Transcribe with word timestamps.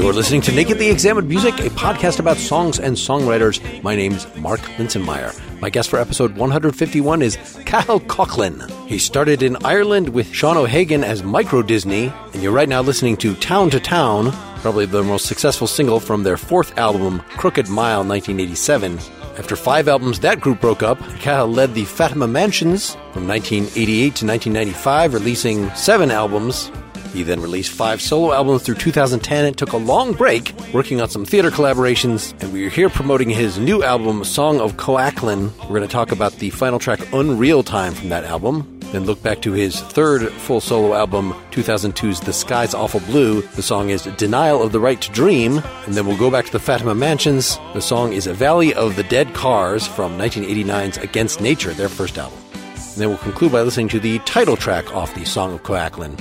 You're 0.00 0.14
listening 0.14 0.40
to 0.42 0.52
Nakedly 0.52 0.90
Examined 0.90 1.28
Music, 1.28 1.52
a 1.58 1.68
podcast 1.68 2.20
about 2.20 2.38
songs 2.38 2.80
and 2.80 2.96
songwriters. 2.96 3.60
My 3.82 3.94
name's 3.94 4.26
Mark 4.36 4.60
Linsenmayer. 4.78 5.38
My 5.60 5.68
guest 5.68 5.90
for 5.90 5.98
episode 5.98 6.38
151 6.38 7.20
is 7.20 7.36
Cathal 7.66 8.00
Coughlan. 8.00 8.66
He 8.86 8.98
started 8.98 9.42
in 9.42 9.58
Ireland 9.62 10.08
with 10.08 10.32
Sean 10.32 10.56
O'Hagan 10.56 11.04
as 11.04 11.22
Micro 11.22 11.60
Disney, 11.60 12.10
and 12.32 12.42
you're 12.42 12.50
right 12.50 12.68
now 12.68 12.80
listening 12.80 13.18
to 13.18 13.34
Town 13.34 13.68
to 13.70 13.78
Town, 13.78 14.32
probably 14.62 14.86
the 14.86 15.02
most 15.02 15.26
successful 15.26 15.66
single 15.66 16.00
from 16.00 16.22
their 16.22 16.38
fourth 16.38 16.78
album, 16.78 17.20
Crooked 17.36 17.68
Mile 17.68 18.02
1987. 18.02 18.98
After 19.36 19.54
five 19.54 19.86
albums, 19.86 20.20
that 20.20 20.40
group 20.40 20.62
broke 20.62 20.82
up. 20.82 20.98
Cathal 21.18 21.52
led 21.52 21.74
the 21.74 21.84
Fatima 21.84 22.26
Mansions 22.26 22.94
from 23.12 23.28
1988 23.28 24.00
to 24.16 24.26
1995, 24.26 25.12
releasing 25.12 25.70
seven 25.74 26.10
albums, 26.10 26.70
he 27.12 27.22
then 27.22 27.40
released 27.40 27.72
five 27.72 28.00
solo 28.00 28.32
albums 28.32 28.62
through 28.62 28.76
2010 28.76 29.44
and 29.44 29.56
took 29.56 29.72
a 29.72 29.76
long 29.76 30.12
break 30.12 30.54
working 30.72 31.00
on 31.00 31.08
some 31.08 31.24
theater 31.24 31.50
collaborations. 31.50 32.40
And 32.42 32.52
we 32.52 32.66
are 32.66 32.70
here 32.70 32.88
promoting 32.88 33.30
his 33.30 33.58
new 33.58 33.82
album, 33.82 34.24
Song 34.24 34.60
of 34.60 34.76
Co-Aklan. 34.76 35.56
We're 35.62 35.76
going 35.76 35.82
to 35.82 35.88
talk 35.88 36.12
about 36.12 36.32
the 36.34 36.50
final 36.50 36.78
track, 36.78 37.00
Unreal 37.12 37.62
Time, 37.62 37.94
from 37.94 38.08
that 38.10 38.24
album. 38.24 38.80
Then 38.92 39.04
look 39.04 39.22
back 39.22 39.40
to 39.42 39.52
his 39.52 39.80
third 39.80 40.32
full 40.32 40.60
solo 40.60 40.94
album, 40.94 41.32
2002's 41.52 42.20
The 42.20 42.32
Sky's 42.32 42.74
Awful 42.74 43.00
Blue. 43.00 43.42
The 43.42 43.62
song 43.62 43.90
is 43.90 44.02
Denial 44.16 44.62
of 44.62 44.72
the 44.72 44.80
Right 44.80 45.00
to 45.00 45.12
Dream. 45.12 45.62
And 45.86 45.94
then 45.94 46.06
we'll 46.06 46.18
go 46.18 46.30
back 46.30 46.46
to 46.46 46.52
the 46.52 46.58
Fatima 46.58 46.94
Mansions. 46.94 47.56
The 47.72 47.80
song 47.80 48.12
is 48.12 48.26
A 48.26 48.34
Valley 48.34 48.74
of 48.74 48.96
the 48.96 49.04
Dead 49.04 49.32
Cars 49.32 49.86
from 49.86 50.18
1989's 50.18 50.98
Against 50.98 51.40
Nature, 51.40 51.72
their 51.72 51.88
first 51.88 52.18
album. 52.18 52.38
And 52.54 52.96
then 52.96 53.08
we'll 53.10 53.18
conclude 53.18 53.52
by 53.52 53.62
listening 53.62 53.88
to 53.90 54.00
the 54.00 54.18
title 54.20 54.56
track 54.56 54.92
off 54.92 55.14
the 55.14 55.24
Song 55.24 55.54
of 55.54 55.62
Co-Aklan. 55.62 56.20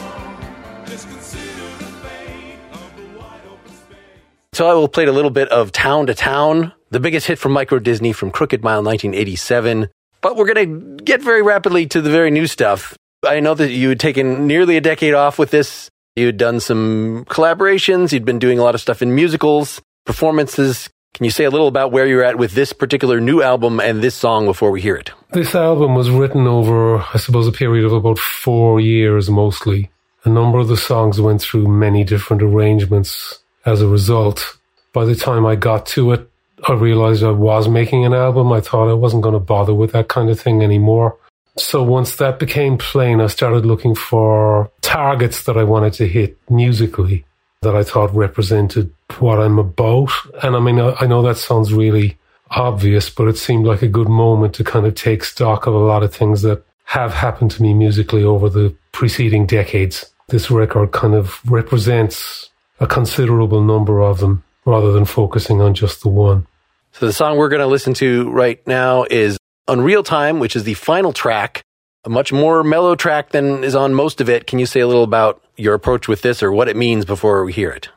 So 4.53 4.67
I 4.67 4.73
will 4.73 4.87
play 4.87 5.05
a 5.05 5.11
little 5.11 5.29
bit 5.29 5.49
of 5.49 5.71
Town 5.71 6.07
to 6.07 6.15
Town, 6.15 6.73
the 6.89 6.99
biggest 6.99 7.27
hit 7.27 7.37
from 7.37 7.51
Micro 7.51 7.77
Disney 7.77 8.11
from 8.11 8.31
Crooked 8.31 8.63
Mile 8.63 8.81
1987. 8.81 9.87
But 10.21 10.35
we're 10.35 10.51
going 10.51 10.97
to 10.97 11.03
get 11.03 11.21
very 11.21 11.43
rapidly 11.43 11.85
to 11.85 12.01
the 12.01 12.09
very 12.09 12.31
new 12.31 12.47
stuff. 12.47 12.97
I 13.23 13.39
know 13.39 13.53
that 13.53 13.69
you 13.69 13.89
had 13.89 13.99
taken 13.99 14.47
nearly 14.47 14.77
a 14.77 14.81
decade 14.81 15.13
off 15.13 15.37
with 15.37 15.51
this 15.51 15.91
you 16.17 16.25
had 16.25 16.37
done 16.37 16.59
some 16.59 17.25
collaborations. 17.25 18.11
You'd 18.11 18.25
been 18.25 18.39
doing 18.39 18.57
a 18.57 18.63
lot 18.63 18.75
of 18.75 18.81
stuff 18.81 19.01
in 19.01 19.13
musicals, 19.13 19.81
performances. 20.05 20.89
Can 21.13 21.25
you 21.25 21.31
say 21.31 21.45
a 21.45 21.49
little 21.49 21.67
about 21.67 21.91
where 21.91 22.07
you're 22.07 22.23
at 22.23 22.37
with 22.37 22.53
this 22.53 22.73
particular 22.73 23.21
new 23.21 23.41
album 23.41 23.79
and 23.79 24.01
this 24.01 24.15
song 24.15 24.45
before 24.45 24.71
we 24.71 24.81
hear 24.81 24.95
it? 24.95 25.11
This 25.31 25.53
album 25.53 25.93
was 25.95 26.09
written 26.09 26.47
over, 26.47 26.97
I 27.13 27.17
suppose, 27.17 27.47
a 27.47 27.51
period 27.51 27.85
of 27.85 27.93
about 27.93 28.17
four 28.17 28.79
years 28.79 29.29
mostly. 29.29 29.91
A 30.23 30.29
number 30.29 30.57
of 30.57 30.67
the 30.67 30.77
songs 30.77 31.21
went 31.21 31.41
through 31.41 31.67
many 31.67 32.03
different 32.03 32.41
arrangements 32.41 33.39
as 33.65 33.81
a 33.81 33.87
result. 33.87 34.57
By 34.93 35.05
the 35.05 35.15
time 35.15 35.45
I 35.45 35.55
got 35.55 35.85
to 35.87 36.13
it, 36.13 36.29
I 36.67 36.73
realized 36.73 37.23
I 37.23 37.31
was 37.31 37.67
making 37.67 38.05
an 38.05 38.13
album. 38.13 38.51
I 38.51 38.61
thought 38.61 38.89
I 38.89 38.93
wasn't 38.93 39.21
going 39.21 39.33
to 39.33 39.39
bother 39.39 39.73
with 39.73 39.91
that 39.91 40.07
kind 40.07 40.29
of 40.29 40.39
thing 40.39 40.63
anymore. 40.63 41.17
So 41.57 41.83
once 41.83 42.17
that 42.17 42.39
became 42.39 42.77
plain, 42.77 43.19
I 43.19 43.27
started 43.27 43.65
looking 43.65 43.95
for 43.95 44.71
targets 44.87 45.43
that 45.43 45.57
I 45.57 45.63
wanted 45.63 45.91
to 45.93 46.07
hit 46.07 46.37
musically 46.49 47.25
that 47.61 47.75
I 47.75 47.83
thought 47.83 48.15
represented 48.15 48.93
what 49.19 49.37
I'm 49.37 49.59
about. 49.59 50.09
And 50.41 50.55
I 50.55 50.59
mean, 50.59 50.79
I 50.79 51.05
know 51.05 51.21
that 51.23 51.37
sounds 51.37 51.73
really 51.73 52.17
obvious, 52.51 53.09
but 53.09 53.27
it 53.27 53.37
seemed 53.37 53.65
like 53.65 53.81
a 53.81 53.89
good 53.89 54.07
moment 54.07 54.55
to 54.55 54.63
kind 54.63 54.85
of 54.85 54.95
take 54.95 55.25
stock 55.25 55.67
of 55.67 55.73
a 55.73 55.77
lot 55.77 56.03
of 56.03 56.15
things 56.15 56.41
that 56.43 56.63
have 56.85 57.13
happened 57.13 57.51
to 57.51 57.61
me 57.61 57.73
musically 57.73 58.23
over 58.23 58.49
the 58.49 58.73
preceding 58.93 59.45
decades. 59.45 60.05
This 60.29 60.49
record 60.49 60.93
kind 60.93 61.15
of 61.15 61.41
represents 61.51 62.49
a 62.79 62.87
considerable 62.87 63.61
number 63.61 64.01
of 64.01 64.19
them 64.19 64.43
rather 64.63 64.93
than 64.93 65.03
focusing 65.03 65.59
on 65.59 65.73
just 65.73 66.01
the 66.01 66.09
one. 66.09 66.47
So 66.93 67.07
the 67.07 67.13
song 67.13 67.37
we're 67.37 67.49
going 67.49 67.59
to 67.59 67.67
listen 67.67 67.93
to 67.95 68.29
right 68.31 68.65
now 68.65 69.05
is 69.09 69.37
Unreal 69.67 70.03
Time, 70.03 70.39
which 70.39 70.55
is 70.55 70.63
the 70.63 70.75
final 70.75 71.11
track, 71.11 71.61
a 72.07 72.09
much 72.09 72.31
more 72.31 72.63
mellow 72.63 72.95
track 72.95 73.31
than 73.31 73.65
is 73.65 73.75
on 73.75 73.93
most 73.93 74.21
of 74.21 74.29
it. 74.29 74.47
Can 74.47 74.59
you 74.59 74.65
say 74.65 74.79
a 74.79 74.87
little 74.87 75.03
about 75.03 75.43
your 75.57 75.73
approach 75.73 76.07
with 76.07 76.21
this 76.21 76.41
or 76.41 76.53
what 76.53 76.69
it 76.69 76.77
means 76.77 77.03
before 77.03 77.43
we 77.43 77.51
hear 77.51 77.69
it? 77.69 77.89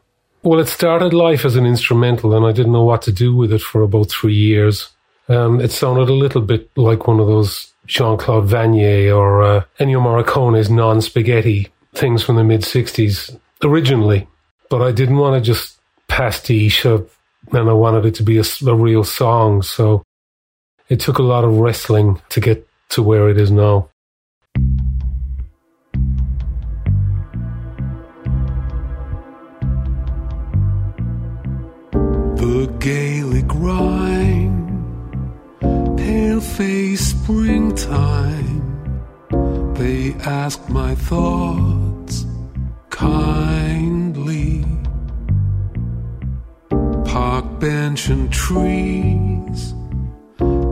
Well, 0.43 0.59
it 0.59 0.67
started 0.67 1.13
life 1.13 1.45
as 1.45 1.55
an 1.55 1.65
instrumental, 1.65 2.35
and 2.35 2.45
I 2.45 2.51
didn't 2.51 2.73
know 2.73 2.83
what 2.83 3.03
to 3.03 3.13
do 3.13 3.37
with 3.37 3.53
it 3.53 3.61
for 3.61 3.83
about 3.83 4.11
three 4.11 4.35
years. 4.35 4.89
Um, 5.29 5.61
it 5.61 5.71
sounded 5.71 6.09
a 6.09 6.15
little 6.25 6.41
bit 6.41 6.71
like 6.77 7.07
one 7.07 7.21
of 7.21 7.29
those 7.29 7.73
Jean 7.87 8.19
Claude 8.19 8.49
Vannier 8.49 9.15
or 9.15 9.43
uh, 9.45 9.63
Ennio 9.79 10.03
Morricone's 10.03 10.71
non 10.71 11.01
spaghetti 11.01 11.69
things 11.95 12.25
from 12.25 12.35
the 12.35 12.45
mid 12.45 12.63
60s 12.63 13.39
originally. 13.63 14.27
But 14.71 14.83
I 14.83 14.91
didn't 14.91 15.19
want 15.19 15.37
to 15.37 15.41
just 15.41 15.79
pastiche, 16.09 16.85
and 16.85 17.07
I 17.53 17.73
wanted 17.73 18.07
it 18.07 18.15
to 18.17 18.25
be 18.25 18.39
a, 18.39 18.45
a 18.67 18.75
real 18.75 19.05
song. 19.05 19.63
So 19.63 20.03
it 20.89 20.99
took 20.99 21.19
a 21.19 21.23
lot 21.23 21.45
of 21.45 21.59
wrestling 21.59 22.21
to 22.31 22.41
get 22.41 22.67
to 22.91 23.03
where 23.03 23.29
it 23.29 23.39
is 23.39 23.51
now. 23.51 23.90
Gaelic 32.81 33.55
rhyme, 33.55 34.57
pale 35.97 36.41
face 36.41 37.11
springtime. 37.11 38.63
They 39.75 40.15
ask 40.25 40.69
my 40.69 40.95
thoughts 40.95 42.27
kindly. 42.89 44.65
Park 47.05 47.61
bench 47.61 48.09
and 48.09 48.33
trees 48.33 49.75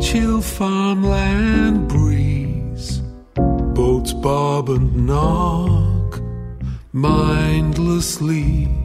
chill 0.00 0.40
farmland 0.40 1.86
breeze. 1.88 3.02
Boats 3.74 4.14
bob 4.14 4.70
and 4.70 5.06
knock 5.06 6.20
mindlessly. 6.92 8.77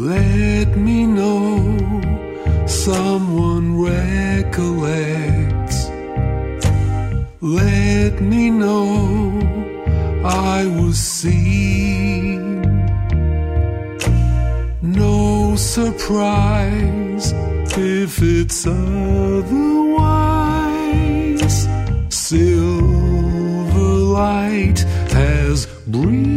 Let 0.00 0.76
me 0.78 1.04
know 1.04 1.76
someone 2.66 3.82
recollects. 3.82 5.90
Let 7.42 8.22
me 8.22 8.48
know 8.48 9.38
I 10.24 10.64
was 10.80 10.98
seen. 10.98 12.62
No 14.80 15.54
surprise 15.56 17.34
if 17.76 18.22
it's 18.22 18.66
otherwise. 18.66 19.50
Silver 22.08 23.96
light 24.16 24.78
has 25.12 25.66
breached 25.86 26.29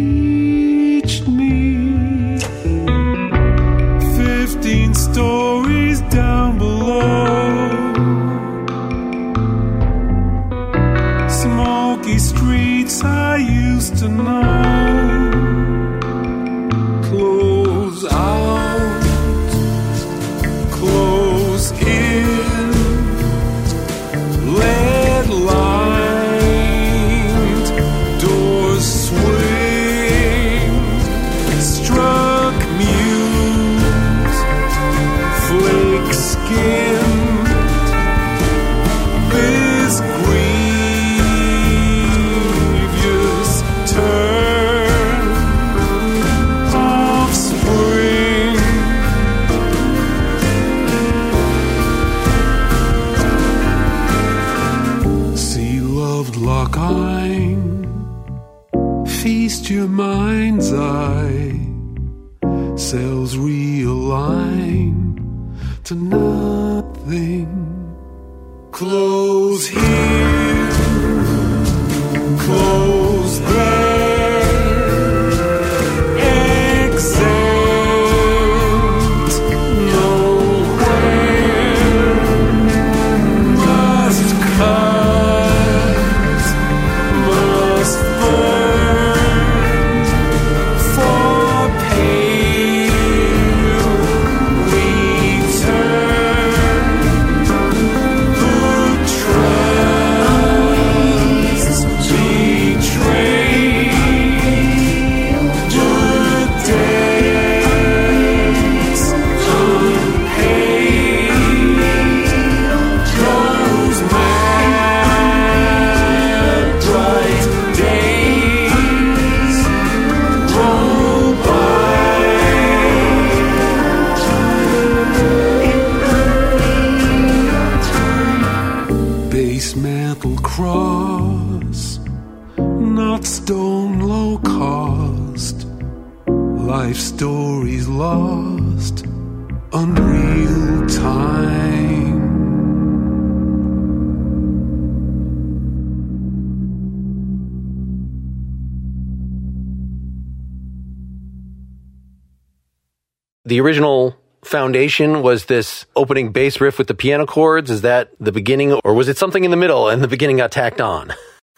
The 153.54 153.62
original 153.62 154.18
foundation 154.44 155.22
was 155.22 155.46
this 155.46 155.86
opening 155.96 156.32
bass 156.32 156.60
riff 156.60 156.80
with 156.80 156.88
the 156.88 156.96
piano 156.96 157.28
chords. 157.28 157.70
Is 157.70 157.82
that 157.82 158.10
the 158.20 158.32
beginning, 158.32 158.74
or 158.84 158.96
was 158.96 159.08
it 159.08 159.16
something 159.16 159.44
in 159.44 159.52
the 159.52 159.58
middle 159.58 159.90
and 159.90 160.02
the 160.02 160.08
beginning 160.08 160.38
got 160.38 160.52
tacked 160.52 160.82
on? 160.82 161.12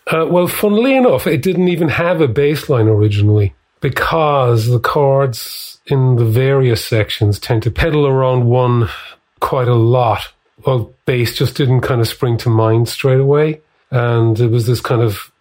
Uh, 0.06 0.26
well, 0.30 0.46
funnily 0.46 0.98
enough, 0.98 1.26
it 1.26 1.42
didn't 1.42 1.70
even 1.70 1.88
have 1.88 2.20
a 2.20 2.28
bass 2.28 2.68
line 2.68 2.90
originally 2.90 3.56
because 3.80 4.68
the 4.68 4.78
chords 4.82 5.80
in 5.86 6.18
the 6.18 6.26
various 6.26 6.84
sections 6.84 7.40
tend 7.40 7.64
to 7.64 7.72
pedal 7.72 8.06
around 8.06 8.44
one 8.44 8.90
quite 9.40 9.70
a 9.70 9.74
lot. 9.74 10.34
Well, 10.66 10.94
bass 11.06 11.34
just 11.34 11.56
didn't 11.56 11.80
kind 11.80 12.02
of 12.02 12.10
spring 12.10 12.36
to 12.40 12.50
mind 12.50 12.90
straight 12.90 13.22
away. 13.22 13.62
And 13.90 14.38
it 14.38 14.52
was 14.52 14.68
this 14.68 14.82
kind 14.82 15.02
of 15.02 15.32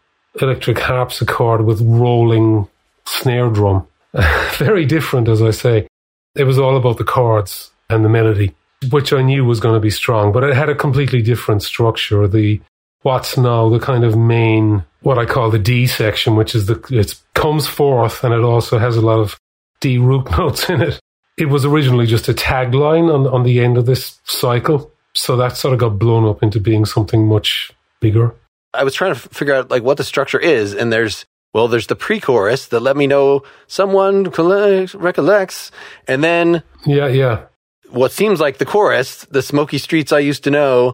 electric 0.40 0.78
harpsichord 0.78 1.64
with 1.64 1.80
rolling 1.80 2.68
snare 3.06 3.50
drum. 3.50 3.88
Very 4.56 4.86
different, 4.86 5.26
as 5.26 5.42
I 5.42 5.50
say. 5.50 5.88
It 6.36 6.44
was 6.44 6.58
all 6.58 6.76
about 6.76 6.98
the 6.98 7.04
chords 7.04 7.70
and 7.88 8.04
the 8.04 8.08
melody, 8.08 8.54
which 8.90 9.12
I 9.12 9.22
knew 9.22 9.44
was 9.44 9.60
going 9.60 9.74
to 9.74 9.80
be 9.80 9.90
strong, 9.90 10.32
but 10.32 10.44
it 10.44 10.54
had 10.54 10.68
a 10.68 10.74
completely 10.74 11.22
different 11.22 11.62
structure. 11.62 12.26
The 12.26 12.60
what's 13.02 13.36
now 13.36 13.68
the 13.68 13.78
kind 13.78 14.02
of 14.02 14.16
main, 14.16 14.84
what 15.02 15.18
I 15.18 15.26
call 15.26 15.50
the 15.50 15.58
D 15.58 15.86
section, 15.86 16.36
which 16.36 16.54
is 16.54 16.66
the, 16.66 16.82
it 16.90 17.14
comes 17.34 17.68
forth 17.68 18.24
and 18.24 18.34
it 18.34 18.40
also 18.40 18.78
has 18.78 18.96
a 18.96 19.02
lot 19.02 19.20
of 19.20 19.38
D 19.80 19.98
root 19.98 20.30
notes 20.38 20.68
in 20.68 20.82
it. 20.82 21.00
It 21.36 21.46
was 21.46 21.64
originally 21.64 22.06
just 22.06 22.28
a 22.28 22.34
tagline 22.34 23.12
on, 23.12 23.26
on 23.26 23.42
the 23.42 23.60
end 23.60 23.76
of 23.76 23.86
this 23.86 24.20
cycle. 24.24 24.90
So 25.14 25.36
that 25.36 25.56
sort 25.56 25.74
of 25.74 25.80
got 25.80 25.98
blown 25.98 26.28
up 26.28 26.42
into 26.42 26.58
being 26.58 26.84
something 26.84 27.26
much 27.26 27.72
bigger. 28.00 28.34
I 28.72 28.82
was 28.82 28.94
trying 28.94 29.14
to 29.14 29.20
figure 29.20 29.54
out 29.54 29.70
like 29.70 29.84
what 29.84 29.96
the 29.96 30.04
structure 30.04 30.40
is, 30.40 30.74
and 30.74 30.92
there's 30.92 31.24
well, 31.54 31.68
there's 31.68 31.86
the 31.86 31.96
pre-chorus 31.96 32.66
that 32.66 32.80
let 32.80 32.96
me 32.96 33.06
know 33.06 33.42
someone 33.66 34.30
collects, 34.30 34.94
recollects, 34.94 35.70
and 36.06 36.22
then 36.22 36.62
Yeah, 36.84 37.06
yeah. 37.06 37.46
what 37.90 38.12
seems 38.12 38.40
like 38.40 38.58
the 38.58 38.66
chorus, 38.66 39.24
the 39.30 39.40
smoky 39.40 39.78
streets 39.78 40.12
I 40.12 40.18
used 40.18 40.44
to 40.44 40.50
know. 40.50 40.92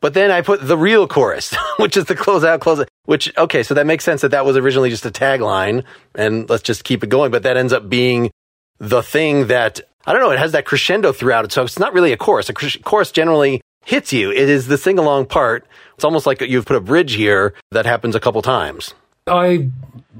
But 0.00 0.14
then 0.14 0.30
I 0.30 0.40
put 0.40 0.66
the 0.66 0.78
real 0.78 1.06
chorus, 1.06 1.54
which 1.78 1.96
is 1.96 2.06
the 2.06 2.14
close 2.16 2.42
out, 2.42 2.60
close 2.60 2.80
out, 2.80 2.88
which, 3.04 3.30
okay, 3.36 3.62
so 3.62 3.74
that 3.74 3.86
makes 3.86 4.02
sense 4.02 4.22
that 4.22 4.30
that 4.30 4.46
was 4.46 4.56
originally 4.56 4.88
just 4.88 5.04
a 5.04 5.10
tagline 5.10 5.84
and 6.14 6.48
let's 6.48 6.62
just 6.62 6.84
keep 6.84 7.04
it 7.04 7.10
going. 7.10 7.30
But 7.30 7.42
that 7.42 7.58
ends 7.58 7.72
up 7.74 7.88
being 7.90 8.30
the 8.78 9.02
thing 9.02 9.48
that, 9.48 9.80
I 10.06 10.14
don't 10.14 10.22
know, 10.22 10.30
it 10.30 10.38
has 10.38 10.52
that 10.52 10.64
crescendo 10.64 11.12
throughout 11.12 11.44
it. 11.44 11.52
So 11.52 11.62
it's 11.64 11.78
not 11.78 11.92
really 11.92 12.12
a 12.12 12.16
chorus. 12.16 12.48
A 12.48 12.54
cres- 12.54 12.78
chorus 12.82 13.10
generally 13.12 13.60
hits 13.84 14.10
you. 14.10 14.30
It 14.32 14.48
is 14.48 14.66
the 14.68 14.78
sing 14.78 14.98
along 14.98 15.26
part. 15.26 15.66
It's 15.96 16.04
almost 16.04 16.24
like 16.24 16.40
you've 16.40 16.64
put 16.64 16.76
a 16.76 16.80
bridge 16.80 17.12
here 17.16 17.52
that 17.72 17.84
happens 17.84 18.14
a 18.14 18.20
couple 18.20 18.40
times. 18.40 18.94
I 19.30 19.70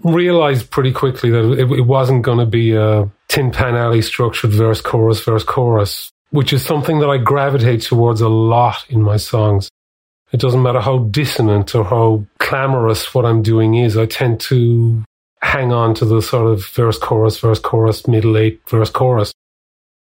realized 0.02 0.70
pretty 0.70 0.92
quickly 0.92 1.30
that 1.30 1.52
it, 1.52 1.70
it 1.70 1.86
wasn't 1.86 2.22
going 2.22 2.38
to 2.38 2.46
be 2.46 2.74
a 2.74 3.10
Tin 3.28 3.50
Pan 3.50 3.76
Alley 3.76 4.02
structured 4.02 4.50
verse, 4.50 4.80
chorus, 4.80 5.22
verse, 5.22 5.44
chorus, 5.44 6.10
which 6.30 6.52
is 6.52 6.64
something 6.64 7.00
that 7.00 7.10
I 7.10 7.18
gravitate 7.18 7.82
towards 7.82 8.20
a 8.20 8.28
lot 8.28 8.86
in 8.88 9.02
my 9.02 9.16
songs. 9.16 9.68
It 10.32 10.40
doesn't 10.40 10.62
matter 10.62 10.80
how 10.80 10.98
dissonant 10.98 11.74
or 11.74 11.84
how 11.84 12.24
clamorous 12.38 13.12
what 13.14 13.26
I'm 13.26 13.42
doing 13.42 13.74
is, 13.74 13.96
I 13.96 14.06
tend 14.06 14.40
to 14.42 15.04
hang 15.42 15.72
on 15.72 15.94
to 15.94 16.04
the 16.04 16.22
sort 16.22 16.46
of 16.52 16.66
verse, 16.66 16.98
chorus, 16.98 17.38
verse, 17.38 17.58
chorus, 17.58 18.06
middle 18.06 18.36
eight, 18.36 18.60
verse, 18.68 18.90
chorus 18.90 19.32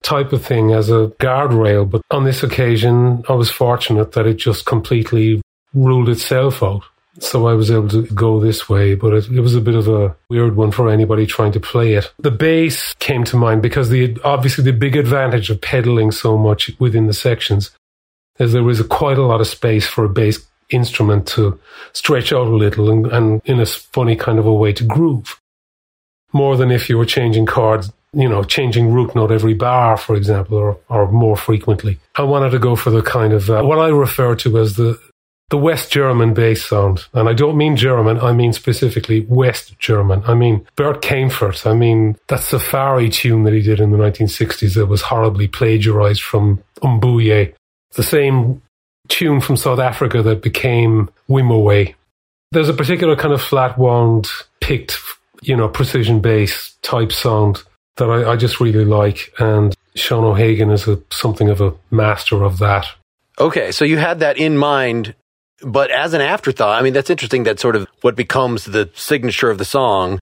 type 0.03 0.33
of 0.33 0.45
thing 0.45 0.73
as 0.73 0.91
a 0.91 1.13
guardrail. 1.19 1.89
But 1.89 2.03
on 2.11 2.25
this 2.25 2.43
occasion, 2.43 3.25
I 3.29 3.33
was 3.33 3.51
fortunate 3.51 4.13
that 4.13 4.27
it 4.27 4.35
just 4.35 4.67
completely 4.67 5.41
ruled 5.75 6.09
itself 6.09 6.63
out. 6.63 6.85
So 7.21 7.47
I 7.47 7.55
was 7.55 7.71
able 7.71 7.89
to 7.89 8.03
go 8.03 8.41
this 8.41 8.69
way, 8.69 8.95
but 8.95 9.13
it, 9.13 9.29
it, 9.29 9.41
was 9.41 9.55
a 9.55 9.61
bit 9.61 9.75
of 9.75 9.89
a 9.89 10.15
weird 10.29 10.57
one 10.57 10.71
for 10.71 10.89
anybody 10.89 11.27
trying 11.27 11.53
to 11.53 11.61
play 11.61 11.95
it. 11.95 12.13
The 12.19 12.31
bass 12.31 12.95
came 12.95 13.25
to 13.25 13.37
mind 13.37 13.63
because 13.63 13.89
the 13.89 14.17
obviously 14.25 14.65
the 14.65 14.73
big 14.73 14.97
advantage 14.97 15.51
of 15.51 15.61
pedaling 15.61 16.13
so 16.13 16.39
much 16.39 16.71
within 16.79 17.07
the 17.07 17.13
sections 17.13 17.71
is 18.39 18.53
there 18.53 18.63
was 18.63 18.81
a, 18.81 18.85
quite 18.85 19.19
a 19.19 19.27
lot 19.27 19.41
of 19.41 19.47
space 19.47 19.87
for 19.87 20.05
a 20.05 20.09
bass 20.09 20.39
instrument 20.71 21.27
to 21.27 21.59
stretch 21.93 22.33
out 22.33 22.47
a 22.47 22.57
little 22.57 22.91
and, 22.91 23.07
and 23.07 23.43
in 23.45 23.61
a 23.61 23.67
funny 23.67 24.17
kind 24.17 24.39
of 24.39 24.47
a 24.47 24.53
way 24.53 24.73
to 24.73 24.85
groove. 24.85 25.41
More 26.33 26.57
than 26.57 26.71
if 26.71 26.89
you 26.89 26.99
were 26.99 27.07
changing 27.07 27.47
chords, 27.47 27.91
you 28.13 28.29
know, 28.29 28.45
changing 28.45 28.93
root 28.93 29.15
note 29.15 29.33
every 29.33 29.55
bar, 29.55 29.97
for 29.97 30.15
example, 30.15 30.59
or, 30.59 30.79
or 30.89 31.11
more 31.11 31.37
frequently. 31.37 31.99
I 32.17 32.23
wanted 32.23 32.51
to 32.51 32.59
go 32.59 32.77
for 32.77 32.91
the 32.91 33.03
kind 33.03 33.33
of 33.33 33.51
uh, 33.51 33.63
what 33.63 33.79
I 33.79 33.89
refer 33.89 34.35
to 34.37 34.59
as 34.59 34.77
the 34.77 35.01
the 35.51 35.59
West 35.59 35.91
German 35.91 36.35
bass 36.35 36.65
sound. 36.65 37.07
And 37.15 37.29
I 37.29 37.33
don't 37.33 37.57
mean 37.57 37.77
German, 37.77 38.19
I 38.21 38.33
mean 38.33 38.53
specifically 38.53 39.21
West 39.29 39.79
German. 39.79 40.23
I 40.27 40.35
mean 40.35 40.67
Bert 40.77 41.03
Kaempfert. 41.03 41.67
I 41.67 41.75
mean 41.75 42.17
that 42.29 42.41
safari 42.41 43.09
tune 43.09 43.45
that 43.45 43.55
he 43.55 43.63
did 43.63 43.81
in 43.81 43.91
the 43.91 43.99
1960s 43.99 44.75
that 44.75 44.87
was 44.87 45.03
horribly 45.03 45.49
plagiarized 45.49 46.23
from 46.23 46.63
Mbube. 46.83 47.55
The 47.93 48.03
same 48.03 48.61
tune 49.09 49.41
from 49.41 49.57
South 49.57 49.79
Africa 49.79 50.23
that 50.23 50.43
became 50.43 51.09
Wimoweh. 51.29 51.95
There's 52.53 52.69
a 52.69 52.75
particular 52.75 53.17
kind 53.17 53.33
of 53.33 53.43
flat 53.43 53.79
wound, 53.79 54.29
picked, 54.61 54.99
you 55.43 55.57
know, 55.57 55.69
precision 55.69 56.21
bass 56.21 56.77
type 56.83 57.13
sound 57.13 57.63
that 57.97 58.09
I, 58.11 58.33
I 58.33 58.37
just 58.37 58.61
really 58.61 58.85
like. 58.85 59.33
And 59.39 59.75
Sean 59.95 60.25
O'Hagan 60.25 60.71
is 60.71 60.87
a, 60.89 61.01
something 61.11 61.49
of 61.49 61.61
a 61.61 61.75
master 61.91 62.45
of 62.45 62.59
that. 62.59 62.87
Okay, 63.39 63.73
so 63.73 63.85
you 63.85 63.97
had 63.97 64.21
that 64.21 64.37
in 64.37 64.57
mind 64.57 65.15
but 65.63 65.91
as 65.91 66.15
an 66.15 66.21
afterthought, 66.21 66.79
I 66.79 66.83
mean, 66.83 66.93
that's 66.93 67.11
interesting 67.11 67.45
that 67.45 67.59
sort 67.59 67.77
of 67.77 67.87
what 68.03 68.17
becomes 68.17 68.65
the 68.65 68.91
signature 68.95 69.51
of 69.51 69.59
the 69.59 69.65
song 69.65 70.19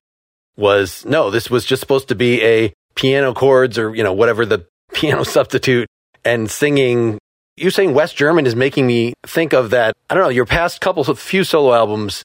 was 0.55 1.05
no, 1.05 1.29
this 1.29 1.49
was 1.49 1.65
just 1.65 1.79
supposed 1.79 2.07
to 2.07 2.15
be 2.15 2.41
a 2.43 2.73
piano 2.95 3.33
chords 3.33 3.77
or, 3.77 3.93
you 3.95 4.03
know, 4.03 4.13
whatever 4.13 4.45
the 4.45 4.65
piano 4.93 5.23
substitute 5.23 5.87
and 6.25 6.49
singing. 6.49 7.19
You 7.55 7.69
saying 7.71 7.93
West 7.93 8.15
German 8.15 8.45
is 8.45 8.55
making 8.55 8.85
me 8.85 9.13
think 9.25 9.53
of 9.53 9.71
that. 9.71 9.95
I 10.09 10.13
don't 10.13 10.23
know, 10.23 10.29
your 10.29 10.45
past 10.45 10.81
couple 10.81 11.03
of 11.03 11.19
few 11.19 11.43
solo 11.43 11.73
albums 11.73 12.23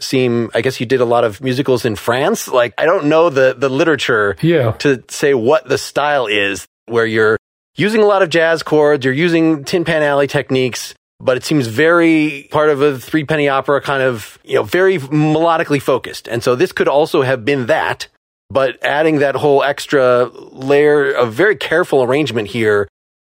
seem, 0.00 0.50
I 0.54 0.62
guess 0.62 0.80
you 0.80 0.86
did 0.86 1.00
a 1.00 1.04
lot 1.04 1.24
of 1.24 1.40
musicals 1.40 1.84
in 1.84 1.94
France. 1.96 2.48
Like, 2.48 2.74
I 2.78 2.86
don't 2.86 3.06
know 3.06 3.30
the, 3.30 3.54
the 3.56 3.68
literature 3.68 4.36
yeah. 4.42 4.72
to 4.72 5.02
say 5.08 5.34
what 5.34 5.68
the 5.68 5.78
style 5.78 6.26
is 6.26 6.66
where 6.86 7.06
you're 7.06 7.38
using 7.76 8.00
a 8.02 8.06
lot 8.06 8.22
of 8.22 8.28
jazz 8.28 8.62
chords, 8.62 9.04
you're 9.04 9.14
using 9.14 9.64
Tin 9.64 9.84
Pan 9.84 10.02
Alley 10.02 10.26
techniques, 10.26 10.94
but 11.22 11.36
it 11.36 11.44
seems 11.44 11.68
very 11.68 12.48
part 12.50 12.68
of 12.68 12.82
a 12.82 12.98
three 12.98 13.24
penny 13.24 13.48
opera 13.48 13.80
kind 13.80 14.02
of, 14.02 14.38
you 14.44 14.56
know, 14.56 14.64
very 14.64 14.98
melodically 14.98 15.80
focused. 15.80 16.26
And 16.28 16.42
so 16.42 16.56
this 16.56 16.72
could 16.72 16.88
also 16.88 17.22
have 17.22 17.44
been 17.44 17.66
that, 17.66 18.08
but 18.50 18.76
adding 18.82 19.20
that 19.20 19.36
whole 19.36 19.62
extra 19.62 20.24
layer 20.24 21.12
of 21.12 21.32
very 21.32 21.54
careful 21.54 22.02
arrangement 22.02 22.48
here 22.48 22.88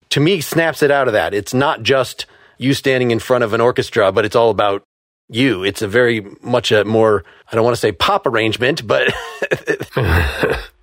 to 0.10 0.20
me 0.20 0.42
snaps 0.42 0.82
it 0.82 0.89
out 0.89 1.08
of 1.08 1.13
that. 1.13 1.36
It's 1.36 1.54
not 1.54 1.84
just 1.84 2.25
you 2.58 2.74
standing 2.74 3.12
in 3.12 3.20
front 3.20 3.44
of 3.44 3.54
an 3.54 3.62
orchestra, 3.62 4.12
but 4.12 4.25
it's 4.25 4.36
all 4.36 4.50
about 4.50 4.82
you. 5.30 5.63
It's 5.63 5.84
a 5.84 5.88
very 5.88 6.25
much 6.42 6.72
a 6.72 6.86
more, 6.86 7.24
I 7.51 7.56
don't 7.56 7.63
want 7.63 7.75
to 7.75 7.80
say 7.80 7.92
pop 7.92 8.25
arrangement, 8.25 8.88
but 8.88 9.13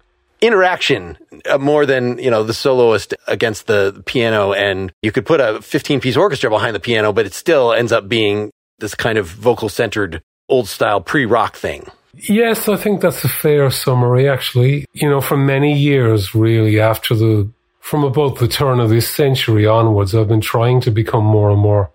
interaction 0.43 1.17
uh, 1.49 1.57
more 1.57 1.87
than, 1.87 2.19
you 2.19 2.31
know, 2.31 2.43
the 2.43 2.53
soloist 2.53 3.15
against 3.27 3.67
the 3.67 4.03
piano. 4.05 4.53
And 4.53 4.93
you 5.03 5.13
could 5.13 5.25
put 5.25 5.41
a 5.41 5.63
15 5.63 6.01
piece 6.01 6.17
orchestra 6.17 6.51
behind 6.51 6.75
the 6.75 6.81
piano, 6.81 7.13
but 7.13 7.25
it 7.25 7.33
still 7.33 7.73
ends 7.73 7.93
up 7.93 8.09
being 8.09 8.51
this 8.79 8.95
kind 8.95 9.17
of 9.17 9.27
vocal 9.27 9.69
centered 9.69 10.23
old 10.49 10.69
style 10.69 11.01
pre 11.01 11.25
rock 11.25 11.57
thing. 11.57 11.87
Yes, 12.15 12.69
I 12.69 12.77
think 12.77 13.01
that's 13.01 13.25
a 13.25 13.29
fair 13.29 13.71
summary, 13.71 14.29
actually. 14.29 14.85
You 14.93 15.09
know, 15.09 15.23
for 15.23 15.37
many 15.37 15.79
years, 15.79 16.35
really, 16.35 16.79
after 16.79 17.15
the, 17.15 17.51
from 17.81 18.05
about 18.05 18.39
the 18.39 18.49
turn 18.49 18.81
of 18.81 18.91
this 18.91 19.09
century 19.09 19.67
onwards, 19.67 20.15
I've 20.15 20.29
been 20.29 20.43
trying 20.43 20.83
to 20.83 20.91
become 20.91 21.25
more 21.25 21.51
and 21.51 21.61
more 21.61 21.91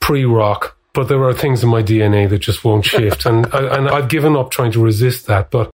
pre 0.00 0.24
rock 0.24 0.78
but 0.98 1.06
there 1.06 1.22
are 1.22 1.32
things 1.32 1.62
in 1.62 1.68
my 1.68 1.80
DNA 1.80 2.28
that 2.28 2.40
just 2.40 2.64
won't 2.64 2.84
shift. 2.84 3.24
and, 3.26 3.46
and 3.54 3.88
I've 3.88 4.08
given 4.08 4.34
up 4.34 4.50
trying 4.50 4.72
to 4.72 4.82
resist 4.82 5.26
that. 5.26 5.48
But 5.48 5.70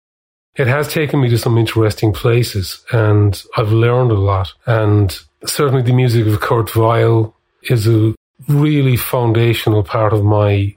it 0.56 0.66
has 0.66 0.92
taken 0.92 1.20
me 1.20 1.28
to 1.30 1.38
some 1.38 1.56
interesting 1.56 2.12
places 2.12 2.84
and 2.92 3.42
I've 3.56 3.72
learned 3.72 4.10
a 4.10 4.18
lot. 4.18 4.52
And 4.66 5.16
certainly 5.46 5.82
the 5.82 5.92
music 5.92 6.26
of 6.26 6.40
Kurt 6.40 6.74
Weill 6.76 7.34
is 7.64 7.86
a 7.86 8.14
really 8.48 8.96
foundational 8.96 9.82
part 9.82 10.12
of 10.12 10.24
my 10.24 10.74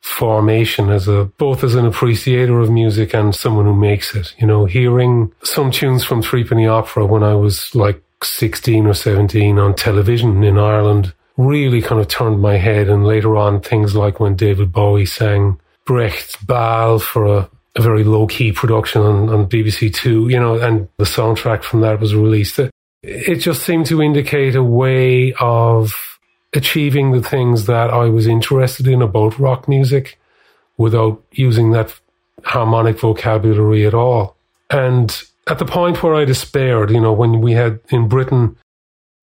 formation 0.00 0.90
as 0.90 1.08
a 1.08 1.24
both 1.36 1.64
as 1.64 1.74
an 1.74 1.84
appreciator 1.84 2.60
of 2.60 2.70
music 2.70 3.12
and 3.12 3.34
someone 3.34 3.64
who 3.64 3.74
makes 3.74 4.14
it. 4.14 4.34
You 4.38 4.46
know, 4.46 4.64
hearing 4.64 5.32
some 5.42 5.72
tunes 5.72 6.04
from 6.04 6.22
Threepenny 6.22 6.66
Opera 6.66 7.06
when 7.06 7.24
I 7.24 7.34
was 7.34 7.74
like 7.74 8.00
16 8.22 8.86
or 8.86 8.94
17 8.94 9.58
on 9.58 9.74
television 9.74 10.44
in 10.44 10.58
Ireland 10.58 11.12
really 11.36 11.82
kind 11.82 12.00
of 12.00 12.08
turned 12.08 12.40
my 12.40 12.56
head. 12.56 12.88
And 12.88 13.04
later 13.04 13.36
on, 13.36 13.60
things 13.60 13.94
like 13.94 14.20
when 14.20 14.36
David 14.36 14.72
Bowie 14.72 15.06
sang 15.06 15.60
Brecht's 15.84 16.36
Baal 16.36 16.98
for 16.98 17.24
a, 17.26 17.50
a 17.76 17.82
very 17.82 18.04
low 18.04 18.26
key 18.26 18.52
production 18.52 19.02
on, 19.02 19.28
on, 19.28 19.48
BBC 19.48 19.94
Two, 19.94 20.28
you 20.28 20.40
know, 20.40 20.58
and 20.58 20.88
the 20.96 21.04
soundtrack 21.04 21.62
from 21.62 21.80
that 21.82 22.00
was 22.00 22.14
released. 22.14 22.58
It, 23.02 23.36
just 23.36 23.62
seemed 23.62 23.86
to 23.86 24.02
indicate 24.02 24.56
a 24.56 24.62
way 24.62 25.34
of 25.34 26.18
achieving 26.54 27.12
the 27.12 27.22
things 27.22 27.66
that 27.66 27.90
I 27.90 28.06
was 28.06 28.26
interested 28.26 28.88
in 28.88 29.02
about 29.02 29.38
rock 29.38 29.68
music 29.68 30.18
without 30.78 31.22
using 31.32 31.72
that 31.72 31.94
harmonic 32.42 32.98
vocabulary 32.98 33.86
at 33.86 33.94
all. 33.94 34.36
And 34.70 35.14
at 35.46 35.58
the 35.58 35.64
point 35.64 36.02
where 36.02 36.14
I 36.14 36.24
despaired, 36.24 36.90
you 36.90 37.00
know, 37.00 37.12
when 37.12 37.40
we 37.40 37.52
had 37.52 37.80
in 37.90 38.08
Britain 38.08 38.56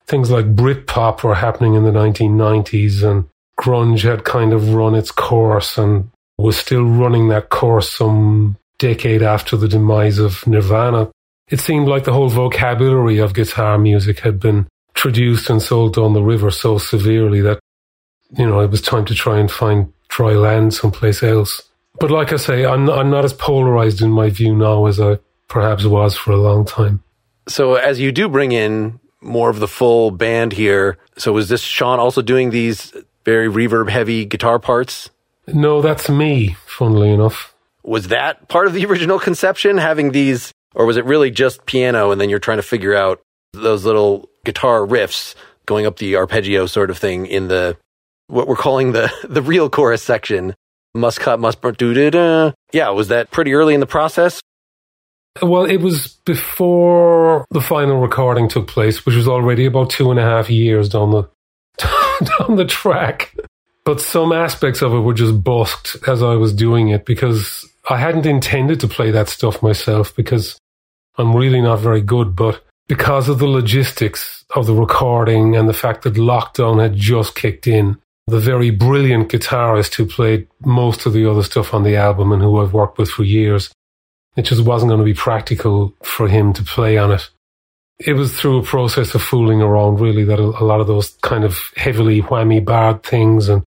things 0.06 0.30
like 0.30 0.56
Britpop 0.56 1.24
were 1.24 1.36
happening 1.36 1.76
in 1.76 1.84
the 1.84 1.92
1990s 1.92 3.04
and 3.04 3.28
grunge 3.60 4.02
had 4.04 4.24
kind 4.24 4.54
of 4.54 4.74
run 4.74 4.96
its 4.96 5.12
course 5.12 5.78
and 5.78 6.10
was 6.38 6.58
still 6.58 6.84
running 6.84 7.30
that 7.30 7.50
course 7.50 7.90
some 7.90 8.58
decade 8.80 9.22
after 9.22 9.56
the 9.56 9.68
demise 9.68 10.20
of 10.20 10.46
Nirvana. 10.48 11.12
It 11.50 11.60
seemed 11.60 11.88
like 11.88 12.04
the 12.04 12.14
whole 12.14 12.30
vocabulary 12.30 13.20
of 13.20 13.34
guitar 13.34 13.78
music 13.78 14.20
had 14.20 14.40
been 14.40 14.68
traduced 14.94 15.50
and 15.50 15.62
sold 15.62 15.96
down 15.96 16.14
the 16.14 16.24
river 16.24 16.52
so 16.52 16.78
severely 16.78 17.42
that, 17.42 17.60
you 18.38 18.46
know, 18.48 18.60
it 18.62 18.72
was 18.72 18.82
time 18.82 19.06
to 19.06 19.16
try 19.16 19.40
and 19.40 19.52
find 19.52 19.92
dry 20.08 20.34
land 20.34 20.74
someplace 20.74 21.22
else. 21.24 21.62
But 22.00 22.12
like 22.12 22.34
I 22.34 22.38
say, 22.38 22.66
I'm 22.66 22.86
not, 22.86 22.98
I'm 22.98 23.10
not 23.10 23.26
as 23.26 23.34
polarized 23.34 24.02
in 24.02 24.10
my 24.10 24.30
view 24.30 24.56
now 24.56 24.88
as 24.88 25.00
I 25.00 25.20
perhaps 25.48 25.86
was 25.86 26.18
for 26.18 26.32
a 26.32 26.38
long 26.38 26.66
time. 26.66 27.04
So 27.48 27.76
as 27.76 28.00
you 28.00 28.12
do 28.12 28.28
bring 28.28 28.52
in 28.52 29.00
more 29.24 29.50
of 29.50 29.60
the 29.60 29.68
full 29.68 30.12
band 30.12 30.54
here. 30.54 30.98
So 31.18 31.34
was 31.34 31.50
this 31.50 31.62
Sean 31.62 32.00
also 32.00 32.22
doing 32.22 32.50
these 32.50 32.94
very 33.26 33.48
reverb 33.48 33.90
heavy 33.90 34.26
guitar 34.26 34.60
parts? 34.60 35.10
No, 35.48 35.82
that's 35.82 36.10
me, 36.10 36.56
funnily 36.66 37.12
enough. 37.12 37.54
Was 37.84 38.10
that 38.10 38.48
part 38.48 38.68
of 38.68 38.74
the 38.74 38.86
original 38.90 39.20
conception, 39.20 39.78
having 39.78 40.12
these, 40.12 40.52
or 40.76 40.86
was 40.86 40.98
it 40.98 41.06
really 41.06 41.32
just 41.32 41.66
piano 41.66 42.12
and 42.12 42.20
then 42.20 42.30
you're 42.30 42.40
trying 42.40 42.58
to 42.58 42.64
figure 42.64 42.96
out 42.96 43.22
those 43.54 43.86
little 43.86 44.30
guitar 44.46 44.80
riffs 44.82 45.36
going 45.66 45.86
up 45.86 45.98
the 45.98 46.16
arpeggio 46.16 46.66
sort 46.66 46.90
of 46.90 46.98
thing 46.98 47.26
in 47.26 47.48
the, 47.48 47.78
what 48.28 48.48
we're 48.48 48.56
calling 48.56 48.92
the, 48.92 49.12
the 49.28 49.42
real 49.42 49.70
chorus 49.70 50.02
section? 50.02 50.56
Must 50.96 51.20
cut, 51.20 51.40
must 51.40 51.60
do 51.78 52.12
da 52.12 52.52
Yeah, 52.72 52.90
was 52.90 53.08
that 53.08 53.32
pretty 53.32 53.54
early 53.54 53.74
in 53.74 53.80
the 53.80 53.88
process? 53.88 54.42
Well, 55.42 55.66
it 55.66 55.78
was 55.78 56.20
before 56.26 57.46
the 57.50 57.62
final 57.62 58.00
recording 58.00 58.48
took 58.48 58.68
place, 58.68 59.06
which 59.06 59.16
was 59.16 59.28
already 59.28 59.66
about 59.66 59.90
two 59.90 60.12
and 60.12 60.20
a 60.20 60.24
half 60.24 60.50
years 60.50 60.90
down 60.90 61.10
the 61.10 61.24
down 62.40 62.56
the 62.56 62.66
track. 62.66 63.36
But 63.86 64.00
some 64.00 64.32
aspects 64.32 64.82
of 64.82 64.94
it 64.94 65.00
were 65.00 65.14
just 65.14 65.44
busked 65.44 65.98
as 66.08 66.24
I 66.24 66.36
was 66.36 66.54
doing 66.54 66.90
it 66.90 67.06
because 67.06 67.68
I 67.90 67.98
hadn't 67.98 68.26
intended 68.26 68.80
to 68.80 68.88
play 68.88 69.12
that 69.12 69.30
stuff 69.30 69.62
myself 69.62 70.16
because 70.16 70.58
I'm 71.18 71.36
really 71.36 71.62
not 71.62 71.80
very 71.80 72.02
good. 72.02 72.36
But 72.36 72.64
because 72.88 73.28
of 73.28 73.40
the 73.40 73.48
logistics 73.48 74.46
of 74.56 74.68
the 74.68 74.74
recording 74.74 75.56
and 75.56 75.68
the 75.68 75.74
fact 75.74 76.04
that 76.04 76.14
lockdown 76.14 76.82
had 76.82 76.96
just 76.96 77.36
kicked 77.36 77.68
in, 77.68 77.98
the 78.28 78.40
very 78.40 78.70
brilliant 78.70 79.30
guitarist 79.30 79.96
who 79.96 80.06
played 80.06 80.48
most 80.64 81.06
of 81.06 81.12
the 81.12 81.30
other 81.30 81.44
stuff 81.44 81.74
on 81.74 81.84
the 81.84 81.98
album 81.98 82.32
and 82.32 82.42
who 82.42 82.62
I've 82.62 82.74
worked 82.74 82.98
with 82.98 83.10
for 83.10 83.24
years 83.24 83.70
it 84.36 84.44
just 84.44 84.64
wasn't 84.64 84.90
going 84.90 85.00
to 85.00 85.06
be 85.06 85.14
practical 85.14 85.94
for 86.02 86.28
him 86.28 86.54
to 86.54 86.64
play 86.64 86.98
on 86.98 87.12
it. 87.12 87.30
It 88.00 88.14
was 88.14 88.38
through 88.38 88.60
a 88.60 88.64
process 88.64 89.14
of 89.14 89.22
fooling 89.22 89.62
around, 89.62 90.00
really, 90.00 90.24
that 90.24 90.40
a, 90.40 90.44
a 90.44 90.66
lot 90.66 90.82
of 90.82 90.88
those 90.88 91.12
kind 91.22 91.44
of 91.44 91.72
heavily 91.76 92.22
whammy 92.22 92.64
barred 92.64 93.04
things 93.04 93.50
and 93.50 93.64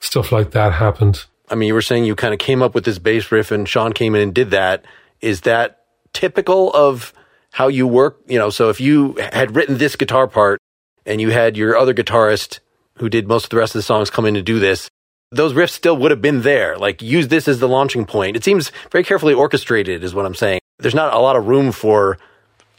stuff 0.00 0.32
like 0.32 0.52
that 0.52 0.74
happened. 0.74 1.24
I 1.50 1.54
mean, 1.54 1.68
you 1.68 1.74
were 1.74 1.82
saying 1.82 2.04
you 2.04 2.14
kind 2.14 2.34
of 2.34 2.40
came 2.40 2.62
up 2.62 2.74
with 2.74 2.84
this 2.84 2.98
bass 2.98 3.32
riff 3.32 3.50
and 3.50 3.68
Sean 3.68 3.92
came 3.92 4.14
in 4.14 4.20
and 4.20 4.34
did 4.34 4.50
that. 4.50 4.84
Is 5.20 5.42
that 5.42 5.84
typical 6.12 6.72
of 6.72 7.12
how 7.52 7.68
you 7.68 7.86
work? 7.86 8.18
You 8.26 8.38
know, 8.38 8.50
so 8.50 8.68
if 8.68 8.80
you 8.80 9.14
had 9.32 9.56
written 9.56 9.78
this 9.78 9.96
guitar 9.96 10.26
part 10.26 10.60
and 11.06 11.20
you 11.20 11.30
had 11.30 11.56
your 11.56 11.76
other 11.76 11.94
guitarist 11.94 12.60
who 12.98 13.08
did 13.08 13.26
most 13.26 13.44
of 13.44 13.50
the 13.50 13.56
rest 13.56 13.74
of 13.74 13.78
the 13.78 13.84
songs 13.84 14.10
come 14.10 14.26
in 14.26 14.34
to 14.34 14.42
do 14.42 14.58
this, 14.58 14.88
those 15.30 15.52
riffs 15.52 15.70
still 15.70 15.96
would 15.96 16.10
have 16.10 16.22
been 16.22 16.42
there. 16.42 16.76
Like 16.76 17.02
use 17.02 17.28
this 17.28 17.48
as 17.48 17.60
the 17.60 17.68
launching 17.68 18.04
point. 18.04 18.36
It 18.36 18.44
seems 18.44 18.70
very 18.90 19.04
carefully 19.04 19.34
orchestrated 19.34 20.04
is 20.04 20.14
what 20.14 20.26
I'm 20.26 20.34
saying. 20.34 20.60
There's 20.78 20.94
not 20.94 21.14
a 21.14 21.18
lot 21.18 21.36
of 21.36 21.46
room 21.46 21.72
for 21.72 22.18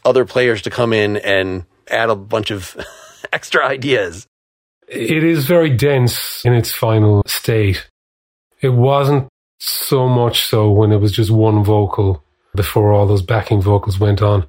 other 0.06 0.26
players 0.26 0.62
to 0.64 0.70
come 0.70 0.94
in 0.94 1.18
and 1.18 1.66
add 1.90 2.10
a 2.10 2.16
bunch 2.16 2.52
of 2.52 2.78
extra 3.34 3.66
ideas. 3.66 4.28
It 4.90 5.24
is 5.24 5.46
very 5.46 5.70
dense 5.70 6.44
in 6.46 6.54
its 6.54 6.72
final 6.72 7.24
state. 7.28 7.88
It 8.62 8.70
wasn't 8.70 9.28
so 9.60 10.08
much 10.08 10.46
so 10.46 10.72
when 10.72 10.92
it 10.92 10.98
was 10.98 11.12
just 11.12 11.32
one 11.32 11.64
vocal 11.64 12.24
before 12.56 12.92
all 12.92 13.06
those 13.06 13.22
backing 13.22 13.62
vocals 13.62 14.00
went 14.00 14.22
on. 14.22 14.48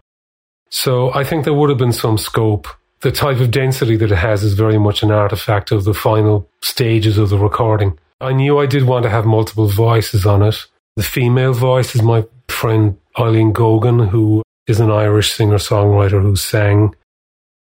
So 0.70 1.12
I 1.14 1.24
think 1.24 1.44
there 1.44 1.54
would 1.54 1.68
have 1.68 1.78
been 1.78 1.92
some 1.92 2.16
scope 2.16 2.68
the 3.00 3.10
type 3.10 3.40
of 3.40 3.50
density 3.50 3.96
that 3.96 4.12
it 4.12 4.16
has 4.16 4.42
is 4.42 4.52
very 4.54 4.78
much 4.78 5.02
an 5.02 5.10
artifact 5.10 5.72
of 5.72 5.84
the 5.84 5.94
final 5.94 6.48
stages 6.62 7.16
of 7.16 7.30
the 7.30 7.38
recording. 7.38 7.98
I 8.20 8.32
knew 8.32 8.58
I 8.58 8.66
did 8.66 8.84
want 8.84 9.04
to 9.04 9.10
have 9.10 9.24
multiple 9.24 9.68
voices 9.68 10.26
on 10.26 10.42
it. 10.42 10.66
The 10.96 11.02
female 11.02 11.54
voice 11.54 11.94
is 11.94 12.02
my 12.02 12.26
friend 12.48 12.98
Eileen 13.18 13.54
Gogan, 13.54 14.10
who 14.10 14.42
is 14.66 14.80
an 14.80 14.90
Irish 14.90 15.32
singer 15.32 15.56
songwriter 15.56 16.20
who 16.20 16.36
sang 16.36 16.94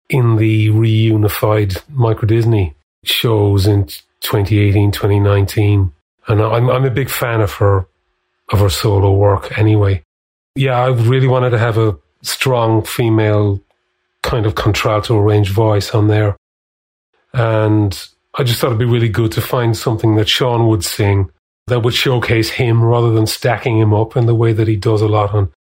in 0.09 0.37
the 0.37 0.69
reunified 0.69 1.83
Micro 1.91 2.27
Disney 2.27 2.75
shows 3.05 3.67
in 3.67 3.87
2018, 4.21 4.93
2019. 4.93 5.93
And 6.29 6.43
I'm, 6.43 6.69
I'm 6.71 6.85
a 6.85 6.91
big 6.91 7.09
fan 7.09 7.41
of 7.41 7.53
her, 7.55 7.87
of 8.51 8.61
her 8.61 8.69
solo 8.69 9.15
work 9.15 9.57
anyway. 9.59 10.03
Yeah, 10.55 10.79
I 10.79 10.89
really 10.89 11.29
wanted 11.29 11.51
to 11.51 11.59
have 11.59 11.79
a 11.79 11.97
strong 12.23 12.83
female 12.83 13.61
kind 14.23 14.47
of 14.47 14.55
contralto 14.55 15.19
range 15.19 15.51
voice 15.51 15.93
on 15.93 16.09
there. 16.09 16.37
And 17.33 18.09
I 18.35 18.43
just 18.43 18.61
thought 18.61 18.69
it'd 18.69 18.79
be 18.79 18.85
really 18.85 19.09
good 19.09 19.33
to 19.33 19.41
find 19.41 19.77
something 19.77 20.17
that 20.17 20.29
Sean 20.29 20.69
would 20.69 20.85
sing 20.85 21.31
that 21.67 21.81
would 21.81 21.95
showcase 21.95 22.51
him 22.51 22.83
rather 22.83 23.13
than 23.13 23.27
stacking 23.27 23.79
him 23.79 23.93
up 23.93 24.17
in 24.17 24.27
the 24.27 24.35
way 24.35 24.53
that 24.53 24.69
he 24.69 24.77
does 24.77 25.03
a 25.03 25.09
lot 25.09 25.35
on 25.35 25.53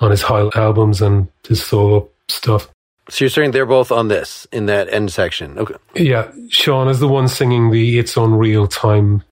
on 0.00 0.10
his 0.10 0.22
High 0.22 0.48
Llamas 0.54 1.02
and 1.02 1.28
his 1.46 1.64
solo 1.64 2.08
stuff. 2.28 2.68
So 3.10 3.24
you're 3.24 3.30
saying 3.30 3.50
they're 3.50 3.66
both 3.66 3.90
on 3.90 4.08
this 4.08 4.46
in 4.52 4.66
that 4.66 4.92
end 4.92 5.12
section. 5.12 5.58
Okay. 5.58 5.74
Yeah. 5.94 6.30
Sean 6.48 6.88
is 6.88 7.00
the 7.00 7.08
one 7.08 7.28
singing 7.28 7.70
the 7.70 7.98
It's 7.98 8.16
Unreal 8.16 8.66
Time 8.66 9.24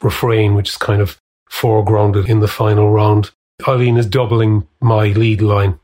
refrain, 0.00 0.54
which 0.54 0.70
is 0.70 0.76
kind 0.76 1.02
of 1.02 1.20
foregrounded 1.50 2.28
in 2.28 2.40
the 2.40 2.48
final 2.48 2.90
round. 2.90 3.30
Eileen 3.66 3.96
is 3.96 4.06
doubling 4.06 4.66
my 4.80 5.08
lead 5.08 5.42
line. 5.42 5.78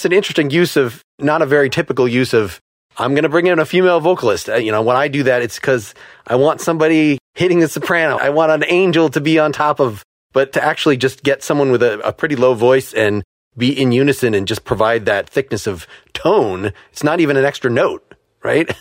That's 0.00 0.06
an 0.06 0.12
interesting 0.14 0.48
use 0.48 0.78
of, 0.78 1.04
not 1.18 1.42
a 1.42 1.46
very 1.46 1.68
typical 1.68 2.08
use 2.08 2.32
of, 2.32 2.58
I'm 2.96 3.12
going 3.12 3.24
to 3.24 3.28
bring 3.28 3.48
in 3.48 3.58
a 3.58 3.66
female 3.66 4.00
vocalist. 4.00 4.48
Uh, 4.48 4.54
you 4.54 4.72
know, 4.72 4.80
when 4.80 4.96
I 4.96 5.08
do 5.08 5.24
that, 5.24 5.42
it's 5.42 5.60
because 5.60 5.92
I 6.26 6.36
want 6.36 6.62
somebody 6.62 7.18
hitting 7.34 7.60
the 7.60 7.68
soprano. 7.68 8.16
I 8.16 8.30
want 8.30 8.50
an 8.50 8.64
angel 8.66 9.10
to 9.10 9.20
be 9.20 9.38
on 9.38 9.52
top 9.52 9.78
of, 9.78 10.02
but 10.32 10.54
to 10.54 10.64
actually 10.64 10.96
just 10.96 11.22
get 11.22 11.42
someone 11.42 11.70
with 11.70 11.82
a, 11.82 12.00
a 12.00 12.14
pretty 12.14 12.34
low 12.34 12.54
voice 12.54 12.94
and 12.94 13.22
be 13.58 13.78
in 13.78 13.92
unison 13.92 14.32
and 14.32 14.48
just 14.48 14.64
provide 14.64 15.04
that 15.04 15.28
thickness 15.28 15.66
of 15.66 15.86
tone. 16.14 16.72
It's 16.92 17.04
not 17.04 17.20
even 17.20 17.36
an 17.36 17.44
extra 17.44 17.70
note, 17.70 18.14
right? 18.42 18.74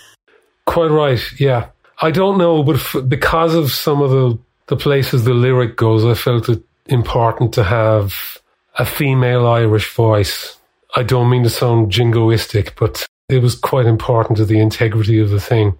Quite 0.68 0.90
right. 0.90 1.20
Yeah. 1.38 1.72
I 2.02 2.12
don't 2.12 2.38
know, 2.38 2.64
but 2.64 2.78
f- 2.78 3.04
because 3.10 3.56
of 3.56 3.74
some 3.74 4.02
of 4.02 4.10
the, 4.10 4.40
the 4.68 4.78
places 4.78 5.26
the 5.26 5.34
lyric 5.34 5.76
goes, 5.76 6.06
I 6.06 6.14
felt 6.14 6.48
it 6.48 6.64
important 6.86 7.56
to 7.56 7.66
have 7.66 8.40
a 8.76 8.86
female 8.86 9.46
Irish 9.46 9.94
voice. 9.94 10.56
I 10.96 11.03
don't 11.03 11.29
mean 11.29 11.43
to 11.43 11.50
sound 11.50 11.91
jingoistic, 11.91 12.74
but 12.77 13.05
it 13.29 13.41
was 13.41 13.55
quite 13.55 13.86
important 13.86 14.38
to 14.38 14.46
the 14.46 14.60
integrity 14.60 15.19
of 15.19 15.29
the 15.29 15.39
thing. 15.39 15.77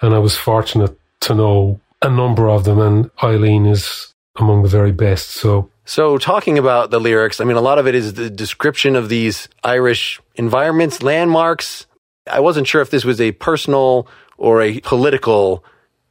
And 0.00 0.14
I 0.14 0.18
was 0.18 0.36
fortunate 0.36 0.98
to 1.22 1.34
know 1.34 1.80
a 2.00 2.08
number 2.08 2.48
of 2.48 2.64
them, 2.64 2.78
and 2.78 3.10
Eileen 3.22 3.66
is 3.66 4.14
among 4.36 4.62
the 4.62 4.68
very 4.68 4.92
best. 4.92 5.30
So, 5.30 5.70
so 5.84 6.18
talking 6.18 6.56
about 6.58 6.90
the 6.90 7.00
lyrics, 7.00 7.40
I 7.40 7.44
mean, 7.44 7.56
a 7.56 7.60
lot 7.60 7.78
of 7.78 7.88
it 7.88 7.96
is 7.96 8.14
the 8.14 8.30
description 8.30 8.94
of 8.94 9.08
these 9.08 9.48
Irish 9.64 10.20
environments, 10.36 11.02
landmarks. 11.02 11.86
I 12.30 12.38
wasn't 12.38 12.68
sure 12.68 12.80
if 12.80 12.90
this 12.90 13.04
was 13.04 13.20
a 13.20 13.32
personal 13.32 14.06
or 14.36 14.62
a 14.62 14.80
political 14.80 15.64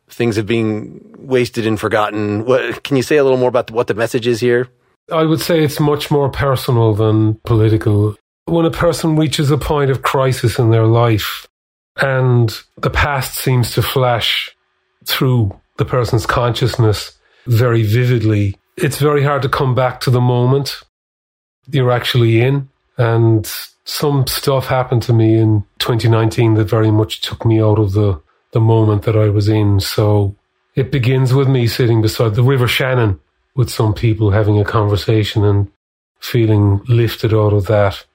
things 0.10 0.38
of 0.38 0.46
being 0.46 1.16
wasted 1.18 1.66
and 1.66 1.80
forgotten. 1.80 2.46
What, 2.46 2.84
can 2.84 2.98
you 2.98 3.04
say 3.04 3.18
a 3.18 3.24
little 3.24 3.38
more 3.38 3.50
about 3.50 3.72
what 3.72 3.88
the 3.88 3.94
message 3.94 4.28
is 4.28 4.42
here? 4.42 4.68
I 5.12 5.24
would 5.24 5.40
say 5.40 5.64
it's 5.64 5.80
much 5.80 6.12
more 6.12 6.30
personal 6.30 6.94
than 6.94 7.36
political. 7.46 8.16
When 8.46 8.66
a 8.66 8.72
person 8.72 9.16
reaches 9.16 9.52
a 9.52 9.58
point 9.58 9.90
of 9.90 10.02
crisis 10.02 10.60
in 10.60 10.70
their 10.70 10.86
life 10.86 11.48
and 12.02 12.56
the 12.78 12.90
past 12.90 13.36
seems 13.36 13.72
to 13.74 13.82
flash 13.82 14.56
through 15.06 15.60
the 15.78 15.86
person's 15.86 16.26
consciousness 16.26 17.18
very 17.46 17.84
vividly, 17.84 18.56
it's 18.76 19.00
very 19.00 19.24
hard 19.24 19.42
to 19.44 19.50
come 19.50 19.74
back 19.74 20.02
to 20.02 20.10
the 20.10 20.22
moment 20.22 20.82
you're 21.70 21.92
actually 21.92 22.42
in. 22.42 22.70
And 22.98 23.46
some 23.86 24.28
stuff 24.28 24.68
happened 24.68 25.04
to 25.04 25.14
me 25.14 25.38
in 25.38 25.64
2019 25.80 26.56
that 26.56 26.66
very 26.66 26.92
much 26.92 27.22
took 27.22 27.46
me 27.46 27.62
out 27.62 27.80
of 27.80 27.94
the, 27.94 28.22
the 28.52 28.60
moment 28.60 29.04
that 29.04 29.16
I 29.16 29.30
was 29.30 29.48
in. 29.48 29.80
So 29.80 30.36
it 30.76 30.92
begins 30.92 31.34
with 31.34 31.48
me 31.48 31.68
sitting 31.68 32.02
beside 32.02 32.36
the 32.36 32.44
River 32.44 32.68
Shannon 32.68 33.20
with 33.58 33.70
some 33.70 33.94
people 33.94 34.32
having 34.32 34.58
a 34.60 34.64
conversation 34.64 35.44
and 35.44 35.70
feeling 36.20 36.82
lifted 36.88 37.34
out 37.34 37.52
of 37.52 37.66
that. 37.68 38.06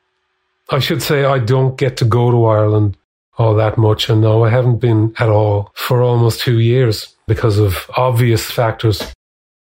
I 0.70 0.78
should 0.78 1.02
say 1.02 1.24
I 1.24 1.38
don't 1.38 1.76
get 1.76 1.98
to 1.98 2.06
go 2.06 2.30
to 2.30 2.46
Ireland 2.46 2.96
all 3.36 3.54
that 3.56 3.76
much, 3.76 4.08
and 4.08 4.20
no, 4.20 4.44
I 4.44 4.50
haven't 4.50 4.78
been 4.78 5.14
at 5.18 5.28
all 5.28 5.72
for 5.74 6.02
almost 6.02 6.40
two 6.40 6.60
years 6.60 7.14
because 7.26 7.58
of 7.58 7.90
obvious 7.96 8.50
factors. 8.50 9.02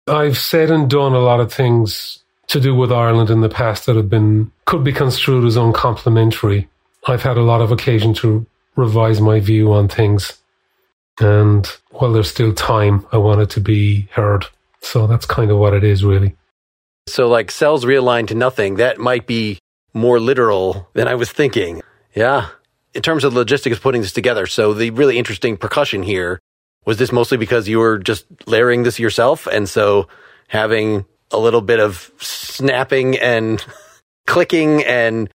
I've 0.07 0.37
said 0.37 0.69
and 0.69 0.89
done 0.89 1.13
a 1.13 1.19
lot 1.19 1.39
of 1.39 1.53
things 1.53 2.19
to 2.47 2.59
do 2.59 2.75
with 2.75 2.91
Ireland 2.91 3.29
in 3.29 3.41
the 3.41 3.49
past 3.49 3.85
that 3.85 3.95
have 3.95 4.09
been 4.09 4.51
could 4.65 4.83
be 4.83 4.91
construed 4.91 5.45
as 5.45 5.55
uncomplimentary. 5.55 6.67
I've 7.07 7.23
had 7.23 7.37
a 7.37 7.43
lot 7.43 7.61
of 7.61 7.71
occasion 7.71 8.13
to 8.15 8.45
revise 8.75 9.21
my 9.21 9.39
view 9.39 9.71
on 9.71 9.87
things. 9.87 10.37
And 11.19 11.65
while 11.91 12.11
there's 12.11 12.29
still 12.29 12.53
time, 12.53 13.05
I 13.11 13.17
want 13.17 13.41
it 13.41 13.49
to 13.51 13.61
be 13.61 14.07
heard. 14.11 14.45
So 14.81 15.07
that's 15.07 15.25
kind 15.25 15.51
of 15.51 15.57
what 15.57 15.73
it 15.73 15.83
is, 15.83 16.03
really. 16.03 16.35
So, 17.07 17.27
like 17.27 17.51
cells 17.51 17.85
realigned 17.85 18.27
to 18.27 18.35
nothing, 18.35 18.75
that 18.75 18.97
might 18.97 19.27
be 19.27 19.59
more 19.93 20.19
literal 20.19 20.89
than 20.93 21.07
I 21.07 21.15
was 21.15 21.31
thinking. 21.31 21.81
Yeah. 22.15 22.49
In 22.93 23.01
terms 23.01 23.23
of 23.23 23.33
the 23.33 23.39
logistics 23.39 23.77
of 23.77 23.83
putting 23.83 24.01
this 24.01 24.13
together, 24.13 24.45
so 24.47 24.73
the 24.73 24.89
really 24.91 25.17
interesting 25.17 25.57
percussion 25.57 26.03
here 26.03 26.39
was 26.85 26.97
this 26.97 27.11
mostly 27.11 27.37
because 27.37 27.67
you 27.67 27.79
were 27.79 27.97
just 27.97 28.25
layering 28.47 28.83
this 28.83 28.99
yourself, 28.99 29.47
and 29.47 29.67
so 29.69 30.07
having 30.47 31.05
a 31.31 31.37
little 31.37 31.61
bit 31.61 31.79
of 31.79 32.11
snapping 32.19 33.17
and 33.19 33.63
clicking 34.27 34.83
and 34.83 35.29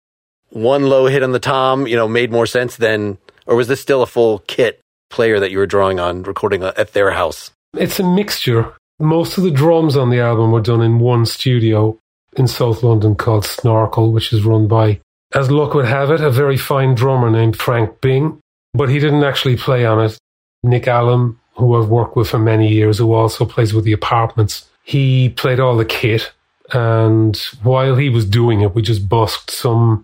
one 0.50 0.84
low 0.84 1.06
hit 1.06 1.22
on 1.22 1.32
the 1.32 1.40
tom, 1.40 1.86
you 1.86 1.96
know, 1.96 2.08
made 2.08 2.30
more 2.30 2.46
sense 2.46 2.76
than, 2.76 3.18
or 3.46 3.56
was 3.56 3.68
this 3.68 3.80
still 3.80 4.02
a 4.02 4.06
full 4.06 4.40
kit 4.40 4.80
player 5.10 5.40
that 5.40 5.50
you 5.50 5.58
were 5.58 5.66
drawing 5.66 6.00
on 6.00 6.22
recording 6.22 6.62
at 6.62 6.92
their 6.92 7.10
house? 7.10 7.50
It's 7.76 7.98
a 7.98 8.04
mixture. 8.04 8.72
Most 9.00 9.38
of 9.38 9.44
the 9.44 9.50
drums 9.50 9.96
on 9.96 10.10
the 10.10 10.20
album 10.20 10.52
were 10.52 10.60
done 10.60 10.80
in 10.80 11.00
one 11.00 11.26
studio 11.26 11.98
in 12.36 12.46
South 12.46 12.82
London 12.82 13.14
called 13.14 13.44
Snorkel, 13.44 14.12
which 14.12 14.32
is 14.32 14.44
run 14.44 14.68
by, 14.68 15.00
as 15.34 15.50
luck 15.50 15.74
would 15.74 15.86
have 15.86 16.10
it, 16.10 16.20
a 16.20 16.30
very 16.30 16.56
fine 16.56 16.94
drummer 16.94 17.30
named 17.30 17.56
Frank 17.56 18.00
Byng, 18.00 18.40
But 18.72 18.88
he 18.88 18.98
didn't 18.98 19.24
actually 19.24 19.56
play 19.56 19.84
on 19.84 20.04
it. 20.04 20.18
Nick 20.62 20.88
Allen, 20.88 21.38
who 21.56 21.74
I've 21.80 21.88
worked 21.88 22.16
with 22.16 22.28
for 22.28 22.38
many 22.38 22.68
years, 22.68 22.98
who 22.98 23.12
also 23.12 23.44
plays 23.44 23.74
with 23.74 23.84
the 23.84 23.92
apartments, 23.92 24.68
he 24.84 25.28
played 25.30 25.60
all 25.60 25.76
the 25.76 25.84
kit. 25.84 26.32
And 26.72 27.36
while 27.62 27.96
he 27.96 28.08
was 28.08 28.24
doing 28.24 28.60
it, 28.62 28.74
we 28.74 28.82
just 28.82 29.08
busked 29.08 29.50
some 29.50 30.02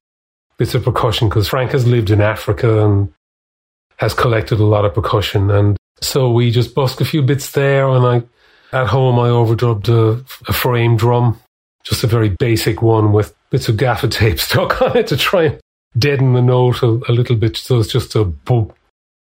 bits 0.59 0.75
of 0.75 0.85
percussion 0.85 1.29
because 1.29 1.49
Frank 1.49 1.73
has 1.73 1.87
lived 1.87 2.11
in 2.11 2.21
Africa 2.21 2.85
and 2.85 3.13
has 3.97 4.15
collected 4.15 4.61
a 4.61 4.65
lot 4.65 4.85
of 4.85 4.95
percussion. 4.95 5.51
And 5.51 5.77
so 6.01 6.31
we 6.31 6.51
just 6.51 6.75
busked 6.75 7.01
a 7.01 7.05
few 7.05 7.23
bits 7.23 7.53
there 7.53 7.89
and 7.89 8.07
I 8.07 8.23
at 8.73 8.89
home, 8.89 9.19
I 9.19 9.29
overdubbed 9.29 9.89
a, 9.89 10.25
a 10.49 10.53
frame 10.53 10.97
drum, 10.97 11.41
just 11.85 12.05
a 12.05 12.07
very 12.07 12.29
basic 12.29 12.83
one 12.83 13.13
with 13.13 13.35
bits 13.51 13.69
of 13.69 13.77
gaffer 13.77 14.09
tape 14.09 14.41
stuck 14.41 14.81
on 14.83 14.97
it 14.97 15.09
to 15.09 15.17
try 15.17 15.45
and 15.45 15.61
deaden 15.99 16.33
the 16.35 16.43
note 16.43 16.83
a, 16.83 17.01
a 17.09 17.13
little 17.13 17.37
bit. 17.37 17.57
So 17.57 17.81
it's 17.81 17.93
just 17.93 18.15
a 18.15 18.25
boom. 18.25 18.73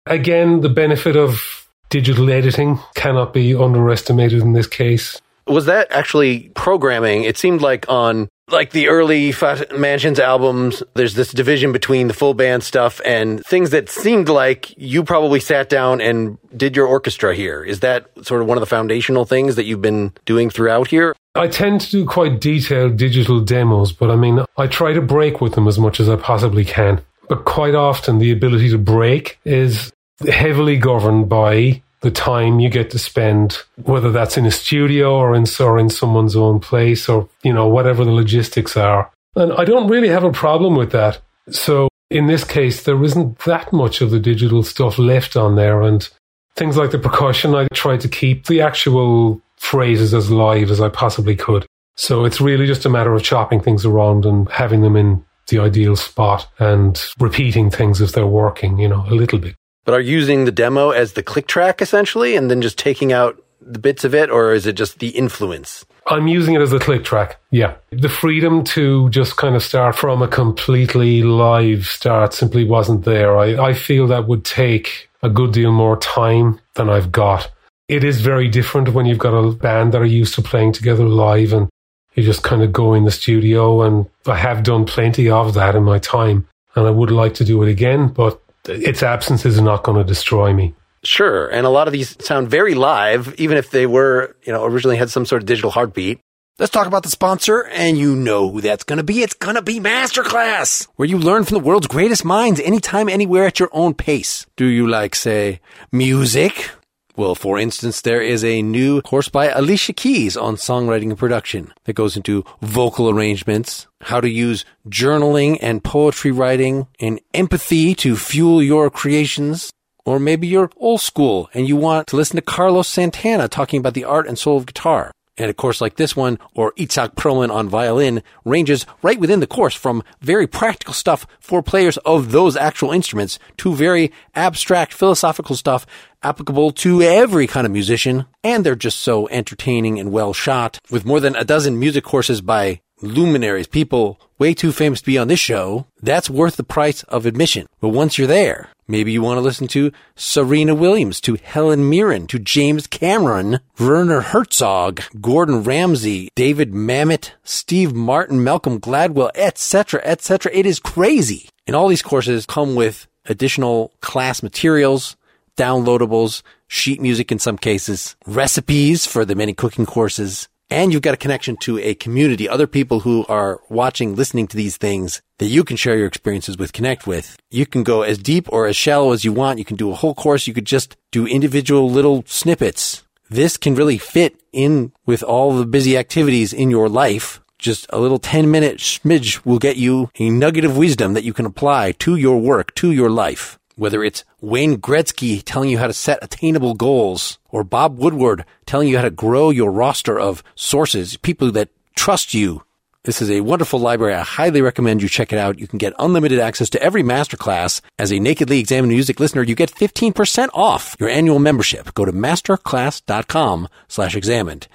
Again, 0.05 0.61
the 0.61 0.69
benefit 0.69 1.15
of 1.15 1.67
digital 1.89 2.29
editing 2.29 2.79
cannot 2.95 3.33
be 3.33 3.55
underestimated 3.55 4.41
in 4.41 4.53
this 4.53 4.67
case. 4.67 5.19
Was 5.47 5.65
that 5.65 5.91
actually 5.91 6.49
programming? 6.55 7.23
It 7.23 7.37
seemed 7.37 7.61
like 7.61 7.85
on 7.89 8.27
like 8.49 8.71
the 8.71 8.87
early 8.87 9.31
Fat 9.31 9.77
Mansions 9.77 10.19
albums, 10.19 10.83
there's 10.93 11.15
this 11.15 11.31
division 11.31 11.71
between 11.71 12.07
the 12.07 12.13
full 12.13 12.33
band 12.33 12.63
stuff 12.63 13.01
and 13.05 13.43
things 13.45 13.71
that 13.71 13.89
seemed 13.89 14.29
like 14.29 14.73
you 14.77 15.03
probably 15.03 15.39
sat 15.39 15.69
down 15.69 16.01
and 16.01 16.37
did 16.55 16.75
your 16.75 16.87
orchestra 16.87 17.35
here. 17.35 17.63
Is 17.63 17.79
that 17.79 18.09
sort 18.21 18.41
of 18.41 18.47
one 18.47 18.57
of 18.57 18.61
the 18.61 18.67
foundational 18.67 19.25
things 19.25 19.55
that 19.55 19.65
you've 19.65 19.81
been 19.81 20.13
doing 20.25 20.49
throughout 20.49 20.89
here? 20.89 21.15
I 21.33 21.47
tend 21.47 21.81
to 21.81 21.91
do 21.91 22.05
quite 22.05 22.39
detailed 22.39 22.97
digital 22.97 23.41
demos, 23.41 23.91
but 23.91 24.09
I 24.09 24.15
mean, 24.15 24.45
I 24.57 24.67
try 24.67 24.93
to 24.93 25.01
break 25.01 25.41
with 25.41 25.55
them 25.55 25.67
as 25.67 25.77
much 25.77 25.99
as 25.99 26.07
I 26.07 26.15
possibly 26.15 26.63
can. 26.63 27.01
But 27.27 27.45
quite 27.45 27.75
often, 27.75 28.19
the 28.19 28.31
ability 28.31 28.69
to 28.69 28.77
break 28.77 29.39
is 29.43 29.91
heavily 30.29 30.77
governed 30.77 31.27
by 31.27 31.81
the 32.05 32.11
time 32.11 32.59
you 32.59 32.69
get 32.69 32.91
to 32.91 32.99
spend, 32.99 33.57
whether 33.83 34.11
that's 34.11 34.37
in 34.37 34.45
a 34.45 34.51
studio 34.51 35.15
or 35.15 35.33
in, 35.33 35.45
or 35.59 35.79
in 35.79 35.89
someone's 35.89 36.35
own 36.35 36.59
place 36.59 37.09
or, 37.09 37.27
you 37.41 37.51
know, 37.51 37.67
whatever 37.67 38.05
the 38.05 38.11
logistics 38.11 38.77
are. 38.77 39.11
And 39.35 39.51
I 39.53 39.65
don't 39.65 39.87
really 39.87 40.09
have 40.09 40.23
a 40.23 40.31
problem 40.31 40.75
with 40.75 40.91
that. 40.91 41.19
So 41.49 41.89
in 42.11 42.27
this 42.27 42.43
case, 42.43 42.83
there 42.83 43.03
isn't 43.03 43.39
that 43.45 43.73
much 43.73 44.01
of 44.01 44.11
the 44.11 44.19
digital 44.19 44.61
stuff 44.61 44.99
left 44.99 45.35
on 45.35 45.55
there. 45.55 45.81
And 45.81 46.07
things 46.55 46.77
like 46.77 46.91
the 46.91 46.99
percussion, 46.99 47.55
I 47.55 47.67
try 47.73 47.97
to 47.97 48.07
keep 48.07 48.45
the 48.45 48.61
actual 48.61 49.41
phrases 49.55 50.13
as 50.13 50.29
live 50.29 50.69
as 50.69 50.79
I 50.79 50.89
possibly 50.89 51.35
could. 51.35 51.65
So 51.95 52.23
it's 52.23 52.39
really 52.39 52.67
just 52.67 52.85
a 52.85 52.89
matter 52.89 53.15
of 53.15 53.23
chopping 53.23 53.61
things 53.61 53.83
around 53.83 54.27
and 54.27 54.47
having 54.51 54.81
them 54.81 54.95
in 54.95 55.25
the 55.47 55.57
ideal 55.57 55.95
spot 55.95 56.47
and 56.59 57.03
repeating 57.19 57.71
things 57.71 57.99
if 57.99 58.11
they're 58.11 58.27
working, 58.27 58.77
you 58.77 58.89
know, 58.89 59.07
a 59.07 59.15
little 59.15 59.39
bit 59.39 59.55
but 59.85 59.93
are 59.93 60.01
using 60.01 60.45
the 60.45 60.51
demo 60.51 60.89
as 60.89 61.13
the 61.13 61.23
click 61.23 61.47
track 61.47 61.81
essentially 61.81 62.35
and 62.35 62.51
then 62.51 62.61
just 62.61 62.77
taking 62.77 63.13
out 63.13 63.41
the 63.61 63.79
bits 63.79 64.03
of 64.03 64.13
it 64.13 64.29
or 64.29 64.53
is 64.53 64.67
it 64.67 64.73
just 64.73 64.99
the 64.99 65.09
influence? 65.09 65.85
I'm 66.07 66.27
using 66.27 66.53
it 66.53 66.61
as 66.61 66.71
a 66.71 66.79
click 66.79 67.03
track. 67.03 67.39
Yeah. 67.49 67.75
The 67.89 68.09
freedom 68.09 68.63
to 68.65 69.09
just 69.09 69.37
kind 69.37 69.55
of 69.55 69.63
start 69.63 69.95
from 69.95 70.21
a 70.21 70.27
completely 70.27 71.23
live 71.23 71.87
start 71.87 72.33
simply 72.33 72.63
wasn't 72.63 73.05
there. 73.05 73.37
I, 73.37 73.69
I 73.69 73.73
feel 73.73 74.05
that 74.07 74.27
would 74.27 74.45
take 74.45 75.09
a 75.23 75.29
good 75.29 75.53
deal 75.53 75.71
more 75.71 75.97
time 75.97 76.59
than 76.75 76.89
I've 76.89 77.11
got. 77.11 77.51
It 77.87 78.03
is 78.03 78.21
very 78.21 78.47
different 78.47 78.89
when 78.89 79.05
you've 79.05 79.17
got 79.17 79.33
a 79.33 79.51
band 79.51 79.93
that 79.93 80.01
are 80.01 80.05
used 80.05 80.35
to 80.35 80.41
playing 80.41 80.73
together 80.73 81.05
live 81.05 81.53
and 81.53 81.69
you 82.13 82.23
just 82.23 82.43
kind 82.43 82.61
of 82.61 82.71
go 82.71 82.93
in 82.93 83.03
the 83.03 83.11
studio 83.11 83.81
and 83.81 84.07
I 84.25 84.35
have 84.35 84.63
done 84.63 84.85
plenty 84.85 85.29
of 85.29 85.53
that 85.55 85.75
in 85.75 85.83
my 85.83 85.99
time 85.99 86.47
and 86.75 86.85
I 86.87 86.91
would 86.91 87.11
like 87.11 87.33
to 87.35 87.45
do 87.45 87.61
it 87.63 87.69
again, 87.69 88.09
but 88.09 88.41
its 88.67 89.03
absence 89.03 89.45
is 89.45 89.59
not 89.61 89.83
going 89.83 89.97
to 89.97 90.03
destroy 90.03 90.53
me. 90.53 90.75
Sure. 91.03 91.47
And 91.47 91.65
a 91.65 91.69
lot 91.69 91.87
of 91.87 91.93
these 91.93 92.15
sound 92.25 92.49
very 92.49 92.73
live, 92.73 93.35
even 93.37 93.57
if 93.57 93.69
they 93.69 93.85
were, 93.85 94.35
you 94.43 94.51
know, 94.51 94.65
originally 94.65 94.97
had 94.97 95.09
some 95.09 95.25
sort 95.25 95.43
of 95.43 95.45
digital 95.45 95.71
heartbeat. 95.71 96.19
Let's 96.57 96.71
talk 96.71 96.87
about 96.87 97.03
the 97.03 97.09
sponsor, 97.09 97.65
and 97.65 97.97
you 97.97 98.15
know 98.15 98.49
who 98.49 98.61
that's 98.61 98.85
going 98.85 98.97
to 98.97 99.03
be. 99.03 99.21
It's 99.21 99.33
going 99.33 99.55
to 99.55 99.61
be 99.61 99.81
Masterclass, 99.81 100.87
where 100.95 101.05
you 101.05 101.17
learn 101.17 101.43
from 101.43 101.57
the 101.57 101.63
world's 101.63 101.87
greatest 101.87 102.23
minds 102.23 102.61
anytime, 102.61 103.09
anywhere 103.09 103.45
at 103.45 103.59
your 103.59 103.69
own 103.73 103.93
pace. 103.93 104.45
Do 104.55 104.65
you 104.65 104.87
like, 104.87 105.15
say, 105.15 105.59
music? 105.91 106.71
Well, 107.17 107.33
for 107.33 107.57
instance, 107.57 108.01
there 108.01 108.21
is 108.21 108.43
a 108.43 108.61
new 108.61 109.01
course 109.01 109.29
by 109.29 109.47
Alicia 109.47 109.93
Keys 109.93 110.35
on 110.35 110.57
songwriting 110.57 111.11
and 111.11 111.17
production 111.17 111.73
that 111.85 111.93
goes 111.93 112.17
into 112.17 112.43
vocal 112.61 113.09
arrangements, 113.09 113.87
how 114.01 114.19
to 114.19 114.29
use 114.29 114.65
journaling 114.89 115.57
and 115.61 115.81
poetry 115.81 116.31
writing 116.31 116.87
and 116.99 117.21
empathy 117.33 117.95
to 117.95 118.17
fuel 118.17 118.61
your 118.61 118.89
creations. 118.89 119.71
Or 120.05 120.19
maybe 120.19 120.45
you're 120.45 120.69
old 120.75 120.99
school 120.99 121.49
and 121.53 121.69
you 121.69 121.77
want 121.77 122.07
to 122.07 122.17
listen 122.17 122.35
to 122.35 122.41
Carlos 122.41 122.89
Santana 122.89 123.47
talking 123.47 123.79
about 123.79 123.93
the 123.93 124.03
art 124.03 124.27
and 124.27 124.37
soul 124.37 124.57
of 124.57 124.65
guitar. 124.65 125.11
And 125.37 125.49
a 125.49 125.53
course 125.53 125.81
like 125.81 125.97
this 125.97 126.15
one, 126.15 126.39
or 126.53 126.71
Itzhak 126.73 127.15
Perlman 127.15 127.51
on 127.51 127.67
violin, 127.67 128.23
ranges 128.45 128.85
right 129.01 129.19
within 129.19 129.41
the 129.41 129.47
course 129.47 129.75
from 129.75 130.01
very 130.21 130.47
practical 130.47 130.93
stuff 130.93 131.27
for 131.41 131.61
players 131.61 131.97
of 131.97 132.31
those 132.31 132.55
actual 132.55 132.91
instruments 132.91 133.37
to 133.57 133.75
very 133.75 134.13
abstract 134.33 134.93
philosophical 134.93 135.57
stuff 135.57 135.85
applicable 136.25 136.71
to 136.71 137.01
every 137.01 137.47
kind 137.47 137.65
of 137.65 137.71
musician. 137.71 138.25
And 138.43 138.65
they're 138.65 138.75
just 138.75 138.99
so 138.99 139.27
entertaining 139.29 139.99
and 139.99 140.11
well 140.11 140.33
shot 140.33 140.79
with 140.89 141.05
more 141.05 141.19
than 141.19 141.35
a 141.35 141.45
dozen 141.45 141.79
music 141.79 142.03
courses 142.03 142.41
by 142.41 142.81
luminaries, 143.01 143.67
people 143.67 144.19
way 144.39 144.53
too 144.53 144.71
famous 144.71 145.01
to 145.01 145.05
be 145.05 145.17
on 145.17 145.27
this 145.27 145.39
show, 145.39 145.85
that's 146.01 146.29
worth 146.29 146.55
the 146.55 146.63
price 146.63 147.03
of 147.03 147.25
admission. 147.25 147.67
But 147.79 147.89
once 147.89 148.17
you're 148.17 148.27
there, 148.27 148.69
maybe 148.87 149.11
you 149.11 149.21
want 149.21 149.37
to 149.37 149.41
listen 149.41 149.67
to 149.69 149.91
Serena 150.15 150.75
Williams, 150.75 151.21
to 151.21 151.35
Helen 151.35 151.89
Mirren, 151.89 152.27
to 152.27 152.39
James 152.39 152.87
Cameron, 152.87 153.59
Werner 153.79 154.21
Herzog, 154.21 155.01
Gordon 155.21 155.63
Ramsay, 155.63 156.29
David 156.35 156.73
Mamet, 156.73 157.31
Steve 157.43 157.93
Martin, 157.93 158.43
Malcolm 158.43 158.79
Gladwell, 158.79 159.31
etc., 159.35 160.01
etc. 160.03 160.51
It 160.53 160.65
is 160.65 160.79
crazy. 160.79 161.49
And 161.67 161.75
all 161.75 161.87
these 161.87 162.01
courses 162.01 162.45
come 162.45 162.75
with 162.75 163.07
additional 163.25 163.91
class 164.01 164.43
materials, 164.43 165.15
downloadables, 165.55 166.41
sheet 166.67 167.01
music 167.01 167.31
in 167.31 167.39
some 167.39 167.57
cases, 167.57 168.15
recipes 168.25 169.05
for 169.05 169.25
the 169.25 169.35
many 169.35 169.53
cooking 169.53 169.85
courses, 169.85 170.47
and 170.69 170.91
you've 170.91 171.03
got 171.03 171.13
a 171.13 171.17
connection 171.17 171.57
to 171.57 171.77
a 171.79 171.93
community, 171.93 172.49
other 172.49 172.67
people 172.67 173.01
who 173.01 173.25
are 173.27 173.61
watching, 173.69 174.15
listening 174.15 174.47
to 174.47 174.57
these 174.57 174.77
things 174.77 175.21
that 175.37 175.47
you 175.47 175.63
can 175.63 175.77
share 175.77 175.97
your 175.97 176.07
experiences 176.07 176.57
with, 176.57 176.73
connect 176.73 177.05
with. 177.05 177.37
You 177.51 177.65
can 177.65 177.83
go 177.83 178.01
as 178.01 178.17
deep 178.17 178.47
or 178.51 178.65
as 178.65 178.75
shallow 178.75 179.11
as 179.11 179.23
you 179.23 179.31
want. 179.31 179.59
You 179.59 179.65
can 179.65 179.77
do 179.77 179.91
a 179.91 179.95
whole 179.95 180.15
course. 180.15 180.47
You 180.47 180.53
could 180.53 180.65
just 180.65 180.97
do 181.11 181.27
individual 181.27 181.89
little 181.89 182.23
snippets. 182.25 183.03
This 183.29 183.57
can 183.57 183.75
really 183.75 183.97
fit 183.97 184.41
in 184.53 184.91
with 185.05 185.23
all 185.23 185.55
the 185.55 185.65
busy 185.65 185.97
activities 185.97 186.53
in 186.53 186.69
your 186.69 186.89
life. 186.89 187.41
Just 187.59 187.85
a 187.89 187.99
little 187.99 188.19
10 188.19 188.49
minute 188.49 188.77
smidge 188.77 189.45
will 189.45 189.59
get 189.59 189.77
you 189.77 190.09
a 190.19 190.29
nugget 190.29 190.65
of 190.65 190.77
wisdom 190.77 191.13
that 191.13 191.23
you 191.23 191.33
can 191.33 191.45
apply 191.45 191.91
to 191.93 192.15
your 192.15 192.39
work, 192.39 192.73
to 192.75 192.91
your 192.91 193.09
life. 193.09 193.59
Whether 193.77 194.05
it's 194.05 194.23
Wayne 194.39 194.77
Gretzky 194.77 195.41
telling 195.43 195.69
you 195.69 195.77
how 195.77 195.87
to 195.87 195.93
set 195.93 196.23
attainable 196.23 196.75
goals 196.75 197.39
or 197.49 197.65
Bob 197.65 197.97
Woodward 197.97 198.45
telling 198.65 198.87
you 198.87 198.95
how 198.95 199.03
to 199.03 199.09
grow 199.09 199.49
your 199.49 199.69
roster 199.69 200.17
of 200.17 200.43
sources, 200.55 201.17
people 201.17 201.51
that 201.51 201.69
trust 201.93 202.33
you. 202.33 202.63
This 203.03 203.21
is 203.21 203.29
a 203.29 203.41
wonderful 203.41 203.79
library. 203.79 204.13
I 204.13 204.21
highly 204.21 204.61
recommend 204.61 205.01
you 205.01 205.09
check 205.09 205.33
it 205.33 205.37
out. 205.37 205.59
You 205.59 205.67
can 205.67 205.77
get 205.77 205.93
unlimited 205.99 206.39
access 206.39 206.69
to 206.69 206.81
every 206.81 207.03
masterclass. 207.03 207.81
As 207.99 208.13
a 208.13 208.19
Nakedly 208.19 208.59
Examined 208.59 208.93
Music 208.93 209.19
listener, 209.19 209.43
you 209.43 209.55
get 209.55 209.71
15% 209.71 210.49
off 210.53 210.95
your 210.97 211.09
annual 211.09 211.39
membership. 211.39 211.93
Go 211.93 212.05
to 212.05 212.13
masterclass.com 212.13 213.67
slash 213.89 214.15
examined. 214.15 214.67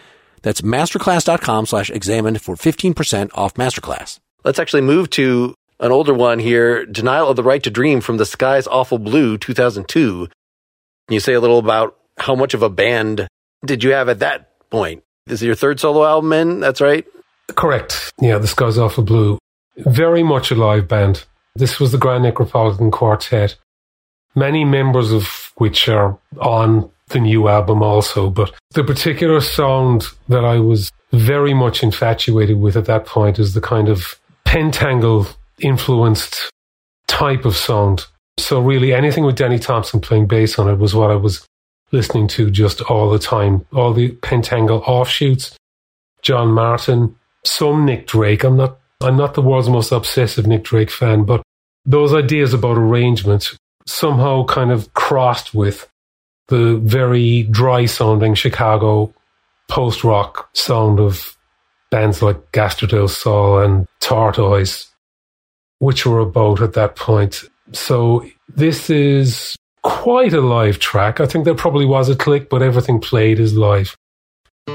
That's 0.42 0.60
masterclass.com 0.60 1.66
slash 1.66 1.90
examined 1.90 2.42
for 2.42 2.54
15% 2.54 3.30
off 3.34 3.54
masterclass. 3.54 4.20
Let's 4.44 4.58
actually 4.58 4.82
move 4.82 5.10
to 5.10 5.54
an 5.80 5.90
older 5.92 6.14
one 6.14 6.38
here, 6.38 6.84
Denial 6.84 7.28
of 7.28 7.36
the 7.36 7.42
Right 7.42 7.62
to 7.62 7.70
Dream 7.70 8.00
from 8.00 8.18
The 8.18 8.26
Sky's 8.26 8.66
Awful 8.66 8.98
Blue, 8.98 9.38
2002. 9.38 10.26
Can 10.26 11.14
you 11.14 11.20
say 11.20 11.32
a 11.32 11.40
little 11.40 11.58
about 11.58 11.96
how 12.18 12.34
much 12.34 12.52
of 12.54 12.62
a 12.62 12.68
band 12.68 13.26
did 13.64 13.82
you 13.82 13.92
have 13.92 14.08
at 14.08 14.18
that 14.18 14.50
point? 14.70 15.02
This 15.26 15.40
is 15.40 15.46
your 15.46 15.54
third 15.54 15.80
solo 15.80 16.04
album 16.04 16.32
in? 16.34 16.60
That's 16.60 16.80
right? 16.80 17.06
Correct. 17.48 18.12
Yeah, 18.20 18.38
The 18.38 18.46
Sky's 18.46 18.78
Awful 18.78 19.04
Blue. 19.04 19.38
Very 19.78 20.22
much 20.22 20.50
a 20.50 20.54
live 20.54 20.86
band. 20.86 21.24
This 21.56 21.80
was 21.80 21.92
the 21.92 21.98
Grand 21.98 22.24
Necropolitan 22.24 22.92
Quartet, 22.92 23.56
many 24.34 24.64
members 24.64 25.12
of 25.12 25.52
which 25.56 25.88
are 25.88 26.18
on 26.40 26.90
the 27.08 27.20
new 27.20 27.48
album 27.48 27.82
also. 27.82 28.28
But 28.30 28.52
the 28.72 28.84
particular 28.84 29.40
sound 29.40 30.04
that 30.28 30.44
I 30.44 30.58
was 30.58 30.92
very 31.12 31.54
much 31.54 31.82
infatuated 31.82 32.60
with 32.60 32.76
at 32.76 32.84
that 32.84 33.06
point 33.06 33.38
is 33.38 33.54
the 33.54 33.60
kind 33.60 33.88
of 33.88 34.20
pentangle 34.46 35.34
influenced 35.62 36.50
type 37.06 37.44
of 37.44 37.56
sound. 37.56 38.06
So 38.38 38.60
really 38.60 38.94
anything 38.94 39.24
with 39.24 39.36
Danny 39.36 39.58
Thompson 39.58 40.00
playing 40.00 40.26
bass 40.26 40.58
on 40.58 40.68
it 40.68 40.78
was 40.78 40.94
what 40.94 41.10
I 41.10 41.16
was 41.16 41.46
listening 41.92 42.28
to 42.28 42.50
just 42.50 42.80
all 42.82 43.10
the 43.10 43.18
time. 43.18 43.66
All 43.72 43.92
the 43.92 44.12
pentangle 44.16 44.82
offshoots, 44.86 45.56
John 46.22 46.52
Martyn, 46.52 47.16
some 47.44 47.84
Nick 47.84 48.06
Drake. 48.06 48.44
I'm 48.44 48.56
not 48.56 48.78
I'm 49.02 49.16
not 49.16 49.34
the 49.34 49.42
world's 49.42 49.68
most 49.68 49.92
obsessive 49.92 50.46
Nick 50.46 50.64
Drake 50.64 50.90
fan, 50.90 51.24
but 51.24 51.42
those 51.84 52.14
ideas 52.14 52.52
about 52.52 52.76
arrangement 52.76 53.56
somehow 53.86 54.44
kind 54.44 54.70
of 54.70 54.92
crossed 54.94 55.54
with 55.54 55.88
the 56.48 56.76
very 56.76 57.44
dry 57.44 57.86
sounding 57.86 58.34
Chicago 58.34 59.12
post 59.68 60.04
rock 60.04 60.50
sound 60.54 61.00
of 61.00 61.36
bands 61.90 62.22
like 62.22 62.52
Gastr 62.52 62.88
del 62.88 63.08
Sol 63.08 63.60
and 63.60 63.86
Tortoise 64.00 64.89
which 65.80 66.06
were 66.06 66.20
about 66.20 66.62
at 66.62 66.74
that 66.74 66.94
point. 66.94 67.42
So 67.72 68.24
this 68.48 68.90
is 68.90 69.56
quite 69.82 70.34
a 70.34 70.40
live 70.40 70.78
track. 70.78 71.20
I 71.20 71.26
think 71.26 71.44
there 71.44 71.54
probably 71.54 71.86
was 71.86 72.08
a 72.08 72.16
click, 72.16 72.48
but 72.50 72.62
everything 72.62 73.00
played 73.00 73.40
is 73.40 73.56
live. 73.56 73.96
The 74.66 74.74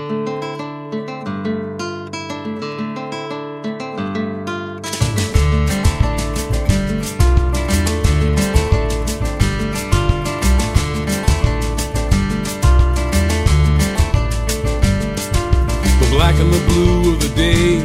black 16.12 16.36
and 16.39 16.52
the 16.52 16.63
blue 16.68 17.13
of 17.13 17.22
the 17.22 17.30
day, 17.36 17.78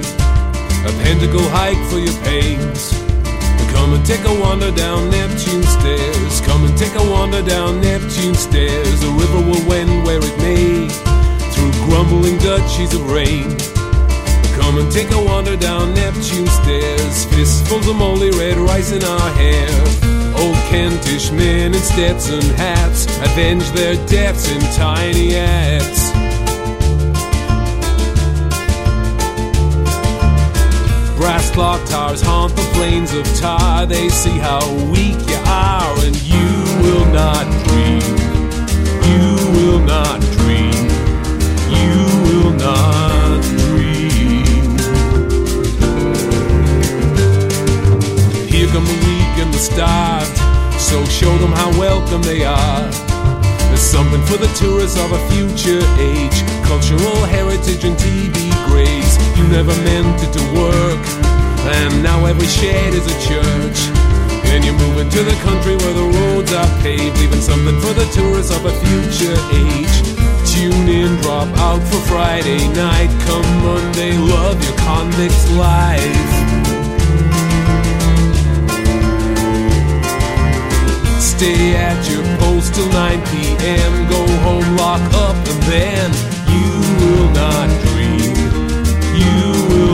a 0.89 0.93
pentacle 1.05 1.47
hike 1.51 1.85
for 1.91 1.99
your 1.99 2.17
pains. 2.23 3.00
Come 3.91 3.99
and 3.99 4.07
take 4.07 4.25
a 4.25 4.41
wander 4.41 4.71
down 4.71 5.11
Neptune 5.11 5.65
stairs. 5.65 6.41
Come 6.43 6.65
and 6.65 6.79
take 6.79 6.95
a 6.95 7.11
wander 7.11 7.43
down 7.43 7.81
Neptune 7.81 8.37
stairs. 8.37 9.01
The 9.01 9.09
river 9.09 9.41
will 9.51 9.69
wend 9.69 10.07
where 10.07 10.21
it 10.23 10.39
may, 10.39 10.89
through 11.51 11.73
grumbling 11.87 12.39
duchies 12.39 12.95
of 12.95 13.11
rain. 13.11 13.51
Come 14.55 14.79
and 14.79 14.93
take 14.93 15.11
a 15.11 15.21
wander 15.21 15.57
down 15.57 15.93
Neptune 15.93 16.47
stairs. 16.47 17.25
Fistfuls 17.35 17.89
of 17.89 17.97
moldy 17.97 18.31
red 18.31 18.59
rice 18.59 18.93
in 18.93 19.03
our 19.03 19.31
hair. 19.31 19.69
Old 20.39 20.55
Kentish 20.71 21.33
men 21.33 21.75
in 21.75 21.83
Stetson 21.83 22.43
hats 22.55 23.07
avenge 23.19 23.69
their 23.73 23.97
deaths 24.07 24.49
in 24.53 24.61
tiny 24.77 25.35
acts. 25.35 26.10
Brass 31.21 31.51
clock 31.51 31.87
towers 31.87 32.23
haunt 32.23 32.57
the 32.57 32.63
plains 32.73 33.13
of 33.13 33.27
tar. 33.39 33.85
They 33.85 34.09
see 34.09 34.39
how 34.39 34.61
weak 34.91 35.21
you 35.29 35.37
are, 35.45 35.93
and 36.07 36.17
you 36.23 36.49
will 36.81 37.05
not 37.13 37.45
dream. 37.69 38.01
You 39.05 39.37
will 39.53 39.81
not 39.81 40.19
dream. 40.41 40.89
You 41.77 42.09
will 42.25 42.53
not 42.57 43.43
dream. 43.69 44.79
Here 48.49 48.67
come 48.69 48.87
the 48.87 48.99
weak 49.05 49.35
and 49.45 49.53
the 49.53 49.59
starved, 49.59 50.39
so 50.81 51.05
show 51.05 51.37
them 51.37 51.53
how 51.53 51.69
welcome 51.79 52.23
they 52.23 52.47
are. 52.47 52.91
There's 53.69 53.83
something 53.83 54.25
for 54.25 54.39
the 54.39 54.49
tourists 54.57 54.99
of 54.99 55.13
a 55.13 55.21
future 55.29 55.85
age, 56.01 56.43
cultural 56.65 57.27
heritage 57.27 57.85
and 57.85 57.95
TV 57.99 58.51
graves. 58.69 59.10
Never 59.51 59.75
meant 59.83 60.23
it 60.23 60.33
to 60.33 60.45
work, 60.55 61.05
and 61.75 62.03
now 62.05 62.25
every 62.25 62.47
shade 62.47 62.95
is 62.95 63.05
a 63.05 63.19
church. 63.29 63.79
And 64.47 64.65
you're 64.65 64.79
moving 64.79 65.11
to 65.11 65.23
the 65.25 65.35
country 65.43 65.75
where 65.75 65.93
the 65.93 66.07
roads 66.19 66.53
are 66.53 66.71
paved, 66.83 67.19
leaving 67.19 67.41
something 67.41 67.79
for 67.81 67.93
the 67.93 68.07
tourists 68.15 68.55
of 68.55 68.65
a 68.65 68.73
future 68.87 69.37
age. 69.53 69.97
Tune 70.47 70.89
in, 70.89 71.17
drop 71.23 71.49
out 71.59 71.83
for 71.83 72.01
Friday 72.07 72.63
night. 72.75 73.11
Come 73.27 73.49
Monday, 73.67 74.17
love 74.17 74.63
your 74.63 74.77
convicts 74.79 75.51
life. 75.59 76.31
Stay 81.21 81.75
at 81.75 82.01
your 82.09 82.25
post 82.39 82.75
till 82.77 82.89
9 82.89 83.21
p.m. 83.27 84.09
Go 84.09 84.23
home, 84.47 84.77
lock 84.77 85.03
up, 85.27 85.37
and 85.37 85.63
then 85.65 86.11
you 86.55 86.71
will 87.01 87.31
not 87.33 87.90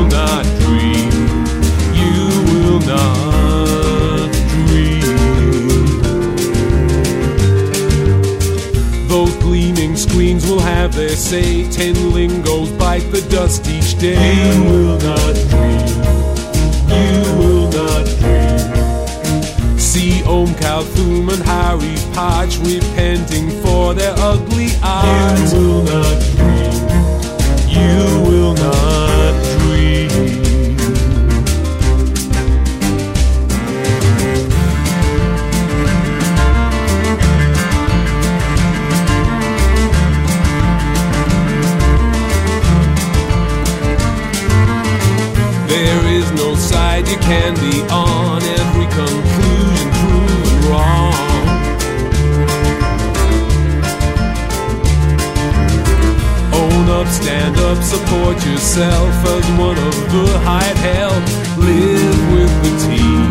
not 0.08 0.44
dream. 0.60 1.10
You 2.00 2.18
will 2.50 2.80
not 2.80 4.30
dream. 4.66 5.02
Those 9.08 9.34
gleaming 9.36 9.96
screens 9.96 10.46
will 10.46 10.60
have 10.60 10.94
their 10.94 11.16
say. 11.16 11.68
Ten 11.70 12.12
lingos 12.12 12.70
bite 12.72 13.10
the 13.10 13.22
dust 13.30 13.66
each 13.68 13.98
day. 13.98 14.34
You 14.54 14.64
will 14.64 14.98
not 14.98 15.34
dream. 15.50 15.86
You 16.88 17.22
will 17.38 17.68
not 17.70 18.04
dream. 18.18 19.78
See 19.78 20.22
Om 20.24 20.48
Kalthum 20.60 21.28
and 21.32 21.42
Harry 21.42 21.96
Partch 22.14 22.58
repenting 22.58 23.50
for 23.62 23.94
their 23.94 24.14
ugly 24.18 24.68
eyes. 24.82 25.52
You 25.52 25.60
will 25.60 25.82
not 25.82 26.20
dream. 26.36 26.72
You 27.68 28.20
will 28.28 28.54
not 28.54 29.25
you 47.16 47.22
can 47.22 47.54
be 47.54 47.80
on, 47.90 48.42
every 48.42 48.86
conclusion 48.86 49.88
proven 50.00 50.70
wrong. 50.70 51.14
Own 56.52 56.88
up, 56.90 57.08
stand 57.08 57.56
up, 57.58 57.82
support 57.82 58.36
yourself 58.44 59.14
as 59.34 59.44
one 59.58 59.78
of 59.78 59.94
the 60.12 60.38
hired 60.44 60.76
help. 60.78 61.24
Live 61.58 62.32
with 62.32 62.54
the 62.64 62.72
team, 62.86 63.25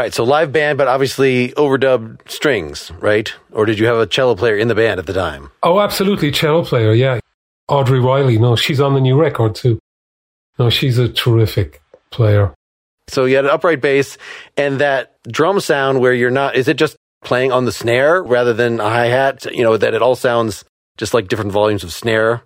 All 0.00 0.04
right, 0.04 0.14
so 0.14 0.24
live 0.24 0.50
band, 0.50 0.78
but 0.78 0.88
obviously 0.88 1.50
overdubbed 1.58 2.26
strings, 2.26 2.90
right? 3.00 3.30
Or 3.52 3.66
did 3.66 3.78
you 3.78 3.84
have 3.84 3.98
a 3.98 4.06
cello 4.06 4.34
player 4.34 4.56
in 4.56 4.68
the 4.68 4.74
band 4.74 4.98
at 4.98 5.04
the 5.04 5.12
time? 5.12 5.50
Oh, 5.62 5.78
absolutely, 5.78 6.30
cello 6.30 6.64
player. 6.64 6.94
Yeah, 6.94 7.20
Audrey 7.68 8.00
Riley. 8.00 8.38
No, 8.38 8.56
she's 8.56 8.80
on 8.80 8.94
the 8.94 9.00
new 9.02 9.20
record 9.20 9.54
too. 9.54 9.78
No, 10.58 10.70
she's 10.70 10.96
a 10.96 11.06
terrific 11.06 11.82
player. 12.10 12.54
So 13.08 13.26
you 13.26 13.36
had 13.36 13.44
an 13.44 13.50
upright 13.50 13.82
bass 13.82 14.16
and 14.56 14.80
that 14.80 15.18
drum 15.24 15.60
sound 15.60 16.00
where 16.00 16.14
you're 16.14 16.30
not, 16.30 16.56
is 16.56 16.66
it 16.66 16.78
just 16.78 16.96
playing 17.22 17.52
on 17.52 17.66
the 17.66 17.72
snare 17.72 18.22
rather 18.22 18.54
than 18.54 18.80
a 18.80 18.88
hi 18.88 19.08
hat? 19.08 19.54
You 19.54 19.64
know, 19.64 19.76
that 19.76 19.92
it 19.92 20.00
all 20.00 20.16
sounds 20.16 20.64
just 20.96 21.12
like 21.12 21.28
different 21.28 21.52
volumes 21.52 21.84
of 21.84 21.92
snare? 21.92 22.42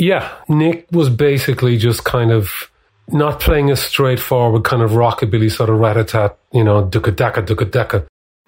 Yeah, 0.00 0.32
Nick 0.48 0.86
was 0.92 1.10
basically 1.10 1.76
just 1.76 2.04
kind 2.04 2.32
of 2.32 2.70
not 3.08 3.38
playing 3.38 3.70
a 3.70 3.76
straightforward 3.76 4.64
kind 4.64 4.80
of 4.80 4.92
rockabilly 4.92 5.52
sort 5.52 5.68
of 5.68 5.78
rat-a-tat, 5.78 6.38
you 6.52 6.64
know, 6.64 6.82
duka-daka, 6.82 7.42
duka-daka. 7.42 8.06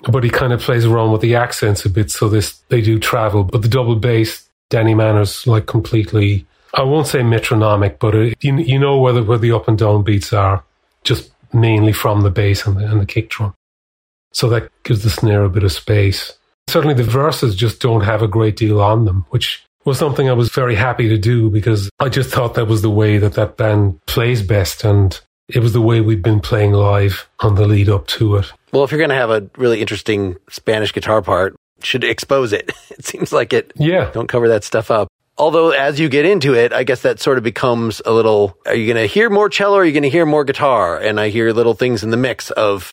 But 0.08 0.24
he 0.24 0.30
kind 0.30 0.54
of 0.54 0.62
plays 0.62 0.86
around 0.86 1.12
with 1.12 1.20
the 1.20 1.34
accents 1.34 1.84
a 1.84 1.90
bit, 1.90 2.10
so 2.10 2.30
this 2.30 2.54
they 2.70 2.80
do 2.80 2.98
travel. 2.98 3.44
But 3.44 3.60
the 3.60 3.68
double 3.68 3.96
bass, 3.96 4.48
Danny 4.70 4.94
Manners, 4.94 5.46
like 5.46 5.66
completely, 5.66 6.46
I 6.72 6.84
won't 6.84 7.06
say 7.06 7.22
metronomic, 7.22 7.98
but 7.98 8.14
it, 8.14 8.38
you, 8.40 8.56
you 8.56 8.78
know 8.78 8.98
where 8.98 9.12
the, 9.12 9.22
where 9.22 9.36
the 9.36 9.52
up 9.52 9.68
and 9.68 9.76
down 9.76 10.04
beats 10.04 10.32
are, 10.32 10.64
just 11.04 11.32
mainly 11.52 11.92
from 11.92 12.22
the 12.22 12.30
bass 12.30 12.66
and 12.66 12.78
the, 12.78 12.90
and 12.90 12.98
the 12.98 13.06
kick 13.06 13.28
drum. 13.28 13.52
So 14.32 14.48
that 14.48 14.70
gives 14.84 15.02
the 15.02 15.10
snare 15.10 15.44
a 15.44 15.50
bit 15.50 15.64
of 15.64 15.72
space. 15.72 16.32
Certainly 16.68 16.94
the 16.94 17.04
verses 17.04 17.54
just 17.54 17.82
don't 17.82 18.04
have 18.04 18.22
a 18.22 18.28
great 18.28 18.56
deal 18.56 18.80
on 18.80 19.04
them, 19.04 19.26
which 19.28 19.62
was 19.84 19.98
something 19.98 20.28
I 20.28 20.32
was 20.34 20.50
very 20.50 20.74
happy 20.74 21.08
to 21.08 21.18
do 21.18 21.50
because 21.50 21.90
I 21.98 22.08
just 22.08 22.30
thought 22.30 22.54
that 22.54 22.66
was 22.66 22.82
the 22.82 22.90
way 22.90 23.18
that 23.18 23.34
that 23.34 23.56
band 23.56 23.98
plays 24.06 24.42
best. 24.42 24.84
And 24.84 25.18
it 25.48 25.60
was 25.60 25.72
the 25.72 25.80
way 25.80 26.00
we'd 26.00 26.22
been 26.22 26.40
playing 26.40 26.72
live 26.72 27.28
on 27.40 27.56
the 27.56 27.66
lead 27.66 27.88
up 27.88 28.06
to 28.08 28.36
it. 28.36 28.52
Well, 28.72 28.84
if 28.84 28.90
you're 28.90 28.98
going 28.98 29.10
to 29.10 29.16
have 29.16 29.30
a 29.30 29.48
really 29.56 29.80
interesting 29.80 30.36
Spanish 30.48 30.92
guitar 30.92 31.20
part, 31.22 31.56
should 31.82 32.04
expose 32.04 32.52
it. 32.52 32.70
It 32.92 33.06
seems 33.06 33.32
like 33.32 33.52
it. 33.54 33.72
Yeah. 33.76 34.10
Don't 34.12 34.28
cover 34.28 34.48
that 34.48 34.64
stuff 34.64 34.90
up. 34.90 35.08
Although, 35.38 35.70
as 35.70 35.98
you 35.98 36.10
get 36.10 36.26
into 36.26 36.54
it, 36.54 36.74
I 36.74 36.84
guess 36.84 37.00
that 37.02 37.18
sort 37.20 37.38
of 37.38 37.42
becomes 37.42 38.02
a 38.04 38.12
little. 38.12 38.56
Are 38.66 38.74
you 38.74 38.86
going 38.92 39.02
to 39.02 39.12
hear 39.12 39.30
more 39.30 39.48
cello? 39.48 39.78
or 39.78 39.80
Are 39.80 39.84
you 39.84 39.92
going 39.92 40.02
to 40.02 40.10
hear 40.10 40.26
more 40.26 40.44
guitar? 40.44 40.98
And 40.98 41.18
I 41.18 41.30
hear 41.30 41.52
little 41.52 41.72
things 41.74 42.04
in 42.04 42.10
the 42.10 42.18
mix 42.18 42.50
of, 42.50 42.92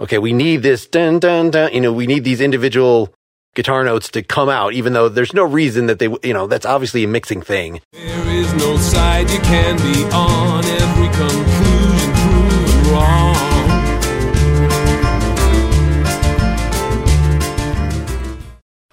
okay, 0.00 0.18
we 0.18 0.32
need 0.32 0.62
this 0.64 0.86
dun 0.88 1.20
dun 1.20 1.52
dun. 1.52 1.72
You 1.72 1.80
know, 1.80 1.92
we 1.92 2.06
need 2.08 2.24
these 2.24 2.40
individual 2.40 3.14
guitar 3.58 3.82
notes 3.82 4.08
to 4.08 4.22
come 4.22 4.48
out, 4.48 4.72
even 4.72 4.92
though 4.92 5.08
there's 5.08 5.34
no 5.34 5.42
reason 5.42 5.86
that 5.86 5.98
they. 5.98 6.06
You 6.22 6.32
know, 6.32 6.46
that's 6.46 6.64
obviously 6.64 7.02
a 7.02 7.08
mixing 7.08 7.42
thing. 7.42 7.80
There 7.92 8.28
is 8.28 8.54
no 8.54 8.76
side 8.76 9.28
you 9.28 9.40
can 9.40 9.76
be 9.78 10.04
on, 10.14 10.64
every 10.64 11.08
conclusion 11.08 12.12
proven 12.14 12.92
wrong. 12.92 13.34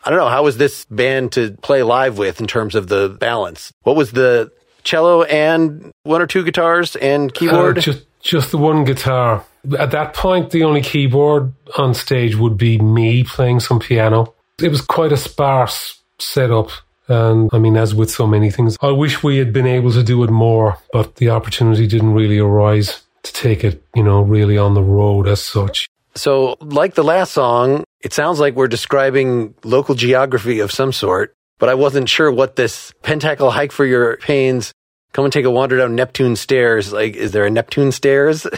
I 0.04 0.10
don't 0.10 0.18
know. 0.20 0.30
How 0.30 0.44
was 0.44 0.58
this 0.58 0.86
band 0.86 1.32
to 1.34 1.52
play 1.62 1.84
live 1.84 2.18
with 2.18 2.40
in 2.40 2.48
terms 2.48 2.74
of 2.74 2.88
the 2.88 3.10
balance? 3.10 3.72
What 3.84 3.96
was 3.96 4.12
the 4.12 4.52
cello 4.84 5.24
and 5.24 5.92
one 6.04 6.22
or 6.22 6.28
two 6.28 6.44
guitars 6.44 6.96
and 6.96 7.32
keyboard? 7.32 7.78
Uh, 7.78 7.82
just 7.82 8.06
just 8.22 8.50
the 8.50 8.58
one 8.58 8.84
guitar. 8.84 9.46
At 9.78 9.92
that 9.92 10.16
point, 10.16 10.50
the 10.50 10.64
only 10.64 10.82
keyboard 10.82 11.54
on 11.78 11.94
stage 11.94 12.36
would 12.36 12.58
be 12.58 12.80
me 12.80 13.24
playing 13.24 13.60
some 13.60 13.80
piano. 13.80 14.35
It 14.62 14.70
was 14.70 14.82
quite 14.82 15.12
a 15.12 15.18
sparse 15.18 16.02
setup. 16.20 16.70
And 17.08 17.50
I 17.54 17.60
mean, 17.60 17.78
as 17.78 17.94
with 17.94 18.10
so 18.10 18.26
many 18.26 18.50
things, 18.50 18.78
I 18.82 18.92
wish 18.92 19.22
we 19.22 19.38
had 19.38 19.54
been 19.54 19.68
able 19.68 19.92
to 19.92 20.04
do 20.04 20.24
it 20.24 20.30
more, 20.30 20.78
but 20.92 21.16
the 21.16 21.30
opportunity 21.30 21.88
didn't 21.88 22.14
really 22.14 22.40
arise 22.40 23.04
to 23.24 23.34
take 23.34 23.64
it, 23.64 23.84
you 23.94 24.04
know, 24.04 24.22
really 24.22 24.58
on 24.58 24.74
the 24.74 24.82
road 24.82 25.28
as 25.28 25.42
such. 25.42 25.90
So, 26.16 26.56
like 26.62 26.96
the 26.96 27.04
last 27.04 27.34
song, 27.34 27.84
it 28.02 28.14
sounds 28.14 28.40
like 28.40 28.56
we're 28.56 28.68
describing 28.68 29.54
local 29.64 29.94
geography 29.94 30.62
of 30.62 30.72
some 30.72 30.94
sort, 30.94 31.36
but 31.60 31.70
I 31.70 31.74
wasn't 31.74 32.10
sure 32.10 32.32
what 32.32 32.56
this 32.56 32.94
pentacle 33.04 33.52
hike 33.52 33.72
for 33.72 33.86
your 33.86 34.18
pains. 34.18 34.72
Come 35.12 35.26
and 35.26 35.34
take 35.34 35.46
a 35.46 35.52
wander 35.52 35.78
down 35.78 35.96
Neptune 35.96 36.36
stairs. 36.36 36.92
Like, 36.92 37.16
is 37.16 37.32
there 37.32 37.46
a 37.46 37.50
Neptune 37.50 37.92
stairs? 37.92 38.48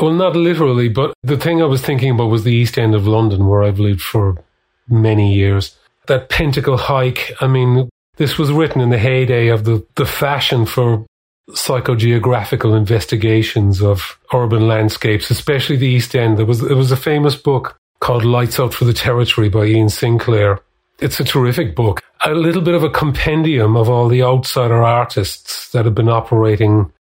Well, 0.00 0.12
not 0.12 0.34
literally, 0.34 0.88
but 0.88 1.14
the 1.22 1.36
thing 1.36 1.60
I 1.60 1.66
was 1.66 1.82
thinking 1.82 2.10
about 2.10 2.30
was 2.30 2.44
the 2.44 2.54
East 2.54 2.78
End 2.78 2.94
of 2.94 3.06
London, 3.06 3.46
where 3.46 3.62
I've 3.62 3.78
lived 3.78 4.00
for 4.00 4.38
many 4.88 5.34
years. 5.34 5.76
That 6.08 6.28
pentacle 6.28 6.76
hike, 6.76 7.32
I 7.40 7.46
mean, 7.46 7.88
this 8.16 8.38
was 8.38 8.52
written 8.52 8.80
in 8.80 8.90
the 8.90 8.98
heyday 8.98 9.48
of 9.48 9.64
the, 9.64 9.86
the 9.96 10.06
fashion 10.06 10.66
for 10.66 11.06
psychogeographical 11.50 12.76
investigations 12.76 13.82
of 13.82 14.18
urban 14.32 14.68
landscapes, 14.68 15.30
especially 15.30 15.76
the 15.76 15.88
East 15.88 16.14
End. 16.14 16.38
There 16.38 16.46
was, 16.46 16.60
there 16.60 16.76
was 16.76 16.92
a 16.92 16.96
famous 16.96 17.36
book 17.36 17.76
called 18.00 18.24
Lights 18.24 18.58
Out 18.58 18.74
for 18.74 18.84
the 18.84 18.92
Territory 18.92 19.48
by 19.48 19.64
Iain 19.64 19.88
Sinclair. 19.88 20.60
It's 21.00 21.20
a 21.20 21.24
terrific 21.24 21.74
book. 21.74 22.00
A 22.24 22.32
little 22.32 22.62
bit 22.62 22.74
of 22.74 22.84
a 22.84 22.90
compendium 22.90 23.76
of 23.76 23.88
all 23.88 24.08
the 24.08 24.22
outsider 24.22 24.82
artists 24.82 25.70
that 25.72 25.84
have 25.84 25.94
been 25.94 26.08
operating 26.08 26.92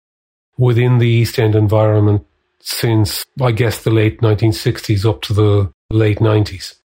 within 0.56 0.98
the 0.98 1.08
East 1.08 1.38
End 1.38 1.54
environment 1.54 2.26
since, 2.60 3.24
I 3.40 3.52
guess, 3.52 3.82
the 3.82 3.90
late 3.90 4.20
1960s 4.20 5.08
up 5.08 5.22
to 5.22 5.32
the 5.32 5.72
late 5.90 6.18
90s. 6.18 6.79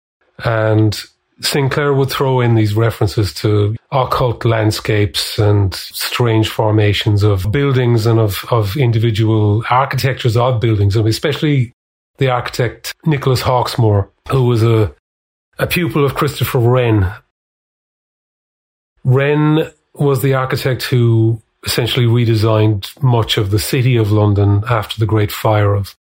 And 0.44 1.00
Sinclair 1.40 1.92
would 1.92 2.10
throw 2.10 2.40
in 2.40 2.54
these 2.54 2.74
references 2.74 3.34
to 3.34 3.76
occult 3.90 4.44
landscapes 4.44 5.38
and 5.38 5.74
strange 5.74 6.48
formations 6.48 7.22
of 7.22 7.50
buildings 7.50 8.06
and 8.06 8.20
of, 8.20 8.44
of 8.50 8.76
individual 8.76 9.64
architectures 9.68 10.36
of 10.36 10.60
buildings, 10.60 10.94
especially 10.96 11.72
the 12.18 12.28
architect 12.28 12.94
Nicholas 13.04 13.42
Hawksmoor, 13.42 14.08
who 14.30 14.44
was 14.44 14.62
a, 14.62 14.94
a 15.58 15.66
pupil 15.66 16.04
of 16.04 16.14
Christopher 16.14 16.58
Wren. 16.58 17.12
Wren 19.04 19.70
was 19.94 20.22
the 20.22 20.34
architect 20.34 20.84
who 20.84 21.42
essentially 21.64 22.06
redesigned 22.06 23.00
much 23.02 23.36
of 23.36 23.50
the 23.50 23.58
city 23.58 23.96
of 23.96 24.12
London 24.12 24.62
after 24.68 24.98
the 24.98 25.06
Great 25.06 25.32
Fire 25.32 25.74
of 25.74 25.96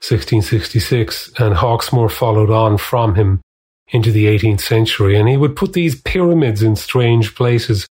1666, 0.00 1.32
and 1.38 1.54
Hawksmoor 1.54 2.10
followed 2.10 2.50
on 2.50 2.78
from 2.78 3.14
him 3.14 3.40
into 3.92 4.10
the 4.10 4.26
18th 4.26 4.60
century. 4.60 5.16
And 5.16 5.28
he 5.28 5.36
would 5.36 5.54
put 5.54 5.74
these 5.74 6.00
pyramids 6.00 6.62
in 6.62 6.74
strange 6.76 7.34
places, 7.34 7.86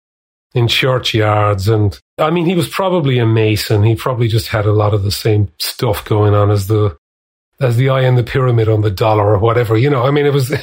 in 0.56 0.68
churchyards. 0.68 1.68
And 1.68 2.00
I 2.18 2.32
mean, 2.32 2.46
he 2.46 2.56
was 2.56 2.70
probably 2.70 3.20
a 3.20 3.26
mason. 3.26 3.84
He 3.84 3.96
probably 3.96 4.28
just 4.28 4.48
had 4.48 4.66
a 4.66 4.74
lot 4.74 4.94
of 4.94 5.04
the 5.04 5.12
same 5.12 5.52
stuff 5.60 6.04
going 6.06 6.34
on 6.34 6.50
as 6.50 6.68
the, 6.68 6.98
as 7.60 7.76
the 7.76 7.90
eye 7.90 8.04
in 8.04 8.16
the 8.16 8.24
pyramid 8.24 8.70
on 8.70 8.82
the 8.82 8.90
dollar 8.90 9.34
or 9.34 9.40
whatever. 9.40 9.78
You 9.78 9.90
know, 9.90 10.04
I 10.04 10.12
mean, 10.12 10.26
it 10.26 10.34
was 10.34 10.54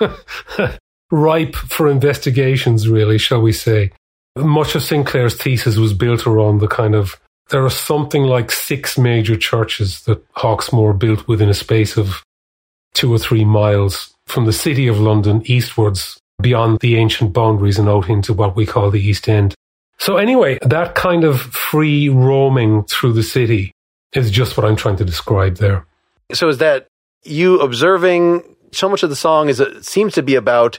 ripe 1.10 1.56
for 1.56 1.88
investigations, 1.88 2.88
really, 2.88 3.18
shall 3.18 3.42
we 3.42 3.52
say. 3.52 3.90
Much 4.36 4.74
of 4.74 4.82
Sinclair's 4.82 5.34
thesis 5.34 5.76
was 5.76 5.94
built 5.94 6.26
around 6.26 6.60
the 6.60 6.68
kind 6.68 6.94
of 6.94 7.18
there 7.48 7.64
are 7.64 7.70
something 7.70 8.24
like 8.24 8.50
six 8.50 8.98
major 8.98 9.36
churches 9.36 10.02
that 10.02 10.26
Hawksmoor 10.34 10.98
built 10.98 11.28
within 11.28 11.48
a 11.48 11.54
space 11.54 11.96
of 11.96 12.22
two 12.92 13.12
or 13.12 13.18
three 13.18 13.44
miles 13.44 14.15
from 14.26 14.44
the 14.44 14.52
city 14.52 14.86
of 14.88 14.98
London 14.98 15.42
eastwards 15.44 16.18
beyond 16.40 16.80
the 16.80 16.96
ancient 16.96 17.32
boundaries 17.32 17.78
and 17.78 17.88
out 17.88 18.08
into 18.08 18.32
what 18.32 18.56
we 18.56 18.66
call 18.66 18.90
the 18.90 19.00
East 19.00 19.28
End. 19.28 19.54
So 19.98 20.16
anyway, 20.16 20.58
that 20.62 20.94
kind 20.94 21.24
of 21.24 21.40
free 21.40 22.08
roaming 22.08 22.84
through 22.84 23.14
the 23.14 23.22
city 23.22 23.72
is 24.12 24.30
just 24.30 24.56
what 24.56 24.66
I'm 24.66 24.76
trying 24.76 24.96
to 24.96 25.04
describe 25.04 25.56
there. 25.56 25.86
So 26.32 26.48
is 26.48 26.58
that 26.58 26.88
you 27.24 27.60
observing 27.60 28.42
so 28.72 28.88
much 28.88 29.02
of 29.02 29.10
the 29.10 29.16
song 29.16 29.48
is 29.48 29.60
it 29.60 29.84
seems 29.84 30.14
to 30.14 30.22
be 30.22 30.34
about 30.34 30.78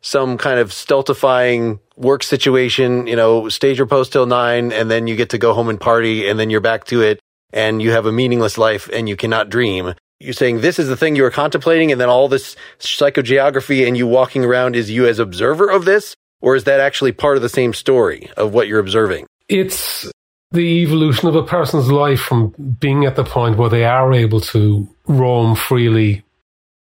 some 0.00 0.38
kind 0.38 0.58
of 0.60 0.72
stultifying 0.72 1.80
work 1.96 2.22
situation, 2.22 3.06
you 3.06 3.16
know, 3.16 3.48
stage 3.48 3.78
your 3.78 3.86
post 3.86 4.12
till 4.12 4.26
nine 4.26 4.72
and 4.72 4.90
then 4.90 5.06
you 5.06 5.16
get 5.16 5.30
to 5.30 5.38
go 5.38 5.52
home 5.52 5.68
and 5.68 5.80
party 5.80 6.28
and 6.28 6.38
then 6.38 6.50
you're 6.50 6.60
back 6.60 6.84
to 6.84 7.02
it 7.02 7.20
and 7.52 7.82
you 7.82 7.90
have 7.90 8.06
a 8.06 8.12
meaningless 8.12 8.56
life 8.56 8.88
and 8.92 9.08
you 9.08 9.16
cannot 9.16 9.48
dream. 9.50 9.94
You're 10.18 10.32
saying 10.32 10.60
this 10.60 10.78
is 10.78 10.88
the 10.88 10.96
thing 10.96 11.16
you 11.16 11.22
were 11.22 11.30
contemplating 11.30 11.92
and 11.92 12.00
then 12.00 12.08
all 12.08 12.28
this 12.28 12.56
psychogeography 12.78 13.86
and 13.86 13.96
you 13.96 14.06
walking 14.06 14.44
around 14.44 14.74
is 14.74 14.90
you 14.90 15.06
as 15.06 15.18
observer 15.18 15.70
of 15.70 15.84
this? 15.84 16.14
Or 16.40 16.56
is 16.56 16.64
that 16.64 16.80
actually 16.80 17.12
part 17.12 17.36
of 17.36 17.42
the 17.42 17.48
same 17.48 17.72
story 17.72 18.30
of 18.36 18.52
what 18.52 18.68
you're 18.68 18.78
observing? 18.78 19.26
It's 19.48 20.10
the 20.52 20.82
evolution 20.82 21.28
of 21.28 21.34
a 21.34 21.42
person's 21.42 21.90
life 21.90 22.20
from 22.20 22.54
being 22.78 23.04
at 23.04 23.16
the 23.16 23.24
point 23.24 23.56
where 23.56 23.70
they 23.70 23.84
are 23.84 24.12
able 24.12 24.40
to 24.40 24.88
roam 25.06 25.54
freely 25.54 26.24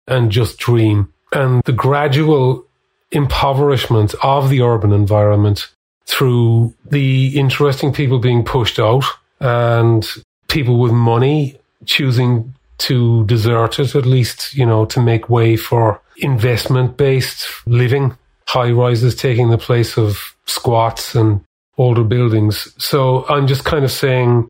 and 0.07 0.31
just 0.31 0.59
dream 0.59 1.13
and 1.33 1.63
the 1.65 1.73
gradual 1.73 2.67
impoverishment 3.13 4.15
of 4.23 4.51
the 4.51 4.63
urban 4.63 4.93
environment 4.93 5.69
through 6.07 6.75
the 6.85 7.39
interesting 7.39 7.93
people 7.93 8.19
being 8.19 8.45
pushed 8.45 8.79
out 8.79 9.05
and 9.41 10.09
people 10.49 10.79
with 10.79 10.93
money 10.93 11.59
choosing 11.87 12.55
to 12.81 13.25
desert 13.27 13.79
it, 13.79 13.95
at 13.95 14.07
least, 14.07 14.55
you 14.55 14.67
know, 14.67 14.85
to 14.87 15.01
make 15.01 15.29
way 15.29 15.57
for 15.57 16.01
investment 16.19 16.97
based 16.97 17.47
living, 17.67 18.17
high 18.47 18.71
rises 18.71 19.15
taking 19.15 19.51
the 19.51 19.59
place 19.59 19.97
of 19.97 20.35
squats 20.47 21.15
and 21.15 21.41
older 21.79 22.05
buildings. 22.05 22.75
So 22.83 23.27
I'm 23.29 23.47
just 23.47 23.65
kind 23.65 23.85
of 23.85 23.91
saying 23.91 24.49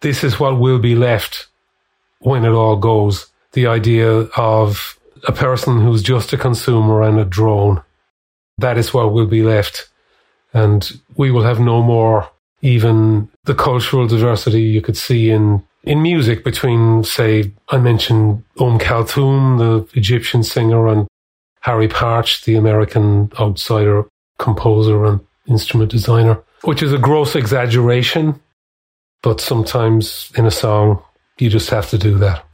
this 0.00 0.24
is 0.24 0.40
what 0.40 0.58
will 0.58 0.78
be 0.78 0.94
left 0.94 1.46
when 2.20 2.44
it 2.44 2.52
all 2.52 2.76
goes. 2.76 3.26
The 3.52 3.66
idea 3.66 4.08
of 4.36 4.98
a 5.26 5.32
person 5.32 5.80
who's 5.80 6.02
just 6.02 6.32
a 6.32 6.38
consumer 6.38 7.02
and 7.02 7.18
a 7.18 7.24
drone 7.24 7.82
that 8.58 8.78
is 8.78 8.94
what 8.94 9.12
will 9.12 9.26
be 9.26 9.42
left. 9.42 9.88
And 10.52 11.00
we 11.16 11.30
will 11.30 11.42
have 11.42 11.60
no 11.60 11.82
more 11.82 12.30
even 12.62 13.28
the 13.44 13.54
cultural 13.54 14.06
diversity 14.06 14.62
you 14.62 14.80
could 14.80 14.96
see 14.96 15.30
in, 15.30 15.62
in 15.86 16.02
music 16.02 16.44
between, 16.44 17.04
say, 17.04 17.52
I 17.68 17.78
mentioned 17.78 18.44
Umm 18.60 18.78
Kulthum, 18.78 19.58
the 19.58 19.98
Egyptian 19.98 20.42
singer, 20.42 20.88
and 20.88 21.06
Harry 21.60 21.88
Partch, 21.88 22.44
the 22.44 22.56
American 22.56 23.32
outsider 23.40 24.04
composer 24.38 25.04
and 25.04 25.20
instrument 25.48 25.90
designer, 25.90 26.42
which 26.62 26.82
is 26.82 26.92
a 26.92 26.98
gross 26.98 27.34
exaggeration, 27.34 28.40
but 29.22 29.40
sometimes 29.40 30.30
in 30.36 30.44
a 30.44 30.50
song, 30.50 31.02
you 31.38 31.48
just 31.48 31.70
have 31.70 31.88
to 31.90 31.98
do 31.98 32.18
that. 32.18 32.44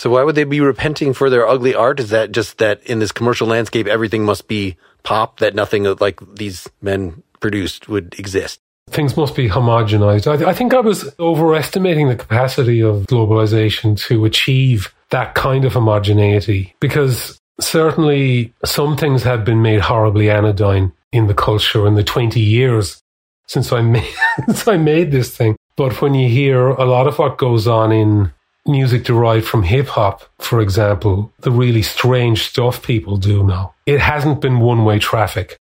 So 0.00 0.10
why 0.10 0.24
would 0.24 0.34
they 0.34 0.44
be 0.44 0.60
repenting 0.60 1.12
for 1.12 1.30
their 1.30 1.46
ugly 1.46 1.74
art? 1.74 2.00
Is 2.00 2.10
that 2.10 2.32
just 2.32 2.58
that 2.58 2.82
in 2.84 2.98
this 2.98 3.12
commercial 3.12 3.46
landscape, 3.46 3.86
everything 3.86 4.24
must 4.24 4.48
be 4.48 4.76
pop, 5.04 5.38
that 5.38 5.54
nothing 5.54 5.84
like 5.84 6.20
these 6.34 6.68
men 6.80 7.22
produced 7.38 7.88
would 7.88 8.18
exist? 8.18 8.60
Things 8.90 9.16
must 9.16 9.34
be 9.34 9.48
homogenized. 9.48 10.26
I, 10.26 10.50
I 10.50 10.52
think 10.52 10.74
I 10.74 10.80
was 10.80 11.14
overestimating 11.18 12.08
the 12.08 12.16
capacity 12.16 12.82
of 12.82 13.06
globalization 13.06 13.98
to 14.08 14.24
achieve 14.24 14.92
that 15.10 15.34
kind 15.34 15.64
of 15.64 15.74
homogeneity 15.74 16.74
because 16.80 17.38
certainly 17.60 18.52
some 18.64 18.96
things 18.96 19.22
have 19.22 19.44
been 19.44 19.62
made 19.62 19.80
horribly 19.80 20.30
anodyne 20.30 20.92
in 21.12 21.26
the 21.26 21.34
culture 21.34 21.86
in 21.86 21.94
the 21.94 22.04
20 22.04 22.40
years 22.40 23.02
since 23.46 23.72
I 23.72 23.82
made, 23.82 24.12
since 24.46 24.66
I 24.66 24.76
made 24.76 25.12
this 25.12 25.34
thing. 25.36 25.56
But 25.76 26.00
when 26.02 26.14
you 26.14 26.28
hear 26.28 26.68
a 26.68 26.84
lot 26.84 27.06
of 27.06 27.18
what 27.18 27.38
goes 27.38 27.66
on 27.66 27.92
in 27.92 28.32
music 28.66 29.04
derived 29.04 29.46
from 29.46 29.62
hip 29.62 29.88
hop, 29.88 30.22
for 30.38 30.60
example, 30.60 31.32
the 31.40 31.50
really 31.50 31.82
strange 31.82 32.42
stuff 32.44 32.82
people 32.82 33.16
do 33.16 33.44
now. 33.44 33.74
It 33.86 34.00
hasn't 34.00 34.40
been 34.40 34.60
one 34.60 34.84
way 34.84 34.98
traffic, 34.98 35.56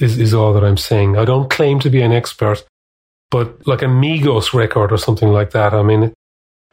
is, 0.00 0.18
is 0.18 0.34
all 0.34 0.52
that 0.52 0.64
I'm 0.64 0.76
saying. 0.76 1.16
I 1.16 1.24
don't 1.24 1.50
claim 1.50 1.80
to 1.80 1.90
be 1.90 2.02
an 2.02 2.12
expert, 2.12 2.64
but 3.30 3.66
like 3.66 3.82
a 3.82 3.86
Migos 3.86 4.52
record 4.52 4.92
or 4.92 4.98
something 4.98 5.28
like 5.28 5.50
that, 5.52 5.72
I 5.72 5.82
mean, 5.82 6.12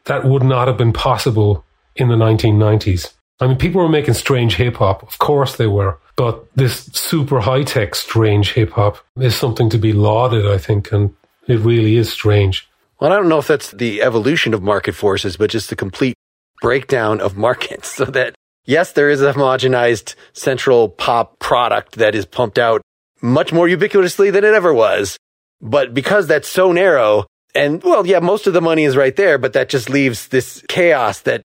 that 0.06 0.26
would 0.26 0.44
not 0.44 0.68
have 0.68 0.78
been 0.78 0.94
possible 0.94 1.66
in 1.96 2.10
the 2.10 2.16
1990s. 2.16 3.14
I 3.40 3.48
mean, 3.48 3.58
people 3.58 3.82
were 3.82 3.90
making 3.90 4.16
strange 4.16 4.56
hip 4.56 4.78
hop. 4.78 5.04
Of 5.04 5.20
course 5.20 5.56
they 5.56 5.68
were. 5.68 6.00
But 6.16 6.48
this 6.56 6.86
super 6.94 7.40
high 7.40 7.64
tech 7.64 7.94
strange 7.94 8.54
hip 8.54 8.72
hop 8.72 8.98
is 9.18 9.36
something 9.36 9.70
to 9.70 9.78
be 9.78 9.94
lauded, 9.94 10.48
I 10.48 10.58
think. 10.58 10.92
And 10.92 11.16
it 11.48 11.60
really 11.60 11.98
is 11.98 12.12
strange. 12.12 12.68
Well, 13.00 13.12
I 13.12 13.16
don't 13.16 13.30
know 13.30 13.38
if 13.38 13.48
that's 13.48 13.72
the 13.72 14.02
evolution 14.02 14.56
of 14.56 14.64
market 14.64 14.96
forces, 14.96 15.38
but 15.38 15.52
just 15.52 15.70
the 15.70 15.76
complete 15.76 16.16
breakdown 16.62 17.22
of 17.22 17.38
markets 17.38 17.90
so 17.96 18.06
that 18.06 18.34
yes, 18.66 18.94
there 18.94 19.10
is 19.10 19.22
a 19.22 19.34
homogenized 19.34 20.16
central 20.34 20.90
pop 20.90 21.38
product 21.38 21.96
that 21.96 22.16
is 22.16 22.26
pumped 22.26 22.58
out 22.58 22.82
much 23.22 23.52
more 23.52 23.68
ubiquitously 23.68 24.32
than 24.32 24.44
it 24.44 24.54
ever 24.54 24.74
was. 24.74 25.18
But 25.62 25.94
because 25.94 26.28
that's 26.28 26.48
so 26.48 26.72
narrow 26.72 27.26
and 27.58 27.82
well, 27.84 28.06
yeah, 28.06 28.20
most 28.20 28.48
of 28.48 28.54
the 28.54 28.62
money 28.62 28.84
is 28.84 28.96
right 28.96 29.16
there, 29.16 29.38
but 29.38 29.54
that 29.54 29.70
just 29.70 29.90
leaves 29.90 30.28
this 30.28 30.64
chaos 30.70 31.22
that 31.22 31.42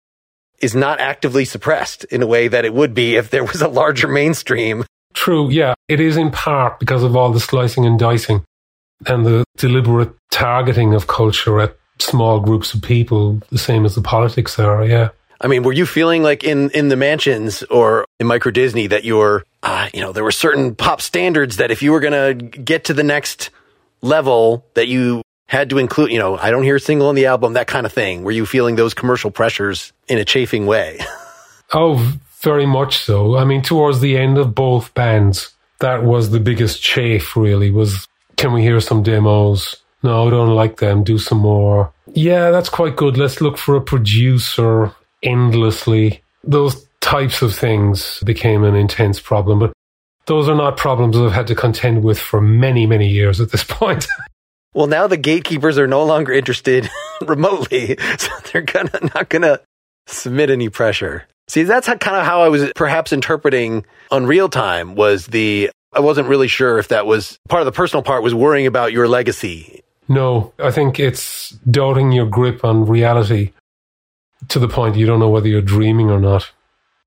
is 0.60 0.74
not 0.74 1.00
actively 1.00 1.44
suppressed 1.44 2.04
in 2.04 2.22
a 2.22 2.26
way 2.26 2.48
that 2.48 2.64
it 2.64 2.74
would 2.74 2.94
be 2.94 3.16
if 3.16 3.30
there 3.30 3.44
was 3.44 3.62
a 3.62 3.68
larger 3.68 4.08
mainstream. 4.08 4.84
True. 5.14 5.50
Yeah. 5.50 5.74
It 5.88 6.00
is 6.00 6.16
in 6.16 6.30
part 6.30 6.78
because 6.78 7.02
of 7.02 7.16
all 7.16 7.32
the 7.32 7.40
slicing 7.40 7.86
and 7.86 7.98
dicing 7.98 8.44
and 9.06 9.26
the 9.26 9.44
deliberate 9.56 10.12
targeting 10.30 10.94
of 10.94 11.06
culture 11.06 11.60
at 11.60 11.76
small 11.98 12.40
groups 12.40 12.74
of 12.74 12.82
people, 12.82 13.40
the 13.50 13.58
same 13.58 13.84
as 13.84 13.94
the 13.94 14.02
politics 14.02 14.58
are. 14.58 14.84
Yeah. 14.84 15.08
I 15.42 15.48
mean, 15.48 15.64
were 15.64 15.72
you 15.72 15.86
feeling 15.86 16.22
like 16.22 16.44
in, 16.44 16.70
in 16.70 16.88
the 16.88 16.96
mansions 16.96 17.62
or 17.64 18.04
in 18.20 18.28
Microdisney 18.28 18.88
that 18.90 19.04
you're, 19.04 19.44
uh, 19.62 19.88
you 19.92 20.00
know, 20.00 20.12
there 20.12 20.22
were 20.22 20.32
certain 20.32 20.74
pop 20.74 21.00
standards 21.00 21.56
that 21.56 21.70
if 21.70 21.82
you 21.82 21.90
were 21.90 22.00
going 22.00 22.38
to 22.38 22.58
get 22.58 22.84
to 22.84 22.94
the 22.94 23.02
next 23.02 23.50
level 24.02 24.64
that 24.74 24.86
you 24.86 25.22
had 25.46 25.70
to 25.70 25.78
include, 25.78 26.12
you 26.12 26.18
know, 26.18 26.38
I 26.38 26.50
don't 26.50 26.62
hear 26.62 26.76
a 26.76 26.80
single 26.80 27.08
on 27.08 27.16
the 27.16 27.26
album, 27.26 27.54
that 27.54 27.66
kind 27.66 27.86
of 27.86 27.92
thing. 27.92 28.22
Were 28.22 28.30
you 28.30 28.46
feeling 28.46 28.76
those 28.76 28.94
commercial 28.94 29.30
pressures 29.30 29.92
in 30.06 30.18
a 30.18 30.24
chafing 30.24 30.66
way? 30.66 31.00
oh, 31.72 32.16
very 32.40 32.66
much 32.66 32.98
so. 32.98 33.36
I 33.36 33.44
mean, 33.44 33.62
towards 33.62 34.00
the 34.00 34.16
end 34.16 34.38
of 34.38 34.54
both 34.54 34.94
bands, 34.94 35.52
that 35.80 36.04
was 36.04 36.30
the 36.30 36.40
biggest 36.40 36.82
chafe 36.82 37.36
really 37.36 37.70
was 37.70 38.06
can 38.36 38.52
we 38.52 38.62
hear 38.62 38.80
some 38.80 39.02
demos? 39.02 39.76
No, 40.02 40.26
I 40.26 40.30
don't 40.30 40.54
like 40.54 40.78
them. 40.78 41.04
Do 41.04 41.18
some 41.18 41.38
more. 41.38 41.92
Yeah, 42.12 42.50
that's 42.50 42.68
quite 42.68 42.96
good. 42.96 43.16
Let's 43.16 43.40
look 43.40 43.56
for 43.56 43.76
a 43.76 43.80
producer 43.80 44.92
endlessly. 45.22 46.22
Those 46.44 46.86
types 47.00 47.42
of 47.42 47.54
things 47.54 48.22
became 48.24 48.64
an 48.64 48.74
intense 48.74 49.20
problem, 49.20 49.58
but 49.58 49.72
those 50.26 50.48
are 50.48 50.54
not 50.54 50.76
problems 50.76 51.16
I've 51.16 51.32
had 51.32 51.48
to 51.48 51.54
contend 51.54 52.02
with 52.02 52.18
for 52.18 52.40
many, 52.40 52.86
many 52.86 53.08
years 53.08 53.40
at 53.40 53.50
this 53.50 53.64
point. 53.68 54.06
well, 54.74 54.86
now 54.86 55.06
the 55.06 55.16
gatekeepers 55.16 55.78
are 55.78 55.86
no 55.86 56.04
longer 56.04 56.32
interested 56.32 56.88
remotely, 57.20 57.96
so 58.18 58.30
they're 58.52 58.62
gonna 58.62 59.10
not 59.14 59.28
gonna 59.28 59.60
submit 60.06 60.50
any 60.50 60.68
pressure. 60.68 61.26
See, 61.48 61.64
that's 61.64 61.86
how, 61.86 61.96
kind 61.96 62.16
of 62.16 62.24
how 62.24 62.42
I 62.42 62.48
was 62.48 62.72
perhaps 62.74 63.12
interpreting 63.12 63.84
Unreal 64.10 64.48
Time 64.48 64.94
was 64.94 65.26
the, 65.26 65.70
I 65.92 66.00
wasn't 66.00 66.28
really 66.28 66.48
sure 66.48 66.78
if 66.78 66.88
that 66.88 67.04
was 67.04 67.38
part 67.48 67.60
of 67.60 67.66
the 67.66 67.72
personal 67.72 68.02
part 68.02 68.22
was 68.22 68.34
worrying 68.34 68.66
about 68.66 68.92
your 68.92 69.08
legacy. 69.08 69.82
No, 70.08 70.52
I 70.58 70.70
think 70.70 70.98
it's 70.98 71.50
doubting 71.70 72.12
your 72.12 72.26
grip 72.26 72.64
on 72.64 72.86
reality 72.86 73.52
to 74.48 74.58
the 74.58 74.68
point 74.68 74.96
you 74.96 75.06
don't 75.06 75.20
know 75.20 75.30
whether 75.30 75.48
you're 75.48 75.62
dreaming 75.62 76.10
or 76.10 76.20
not. 76.20 76.50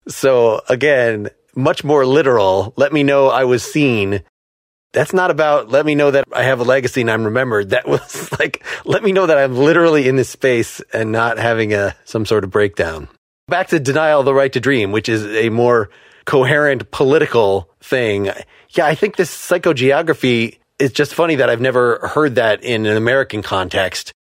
So 0.08 0.62
again, 0.70 1.30
much 1.56 1.84
more 1.84 2.06
literal. 2.06 2.74
Let 2.76 2.94
me 2.94 3.04
know 3.04 3.28
I 3.28 3.46
was 3.46 3.64
seen. 3.64 4.22
That's 4.94 5.14
not 5.14 5.32
about 5.32 5.70
let 5.70 5.86
me 5.86 5.96
know 5.96 6.12
that 6.12 6.26
I 6.34 6.44
have 6.44 6.60
a 6.60 6.64
legacy 6.64 7.02
and 7.02 7.12
I'm 7.12 7.26
remembered. 7.26 7.72
That 7.72 7.88
was 7.88 8.32
like, 8.40 8.64
let 8.86 9.04
me 9.04 9.12
know 9.12 9.26
that 9.26 9.38
I'm 9.38 9.56
literally 9.56 10.08
in 10.08 10.16
this 10.16 10.30
space 10.30 10.82
and 10.94 11.12
not 11.12 11.38
having 11.38 11.74
a, 11.74 11.96
some 12.06 12.26
sort 12.26 12.44
of 12.44 12.52
breakdown. 12.52 13.08
Back 13.48 13.68
to 13.70 13.80
denial 13.80 14.22
of 14.22 14.26
the 14.26 14.34
right 14.34 14.52
to 14.54 14.60
dream, 14.60 14.92
which 14.92 15.10
is 15.10 15.26
a 15.26 15.50
more 15.50 15.90
coherent 16.26 16.90
political 16.92 17.70
thing. 17.82 18.32
Yeah, 18.72 18.88
I 18.88 18.96
think 18.96 19.16
this 19.16 19.30
psychogeography 19.30 20.58
is 20.80 20.92
just 20.92 21.14
funny 21.14 21.36
that 21.36 21.50
I've 21.50 21.62
never 21.62 22.08
heard 22.08 22.36
that 22.36 22.64
in 22.64 22.86
an 22.86 22.98
American 22.98 23.42
context. 23.42 24.12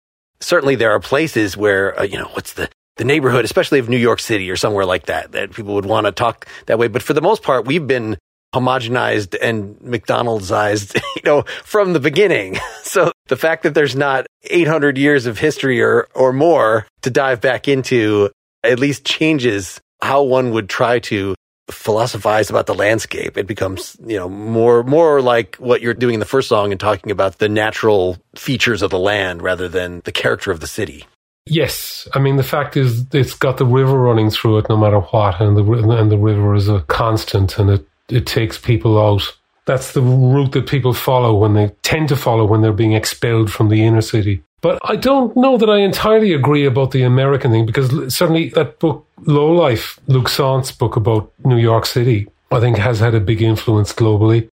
Certainly 0.41 0.77
there 0.77 0.91
are 0.93 1.01
places 1.01 1.57
where, 1.57 1.99
uh, 1.99 2.03
you 2.03 2.19
know, 2.19 2.29
what's 2.33 2.53
the, 2.53 2.69
the 2.97 3.05
neighborhood, 3.05 3.45
especially 3.45 3.79
of 3.79 3.89
New 3.89 3.99
York 3.99 4.21
City 4.21 4.51
or 4.51 4.57
somewhere 4.57 4.87
like 4.87 5.07
that, 5.07 5.33
that 5.33 5.53
people 5.53 5.75
would 5.75 5.87
want 5.87 6.07
to 6.07 6.13
talk 6.13 6.47
that 6.67 6.79
way. 6.79 6.89
But 6.89 7.03
for 7.03 7.13
the 7.13 7.21
most 7.21 7.43
part, 7.43 7.67
we've 7.67 7.87
been 7.87 8.17
homogenized 8.55 9.37
and 9.43 9.77
McDonald'sized, 9.81 10.95
you 11.17 11.23
know, 11.25 11.43
from 11.65 11.93
the 11.93 12.01
beginning. 12.01 12.59
So 12.85 13.11
the 13.27 13.37
fact 13.37 13.65
that 13.65 13.75
there's 13.75 13.97
not 13.97 14.27
800 14.45 14.97
years 14.99 15.27
of 15.27 15.37
history 15.37 15.83
or, 15.83 16.07
or 16.15 16.33
more 16.33 16.87
to 17.03 17.11
dive 17.11 17.41
back 17.41 17.67
into 17.67 18.31
at 18.63 18.79
least 18.79 19.05
changes 19.05 19.81
how 20.01 20.23
one 20.23 20.53
would 20.53 20.69
try 20.69 21.01
to 21.01 21.35
philosophize 21.71 22.51
about 22.51 22.67
the 22.67 22.75
landscape. 22.75 23.37
It 23.37 23.49
becomes, 23.49 23.97
you 24.07 24.17
know, 24.17 24.29
more, 24.29 24.85
more 24.85 25.21
like 25.21 25.57
what 25.57 25.81
you're 25.81 25.95
doing 25.95 26.15
in 26.15 26.21
the 26.21 26.27
first 26.27 26.49
song 26.49 26.71
and 26.71 26.79
talking 26.79 27.11
about 27.11 27.39
the 27.39 27.49
natural 27.49 28.17
features 28.37 28.81
of 28.81 28.91
the 28.91 28.99
land 28.99 29.43
rather 29.43 29.69
than 29.69 30.03
the 30.05 30.13
character 30.13 30.53
of 30.53 30.61
the 30.61 30.69
city. 30.69 31.05
Yes, 31.47 32.09
I 32.15 32.21
mean 32.21 32.37
the 32.37 32.43
fact 32.43 32.77
is 32.77 33.05
it's 33.13 33.35
got 33.35 33.59
the 33.59 33.67
river 33.67 33.99
running 33.99 34.31
through 34.31 34.59
it 34.59 34.69
no 34.69 34.79
matter 34.79 35.01
what, 35.01 35.41
and 35.41 35.57
the 35.57 35.63
and 35.63 36.11
the 36.11 36.19
river 36.19 36.55
is 36.55 36.69
a 36.69 36.81
constant, 36.83 37.59
and 37.59 37.71
it 37.71 37.87
it 38.09 38.27
takes 38.27 38.57
people 38.57 38.99
out. 38.99 39.23
That's 39.67 39.93
the 39.93 40.03
route 40.03 40.53
that 40.53 40.69
people 40.69 40.95
follow 40.95 41.35
when 41.35 41.55
they 41.55 41.73
tend 41.83 42.09
to 42.11 42.17
follow 42.17 42.45
when 42.45 42.63
they're 42.63 42.73
being 42.73 42.93
expelled 42.93 43.51
from 43.51 43.69
the 43.69 43.85
inner 43.85 44.01
city. 44.01 44.43
But 44.61 44.79
I 44.83 44.97
don't 44.97 45.37
know 45.37 45.59
that 45.59 45.69
I 45.69 45.79
entirely 45.79 46.33
agree 46.33 46.65
about 46.65 46.93
the 46.93 47.03
American 47.03 47.51
thing 47.51 47.67
because 47.67 48.15
certainly 48.15 48.49
that 48.51 48.79
book, 48.79 49.07
Low 49.27 49.53
Life, 49.53 50.01
Luc 50.07 50.29
Sante's 50.29 50.73
book 50.73 50.97
about 50.97 51.31
New 51.45 51.59
York 51.59 51.85
City, 51.85 52.29
I 52.51 52.61
think 52.61 52.79
has 52.79 53.01
had 53.01 53.15
a 53.15 53.21
big 53.21 53.43
influence 53.43 53.93
globally. 53.93 54.49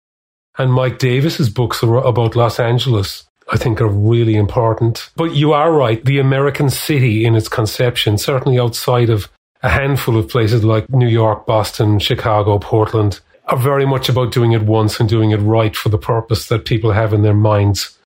And 0.59 0.72
Mike 0.72 0.99
Davis's 0.99 1.49
books 1.49 1.82
about 1.82 2.34
Los 2.34 2.59
Angeles 2.59 3.30
I 3.51 3.57
think 3.57 3.80
are 3.80 3.88
really 3.88 4.36
important. 4.36 5.11
But 5.16 5.34
you 5.34 5.53
are 5.53 5.72
right. 5.72 6.05
The 6.05 6.18
American 6.18 6.70
city 6.70 7.24
in 7.24 7.34
its 7.34 7.48
conception, 7.48 8.16
certainly 8.16 8.59
outside 8.59 9.11
of 9.11 9.28
a 9.62 9.68
handful 9.68 10.16
of 10.16 10.28
places 10.28 10.64
like 10.64 10.88
New 10.90 11.09
York, 11.09 11.46
Boston, 11.46 11.98
Chicago, 11.98 12.59
Portland, 12.59 13.20
are 13.46 13.59
very 13.59 13.84
much 13.84 14.09
about 14.09 14.32
doing 14.32 14.53
it 14.53 14.62
once 14.62 15.01
and 15.01 15.09
doing 15.09 15.32
it 15.32 15.38
right 15.38 15.76
for 15.76 15.88
the 15.88 15.98
purpose 15.98 16.48
that 16.48 16.64
people 16.64 16.92
have 16.92 17.12
in 17.12 17.22
their 17.22 17.34
minds 17.34 17.98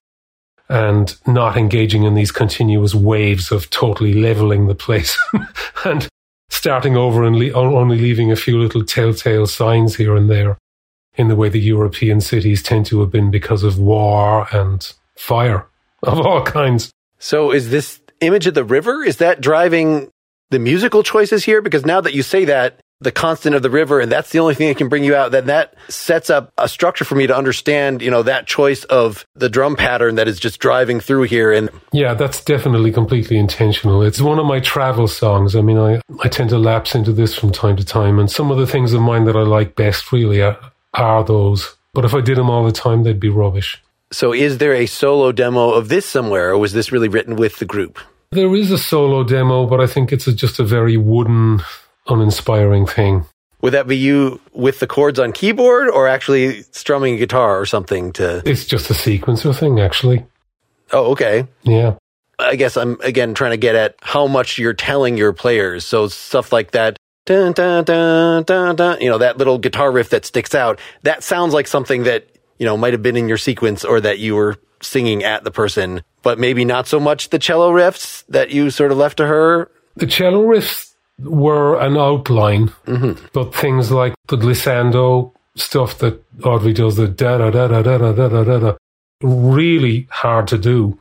and 0.67 1.15
not 1.27 1.55
engaging 1.55 2.03
in 2.03 2.15
these 2.15 2.31
continuous 2.31 2.95
waves 2.95 3.51
of 3.51 3.69
totally 3.69 4.13
leveling 4.13 4.65
the 4.65 4.73
place 4.73 5.15
and 5.85 6.07
starting 6.49 6.97
over 6.97 7.23
and 7.23 7.35
le- 7.35 7.51
only 7.51 7.99
leaving 7.99 8.31
a 8.31 8.35
few 8.35 8.57
little 8.57 8.83
telltale 8.83 9.45
signs 9.45 9.95
here 9.95 10.15
and 10.15 10.29
there 10.29 10.57
in 11.15 11.27
the 11.27 11.35
way 11.35 11.49
the 11.49 11.59
European 11.59 12.19
cities 12.19 12.63
tend 12.63 12.87
to 12.87 12.99
have 12.99 13.11
been 13.11 13.29
because 13.29 13.63
of 13.63 13.77
war 13.77 14.47
and 14.51 14.93
fire 15.17 15.67
of 16.03 16.19
all 16.19 16.43
kinds. 16.43 16.91
So 17.19 17.51
is 17.51 17.69
this 17.69 18.01
image 18.21 18.47
of 18.47 18.53
the 18.53 18.63
river, 18.63 19.03
is 19.03 19.17
that 19.17 19.41
driving 19.41 20.11
the 20.49 20.59
musical 20.59 21.03
choices 21.03 21.43
here? 21.43 21.61
Because 21.61 21.85
now 21.85 22.01
that 22.01 22.13
you 22.13 22.23
say 22.23 22.45
that, 22.45 22.79
the 23.01 23.11
constant 23.11 23.55
of 23.55 23.61
the 23.61 23.69
river, 23.69 23.99
and 23.99 24.09
that's 24.09 24.31
the 24.31 24.39
only 24.39 24.55
thing 24.55 24.69
that 24.69 24.77
can 24.77 24.87
bring 24.87 25.03
you 25.03 25.13
out, 25.13 25.31
then 25.31 25.47
that 25.47 25.75
sets 25.89 26.29
up 26.29 26.53
a 26.57 26.69
structure 26.69 27.03
for 27.03 27.15
me 27.15 27.27
to 27.27 27.35
understand, 27.35 28.01
you 28.01 28.09
know, 28.09 28.23
that 28.23 28.47
choice 28.47 28.85
of 28.85 29.25
the 29.35 29.49
drum 29.49 29.75
pattern 29.75 30.15
that 30.15 30.29
is 30.29 30.39
just 30.39 30.59
driving 30.59 31.01
through 31.01 31.23
here. 31.23 31.51
And 31.51 31.69
yeah, 31.91 32.13
that's 32.13 32.41
definitely 32.43 32.93
completely 32.93 33.37
intentional. 33.37 34.01
It's 34.01 34.21
one 34.21 34.39
of 34.39 34.45
my 34.45 34.61
travel 34.61 35.07
songs. 35.07 35.57
I 35.57 35.61
mean, 35.61 35.77
I, 35.77 35.99
I 36.23 36.29
tend 36.29 36.49
to 36.51 36.57
lapse 36.57 36.95
into 36.95 37.11
this 37.11 37.35
from 37.35 37.51
time 37.51 37.75
to 37.75 37.83
time, 37.83 38.17
and 38.17 38.31
some 38.31 38.49
of 38.49 38.57
the 38.57 38.67
things 38.67 38.93
of 38.93 39.01
mine 39.01 39.25
that 39.25 39.35
I 39.35 39.41
like 39.41 39.75
best 39.75 40.13
really 40.13 40.41
are, 40.41 40.57
are 40.93 41.23
those. 41.23 41.75
But 41.93 42.05
if 42.05 42.13
I 42.13 42.21
did 42.21 42.37
them 42.37 42.49
all 42.49 42.65
the 42.65 42.71
time, 42.71 43.03
they'd 43.03 43.19
be 43.19 43.29
rubbish. 43.29 43.81
So 44.15 44.33
is 44.33 44.59
there 44.59 44.73
a 44.73 44.85
solo 44.85 45.33
demo 45.33 45.71
of 45.71 45.89
this 45.89 46.05
somewhere, 46.05 46.51
or 46.51 46.57
was 46.57 46.71
this 46.71 46.89
really 46.89 47.09
written 47.09 47.35
with 47.35 47.57
the 47.57 47.65
group? 47.65 47.99
There 48.31 48.55
is 48.55 48.71
a 48.71 48.77
solo 48.77 49.25
demo, 49.25 49.65
but 49.65 49.81
I 49.81 49.87
think 49.87 50.13
it's 50.13 50.25
a, 50.25 50.33
just 50.33 50.57
a 50.57 50.63
very 50.63 50.95
wooden, 50.95 51.61
uninspiring 52.07 52.85
thing. 52.85 53.25
Would 53.59 53.73
that 53.73 53.87
be 53.87 53.97
you 53.97 54.39
with 54.53 54.79
the 54.79 54.87
chords 54.87 55.19
on 55.19 55.33
keyboard 55.33 55.89
or 55.89 56.07
actually 56.07 56.61
strumming 56.71 57.15
a 57.15 57.17
guitar 57.17 57.59
or 57.59 57.65
something 57.65 58.13
to 58.13 58.41
It's 58.45 58.63
just 58.63 58.89
a 58.89 58.93
sequencer 58.93 59.53
thing 59.53 59.81
actually. 59.81 60.25
Oh, 60.93 61.11
okay. 61.11 61.45
Yeah. 61.63 61.95
I 62.39 62.55
guess 62.55 62.77
I'm 62.77 62.97
again 63.01 63.33
trying 63.33 63.51
to 63.51 63.57
get 63.57 63.75
at 63.75 63.95
how 64.01 64.27
much 64.27 64.57
you're 64.57 64.73
telling 64.73 65.17
your 65.17 65.33
players. 65.33 65.85
So 65.85 66.07
stuff 66.07 66.53
like 66.53 66.71
that 66.71 66.97
dun, 67.25 67.51
dun, 67.51 67.83
dun, 67.83 68.43
dun, 68.43 68.75
dun, 68.75 69.01
you 69.01 69.09
know, 69.09 69.17
that 69.17 69.37
little 69.37 69.57
guitar 69.57 69.91
riff 69.91 70.11
that 70.11 70.25
sticks 70.25 70.55
out. 70.55 70.79
That 71.01 71.23
sounds 71.23 71.53
like 71.53 71.67
something 71.67 72.03
that 72.03 72.27
you 72.57 72.65
know, 72.65 72.77
might 72.77 72.93
have 72.93 73.01
been 73.01 73.17
in 73.17 73.27
your 73.27 73.37
sequence 73.37 73.83
or 73.83 73.99
that 74.01 74.19
you 74.19 74.35
were 74.35 74.55
singing 74.81 75.23
at 75.23 75.43
the 75.43 75.51
person, 75.51 76.03
but 76.21 76.39
maybe 76.39 76.65
not 76.65 76.87
so 76.87 76.99
much 76.99 77.29
the 77.29 77.39
cello 77.39 77.71
riffs 77.71 78.25
that 78.27 78.51
you 78.51 78.69
sort 78.69 78.91
of 78.91 78.97
left 78.97 79.17
to 79.17 79.27
her? 79.27 79.71
The 79.95 80.07
cello 80.07 80.43
riffs 80.43 80.93
were 81.19 81.79
an 81.79 81.97
outline, 81.97 82.69
mm-hmm. 82.85 83.25
but 83.33 83.55
things 83.55 83.91
like 83.91 84.13
the 84.27 84.37
glissando 84.37 85.31
stuff 85.55 85.99
that 85.99 86.21
Audrey 86.43 86.73
does, 86.73 86.97
the 86.97 87.07
da 87.07 87.37
da 87.37 87.49
da 87.49 87.67
da 87.67 87.81
da 87.81 87.97
da 87.97 88.27
da 88.27 88.43
da 88.43 88.59
da, 88.59 88.75
really 89.21 90.07
hard 90.11 90.47
to 90.49 90.57
do 90.57 90.99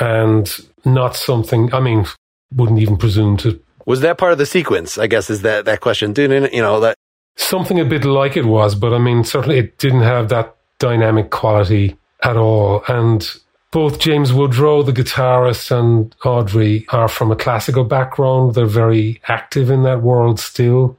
and 0.00 0.58
not 0.84 1.16
something, 1.16 1.72
I 1.72 1.80
mean, 1.80 2.06
wouldn't 2.54 2.80
even 2.80 2.96
presume 2.96 3.36
to. 3.38 3.60
Was 3.86 4.00
that 4.00 4.18
part 4.18 4.32
of 4.32 4.38
the 4.38 4.46
sequence? 4.46 4.98
I 4.98 5.06
guess 5.06 5.30
is 5.30 5.42
that, 5.42 5.64
that 5.64 5.80
question. 5.80 6.12
Didn't, 6.12 6.52
you 6.52 6.60
know, 6.60 6.80
that. 6.80 6.96
Something 7.36 7.78
a 7.78 7.84
bit 7.84 8.04
like 8.04 8.36
it 8.36 8.46
was, 8.46 8.74
but 8.74 8.94
I 8.94 8.98
mean, 8.98 9.22
certainly 9.22 9.58
it 9.58 9.78
didn't 9.78 10.00
have 10.00 10.30
that 10.30 10.55
dynamic 10.78 11.30
quality 11.30 11.96
at 12.22 12.36
all. 12.36 12.82
And 12.88 13.28
both 13.70 13.98
James 13.98 14.32
Woodrow, 14.32 14.82
the 14.82 14.92
guitarist, 14.92 15.70
and 15.70 16.14
Audrey 16.24 16.86
are 16.90 17.08
from 17.08 17.30
a 17.30 17.36
classical 17.36 17.84
background. 17.84 18.54
They're 18.54 18.66
very 18.66 19.20
active 19.28 19.70
in 19.70 19.82
that 19.82 20.02
world 20.02 20.40
still. 20.40 20.98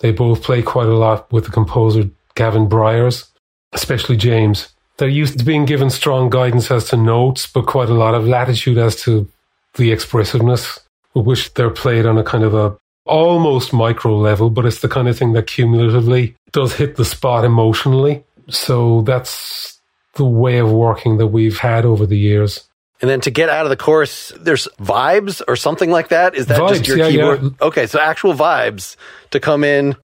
They 0.00 0.12
both 0.12 0.42
play 0.42 0.62
quite 0.62 0.88
a 0.88 0.96
lot 0.96 1.30
with 1.32 1.44
the 1.44 1.50
composer 1.50 2.10
Gavin 2.34 2.68
Bryars, 2.68 3.28
especially 3.72 4.16
James. 4.16 4.68
They're 4.96 5.08
used 5.08 5.38
to 5.38 5.44
being 5.44 5.66
given 5.66 5.90
strong 5.90 6.30
guidance 6.30 6.70
as 6.70 6.88
to 6.90 6.96
notes, 6.96 7.46
but 7.46 7.66
quite 7.66 7.88
a 7.88 7.94
lot 7.94 8.14
of 8.14 8.26
latitude 8.26 8.78
as 8.78 8.96
to 9.02 9.30
the 9.74 9.92
expressiveness 9.92 10.80
with 11.14 11.26
which 11.26 11.54
they're 11.54 11.70
played 11.70 12.06
on 12.06 12.18
a 12.18 12.24
kind 12.24 12.44
of 12.44 12.54
a 12.54 12.76
almost 13.06 13.72
micro 13.72 14.16
level, 14.16 14.50
but 14.50 14.66
it's 14.66 14.80
the 14.80 14.88
kind 14.88 15.08
of 15.08 15.18
thing 15.18 15.32
that 15.32 15.46
cumulatively 15.46 16.36
does 16.52 16.74
hit 16.74 16.96
the 16.96 17.04
spot 17.04 17.44
emotionally. 17.44 18.24
So 18.50 19.02
that's 19.02 19.80
the 20.14 20.24
way 20.24 20.58
of 20.58 20.70
working 20.70 21.18
that 21.18 21.28
we've 21.28 21.58
had 21.58 21.84
over 21.84 22.06
the 22.06 22.18
years. 22.18 22.68
And 23.00 23.08
then 23.08 23.20
to 23.22 23.30
get 23.30 23.48
out 23.48 23.64
of 23.64 23.70
the 23.70 23.76
chorus, 23.76 24.32
there's 24.38 24.68
vibes 24.78 25.40
or 25.48 25.56
something 25.56 25.90
like 25.90 26.08
that. 26.08 26.34
Is 26.34 26.46
that 26.46 26.60
vibes, 26.60 26.68
just 26.68 26.88
your 26.88 26.98
yeah, 26.98 27.10
keyboard? 27.10 27.42
Yeah. 27.42 27.50
Okay, 27.62 27.86
so 27.86 27.98
actual 27.98 28.34
vibes 28.34 28.96
to 29.30 29.40
come 29.40 29.64
in 29.64 29.96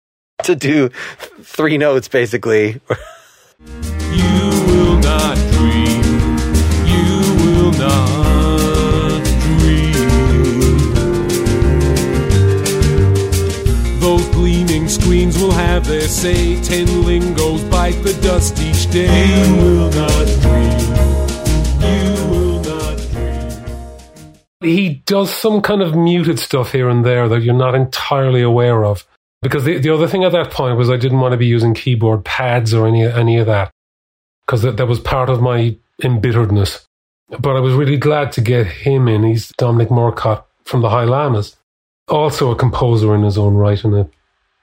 to 0.44 0.54
do 0.54 0.88
three 1.40 1.76
notes 1.76 2.08
basically. 2.08 2.80
you 3.60 4.50
will 4.66 4.98
not 4.98 5.36
dream. 5.52 6.02
You 6.86 7.34
will 7.44 7.72
not 7.72 8.15
have 15.76 15.86
their 15.86 16.08
say. 16.08 16.58
Ten 16.62 17.04
lingos 17.04 17.62
bite 17.64 18.02
the 18.02 18.14
dust 18.22 18.58
each 18.60 18.90
day. 18.90 19.26
You 19.28 19.56
will 19.56 19.90
not 19.90 20.26
dream. 20.40 20.80
You 21.84 22.30
will 22.30 22.60
not 22.62 22.96
dream. 23.10 24.34
He 24.62 25.02
does 25.04 25.30
some 25.34 25.60
kind 25.60 25.82
of 25.82 25.94
muted 25.94 26.38
stuff 26.38 26.72
here 26.72 26.88
and 26.88 27.04
there 27.04 27.28
that 27.28 27.42
you're 27.42 27.54
not 27.54 27.74
entirely 27.74 28.40
aware 28.40 28.86
of. 28.86 29.06
Because 29.42 29.64
the, 29.64 29.76
the 29.76 29.90
other 29.90 30.08
thing 30.08 30.24
at 30.24 30.32
that 30.32 30.50
point 30.50 30.78
was 30.78 30.88
I 30.88 30.96
didn't 30.96 31.20
want 31.20 31.32
to 31.32 31.38
be 31.38 31.46
using 31.46 31.74
keyboard 31.74 32.24
pads 32.24 32.72
or 32.72 32.86
any 32.86 33.04
any 33.04 33.36
of 33.36 33.46
that. 33.46 33.70
Because 34.46 34.62
that, 34.62 34.78
that 34.78 34.86
was 34.86 35.00
part 35.00 35.28
of 35.28 35.42
my 35.42 35.76
embitteredness. 36.02 36.86
But 37.38 37.54
I 37.56 37.60
was 37.60 37.74
really 37.74 37.98
glad 37.98 38.32
to 38.32 38.40
get 38.40 38.66
him 38.66 39.08
in. 39.08 39.24
He's 39.24 39.52
Dominic 39.58 39.90
Murcott 39.90 40.44
from 40.64 40.80
the 40.80 40.90
High 40.90 41.04
Llamas. 41.04 41.56
also 42.08 42.50
a 42.50 42.56
composer 42.56 43.14
in 43.14 43.24
his 43.24 43.36
own 43.36 43.54
right 43.54 43.84
and 43.84 43.94
a, 43.94 44.08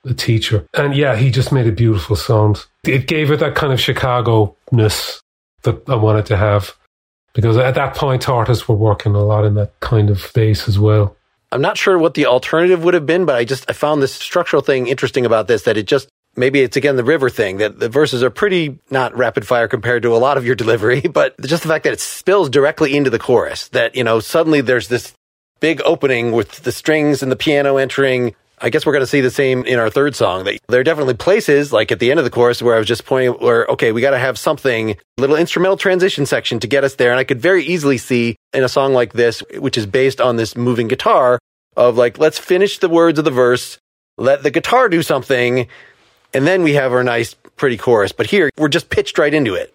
a 0.06 0.14
teacher. 0.14 0.68
And 0.74 0.96
yeah, 0.96 1.16
he 1.16 1.32
just 1.32 1.52
made 1.52 1.68
a 1.68 1.72
beautiful 1.72 2.16
sound. 2.16 2.66
It 2.84 3.08
gave 3.08 3.32
it 3.32 3.40
that 3.40 3.56
kind 3.56 3.72
of 3.72 3.80
Chicago 3.80 4.56
ness 4.72 5.22
that 5.64 5.88
I 5.90 5.96
wanted 5.96 6.26
to 6.28 6.38
have. 6.38 6.76
Because 7.34 7.58
at 7.58 7.76
that 7.76 7.96
point, 7.96 8.30
artists 8.30 8.68
were 8.68 8.76
working 8.76 9.16
a 9.16 9.24
lot 9.24 9.46
in 9.46 9.56
that 9.56 9.80
kind 9.80 10.10
of 10.10 10.22
space 10.22 10.68
as 10.68 10.78
well. 10.78 11.16
I'm 11.52 11.62
not 11.62 11.78
sure 11.78 11.98
what 11.98 12.14
the 12.14 12.26
alternative 12.26 12.84
would 12.84 12.94
have 12.94 13.06
been, 13.06 13.26
but 13.26 13.36
I 13.36 13.44
just 13.44 13.70
I 13.70 13.74
found 13.74 14.02
this 14.02 14.14
structural 14.14 14.62
thing 14.62 14.88
interesting 14.88 15.26
about 15.26 15.48
this 15.48 15.64
that 15.64 15.78
it 15.78 15.88
just 15.88 16.10
maybe 16.36 16.62
it's 16.62 16.78
again 16.78 16.96
the 16.96 17.04
river 17.04 17.30
thing 17.30 17.58
that 17.58 17.80
the 17.80 17.90
verses 17.90 18.24
are 18.24 18.30
pretty 18.30 18.80
not 18.90 19.16
rapid 19.16 19.46
fire 19.46 19.68
compared 19.68 20.04
to 20.04 20.16
a 20.16 20.18
lot 20.18 20.38
of 20.38 20.46
your 20.46 20.56
delivery, 20.64 21.02
but 21.02 21.40
just 21.42 21.64
the 21.64 21.70
fact 21.70 21.84
that 21.84 21.94
it 21.94 22.00
spills 22.00 22.50
directly 22.50 22.96
into 22.96 23.10
the 23.10 23.20
chorus 23.20 23.68
that, 23.70 23.96
you 23.96 24.04
know, 24.04 24.20
suddenly 24.20 24.62
there's 24.62 24.88
this 24.88 25.14
big 25.60 25.82
opening 25.86 26.32
with 26.32 26.64
the 26.64 26.72
strings 26.72 27.24
and 27.24 27.32
the 27.32 27.36
piano 27.36 27.78
entering. 27.78 28.36
I 28.64 28.70
guess 28.70 28.86
we're 28.86 28.94
going 28.94 29.04
to 29.04 29.08
see 29.08 29.20
the 29.20 29.30
same 29.30 29.66
in 29.66 29.78
our 29.78 29.90
third 29.90 30.16
song. 30.16 30.46
That 30.46 30.58
there 30.70 30.80
are 30.80 30.86
definitely 30.86 31.16
places 31.16 31.74
like 31.74 31.92
at 31.92 32.00
the 32.00 32.10
end 32.12 32.20
of 32.20 32.24
the 32.24 32.32
chorus 32.32 32.62
where 32.62 32.76
I 32.76 32.78
was 32.78 32.88
just 32.88 33.06
pointing 33.06 33.34
where, 33.34 33.66
okay, 33.66 33.92
we 33.92 34.00
got 34.00 34.12
to 34.12 34.18
have 34.18 34.40
something, 34.40 34.96
little 35.18 35.36
instrumental 35.36 35.76
transition 35.76 36.26
section 36.26 36.62
to 36.62 36.68
get 36.68 36.86
us 36.86 36.96
there. 36.96 37.12
And 37.12 37.20
I 37.20 37.26
could 37.26 37.42
very 37.42 37.66
easily 37.66 37.98
see 37.98 38.38
in 38.54 38.64
a 38.64 38.70
song 38.70 38.94
like 38.94 39.12
this, 39.12 39.44
which 39.58 39.78
is 39.78 39.86
based 39.86 40.22
on 40.22 40.38
this 40.38 40.56
moving 40.56 40.88
guitar 40.88 41.40
of 41.76 41.98
like, 41.98 42.18
let's 42.20 42.40
finish 42.40 42.80
the 42.80 42.88
words 42.88 43.20
of 43.20 43.26
the 43.26 43.32
verse, 43.32 43.80
let 44.18 44.44
the 44.44 44.52
guitar 44.52 44.88
do 44.88 45.04
something, 45.04 45.68
and 46.34 46.48
then 46.48 46.64
we 46.64 46.74
have 46.74 46.94
our 46.94 47.04
nice, 47.04 47.34
pretty 47.58 47.76
chorus. 47.76 48.14
But 48.14 48.28
here, 48.28 48.50
we're 48.58 48.70
just 48.70 48.90
pitched 48.90 49.18
right 49.18 49.34
into 49.34 49.56
it. 49.56 49.74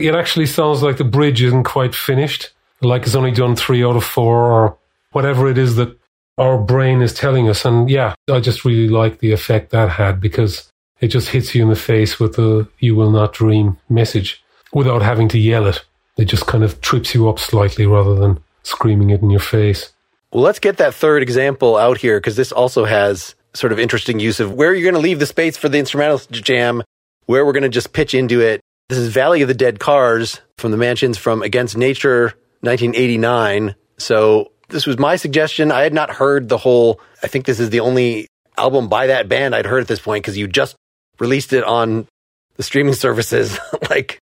It 0.00 0.16
actually 0.16 0.46
sounds 0.46 0.82
like 0.82 0.96
the 0.96 1.04
bridge 1.04 1.40
isn't 1.40 1.64
quite 1.64 1.94
finished, 1.94 2.50
like 2.82 3.02
it's 3.02 3.14
only 3.14 3.30
done 3.30 3.54
three 3.54 3.84
out 3.84 3.94
of 3.94 4.02
four 4.02 4.50
or 4.50 4.76
whatever 5.12 5.48
it 5.48 5.56
is 5.56 5.76
that 5.76 5.96
our 6.38 6.58
brain 6.58 7.00
is 7.02 7.14
telling 7.14 7.48
us. 7.48 7.64
And 7.64 7.88
yeah, 7.88 8.14
I 8.30 8.40
just 8.40 8.64
really 8.64 8.88
like 8.88 9.18
the 9.18 9.32
effect 9.32 9.70
that 9.70 9.90
had 9.90 10.20
because 10.20 10.70
it 11.00 11.08
just 11.08 11.28
hits 11.28 11.54
you 11.54 11.62
in 11.62 11.68
the 11.68 11.76
face 11.76 12.18
with 12.18 12.36
the 12.36 12.68
you 12.78 12.94
will 12.94 13.10
not 13.10 13.32
dream 13.32 13.78
message 13.88 14.42
without 14.72 15.02
having 15.02 15.28
to 15.28 15.38
yell 15.38 15.66
it. 15.66 15.84
It 16.16 16.26
just 16.26 16.46
kind 16.46 16.64
of 16.64 16.80
trips 16.80 17.14
you 17.14 17.28
up 17.28 17.38
slightly 17.38 17.86
rather 17.86 18.14
than 18.14 18.42
screaming 18.62 19.10
it 19.10 19.22
in 19.22 19.30
your 19.30 19.40
face. 19.40 19.92
Well, 20.32 20.42
let's 20.42 20.58
get 20.58 20.78
that 20.78 20.94
third 20.94 21.22
example 21.22 21.76
out 21.76 21.98
here 21.98 22.18
because 22.18 22.36
this 22.36 22.52
also 22.52 22.84
has 22.84 23.34
sort 23.54 23.72
of 23.72 23.78
interesting 23.78 24.18
use 24.18 24.40
of 24.40 24.52
where 24.52 24.74
you're 24.74 24.90
going 24.90 25.00
to 25.00 25.06
leave 25.06 25.20
the 25.20 25.26
space 25.26 25.56
for 25.56 25.68
the 25.68 25.78
instrumental 25.78 26.18
jam, 26.30 26.82
where 27.26 27.46
we're 27.46 27.52
going 27.52 27.62
to 27.62 27.68
just 27.68 27.92
pitch 27.92 28.14
into 28.14 28.40
it. 28.40 28.60
This 28.88 28.98
is 28.98 29.08
Valley 29.08 29.42
of 29.42 29.48
the 29.48 29.54
Dead 29.54 29.78
Cars 29.78 30.40
from 30.58 30.72
the 30.72 30.76
Mansions 30.76 31.18
from 31.18 31.42
Against 31.42 31.76
Nature 31.76 32.34
1989. 32.60 33.76
So 33.96 34.50
this 34.74 34.86
was 34.86 34.98
my 34.98 35.14
suggestion. 35.16 35.70
I 35.70 35.82
had 35.82 35.94
not 35.94 36.10
heard 36.10 36.48
the 36.48 36.58
whole, 36.58 37.00
I 37.22 37.28
think 37.28 37.46
this 37.46 37.60
is 37.60 37.70
the 37.70 37.80
only 37.80 38.26
album 38.58 38.88
by 38.88 39.06
that 39.06 39.28
band 39.28 39.54
I'd 39.54 39.66
heard 39.66 39.80
at 39.80 39.88
this 39.88 40.00
point 40.00 40.24
because 40.24 40.36
you 40.36 40.48
just 40.48 40.74
released 41.20 41.52
it 41.52 41.62
on 41.62 42.08
the 42.56 42.64
streaming 42.64 42.94
services 43.06 43.58
like 43.90 44.18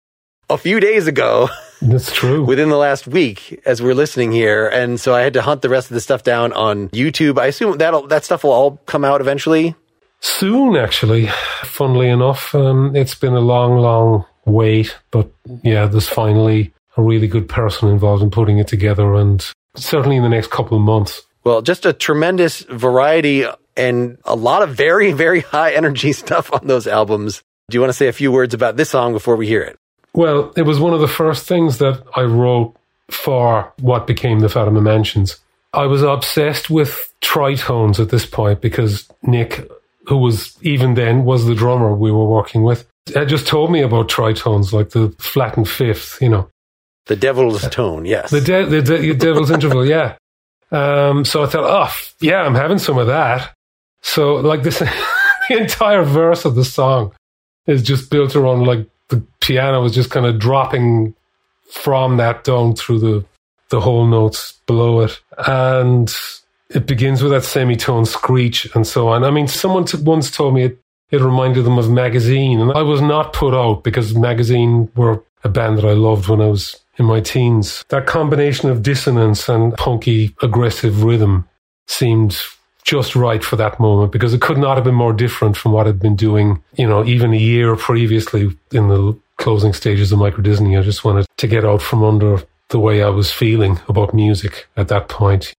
a 0.49 0.57
few 0.57 0.81
days 0.81 1.07
ago. 1.07 1.49
That's 1.81 2.11
true. 2.11 2.43
Within 2.43 2.69
the 2.69 2.77
last 2.77 3.07
week 3.07 3.61
as 3.65 3.81
we're 3.81 3.95
listening 3.95 4.33
here. 4.33 4.67
And 4.67 4.99
so 4.99 5.15
I 5.15 5.21
had 5.21 5.33
to 5.33 5.41
hunt 5.41 5.61
the 5.61 5.69
rest 5.69 5.89
of 5.89 5.95
the 5.95 6.01
stuff 6.01 6.21
down 6.21 6.51
on 6.51 6.89
YouTube. 6.89 7.39
I 7.39 7.47
assume 7.47 7.77
that 7.77 8.09
that 8.09 8.25
stuff 8.25 8.43
will 8.43 8.51
all 8.51 8.77
come 8.85 9.05
out 9.05 9.21
eventually. 9.21 9.73
Soon, 10.19 10.75
actually, 10.75 11.27
funnily 11.63 12.09
enough. 12.09 12.53
Um, 12.53 12.93
it's 12.93 13.15
been 13.15 13.33
a 13.33 13.39
long, 13.39 13.77
long 13.77 14.25
wait, 14.45 14.95
but 15.09 15.31
yeah, 15.63 15.87
there's 15.87 16.09
finally 16.09 16.73
a 16.97 17.01
really 17.01 17.27
good 17.27 17.47
person 17.47 17.89
involved 17.89 18.21
in 18.21 18.29
putting 18.29 18.59
it 18.59 18.67
together 18.67 19.15
and 19.15 19.51
certainly 19.75 20.17
in 20.17 20.23
the 20.23 20.29
next 20.29 20.51
couple 20.51 20.77
of 20.77 20.83
months. 20.83 21.21
Well, 21.43 21.61
just 21.61 21.85
a 21.85 21.93
tremendous 21.93 22.61
variety 22.61 23.45
and 23.75 24.17
a 24.25 24.35
lot 24.35 24.61
of 24.61 24.75
very, 24.75 25.11
very 25.11 25.41
high 25.41 25.73
energy 25.73 26.13
stuff 26.13 26.53
on 26.53 26.67
those 26.67 26.87
albums. 26.87 27.41
Do 27.69 27.77
you 27.77 27.81
want 27.81 27.89
to 27.89 27.97
say 27.97 28.07
a 28.07 28.13
few 28.13 28.31
words 28.31 28.53
about 28.53 28.77
this 28.77 28.89
song 28.89 29.13
before 29.13 29.35
we 29.35 29.47
hear 29.47 29.61
it? 29.61 29.77
Well, 30.13 30.51
it 30.57 30.63
was 30.63 30.79
one 30.79 30.93
of 30.93 30.99
the 30.99 31.07
first 31.07 31.47
things 31.47 31.77
that 31.77 32.03
I 32.15 32.23
wrote 32.23 32.75
for 33.09 33.71
what 33.79 34.07
became 34.07 34.39
the 34.39 34.49
Fatima 34.49 34.81
Mansions. 34.81 35.37
I 35.73 35.85
was 35.85 36.03
obsessed 36.03 36.69
with 36.69 37.13
tritones 37.21 37.99
at 37.99 38.09
this 38.09 38.25
point 38.25 38.59
because 38.59 39.07
Nick, 39.23 39.69
who 40.07 40.17
was 40.17 40.57
even 40.61 40.95
then 40.95 41.23
was 41.23 41.45
the 41.45 41.55
drummer 41.55 41.95
we 41.95 42.11
were 42.11 42.25
working 42.25 42.63
with, 42.63 42.85
had 43.15 43.29
just 43.29 43.47
told 43.47 43.71
me 43.71 43.81
about 43.81 44.09
tritones, 44.09 44.73
like 44.73 44.89
the 44.89 45.15
flattened 45.17 45.69
fifth, 45.69 46.21
you 46.21 46.29
know. 46.29 46.49
The 47.07 47.15
devil's 47.15 47.67
tone, 47.69 48.05
yes. 48.05 48.31
The, 48.31 48.41
de- 48.41 48.65
the, 48.65 48.81
de- 48.81 49.13
devil's 49.13 49.51
interval, 49.57 49.85
yeah. 49.85 50.15
Um, 50.71 51.25
so 51.25 51.43
I 51.43 51.47
thought, 51.47 51.65
oh, 51.65 51.93
yeah, 52.19 52.41
I'm 52.43 52.55
having 52.55 52.79
some 52.79 52.97
of 52.97 53.07
that. 53.07 53.53
So, 54.01 54.35
like 54.35 54.63
this, 54.63 54.79
the 55.49 55.57
entire 55.57 56.03
verse 56.03 56.45
of 56.45 56.55
the 56.55 56.65
song 56.65 57.13
is 57.67 57.83
just 57.83 58.09
built 58.09 58.35
around 58.35 58.65
like 58.65 58.87
the 59.09 59.21
piano 59.41 59.83
is 59.83 59.93
just 59.93 60.09
kind 60.09 60.25
of 60.25 60.39
dropping 60.39 61.13
from 61.69 62.17
that 62.17 62.43
tone 62.45 62.75
through 62.75 62.99
the 62.99 63.25
the 63.69 63.79
whole 63.79 64.05
notes 64.05 64.59
below 64.67 64.99
it, 64.99 65.19
and 65.47 66.13
it 66.69 66.85
begins 66.85 67.23
with 67.23 67.31
that 67.31 67.43
semitone 67.43 68.05
screech 68.05 68.67
and 68.75 68.85
so 68.85 69.07
on. 69.07 69.23
I 69.23 69.31
mean, 69.31 69.47
someone 69.47 69.85
t- 69.85 69.97
once 69.97 70.29
told 70.29 70.53
me 70.53 70.63
it, 70.63 70.79
it 71.09 71.21
reminded 71.21 71.63
them 71.63 71.77
of 71.77 71.89
Magazine, 71.89 72.59
and 72.59 72.71
I 72.73 72.81
was 72.81 73.01
not 73.01 73.31
put 73.33 73.53
out 73.53 73.83
because 73.83 74.13
Magazine 74.13 74.91
were 74.95 75.23
a 75.43 75.49
band 75.49 75.77
that 75.77 75.85
I 75.85 75.93
loved 75.93 76.27
when 76.27 76.41
I 76.41 76.47
was 76.47 76.80
in 77.01 77.07
my 77.07 77.19
teens. 77.19 77.83
That 77.89 78.05
combination 78.05 78.69
of 78.69 78.81
dissonance 78.81 79.49
and 79.49 79.75
punky 79.75 80.33
aggressive 80.41 81.03
rhythm 81.03 81.47
seemed 81.87 82.39
just 82.83 83.15
right 83.15 83.43
for 83.43 83.55
that 83.57 83.79
moment 83.79 84.11
because 84.11 84.33
it 84.33 84.41
could 84.41 84.57
not 84.57 84.77
have 84.77 84.85
been 84.85 84.95
more 84.95 85.13
different 85.13 85.57
from 85.57 85.71
what 85.71 85.87
I'd 85.87 85.99
been 85.99 86.15
doing, 86.15 86.63
you 86.77 86.87
know, 86.87 87.03
even 87.03 87.33
a 87.33 87.37
year 87.37 87.75
previously 87.75 88.55
in 88.71 88.87
the 88.87 89.19
closing 89.37 89.73
stages 89.73 90.11
of 90.11 90.19
Microdisney. 90.19 90.79
I 90.79 90.83
just 90.83 91.03
wanted 91.03 91.25
to 91.37 91.47
get 91.47 91.65
out 91.65 91.81
from 91.81 92.03
under 92.03 92.43
the 92.69 92.79
way 92.79 93.03
I 93.03 93.09
was 93.09 93.31
feeling 93.31 93.79
about 93.89 94.13
music 94.13 94.67
at 94.77 94.87
that 94.87 95.09
point. 95.09 95.53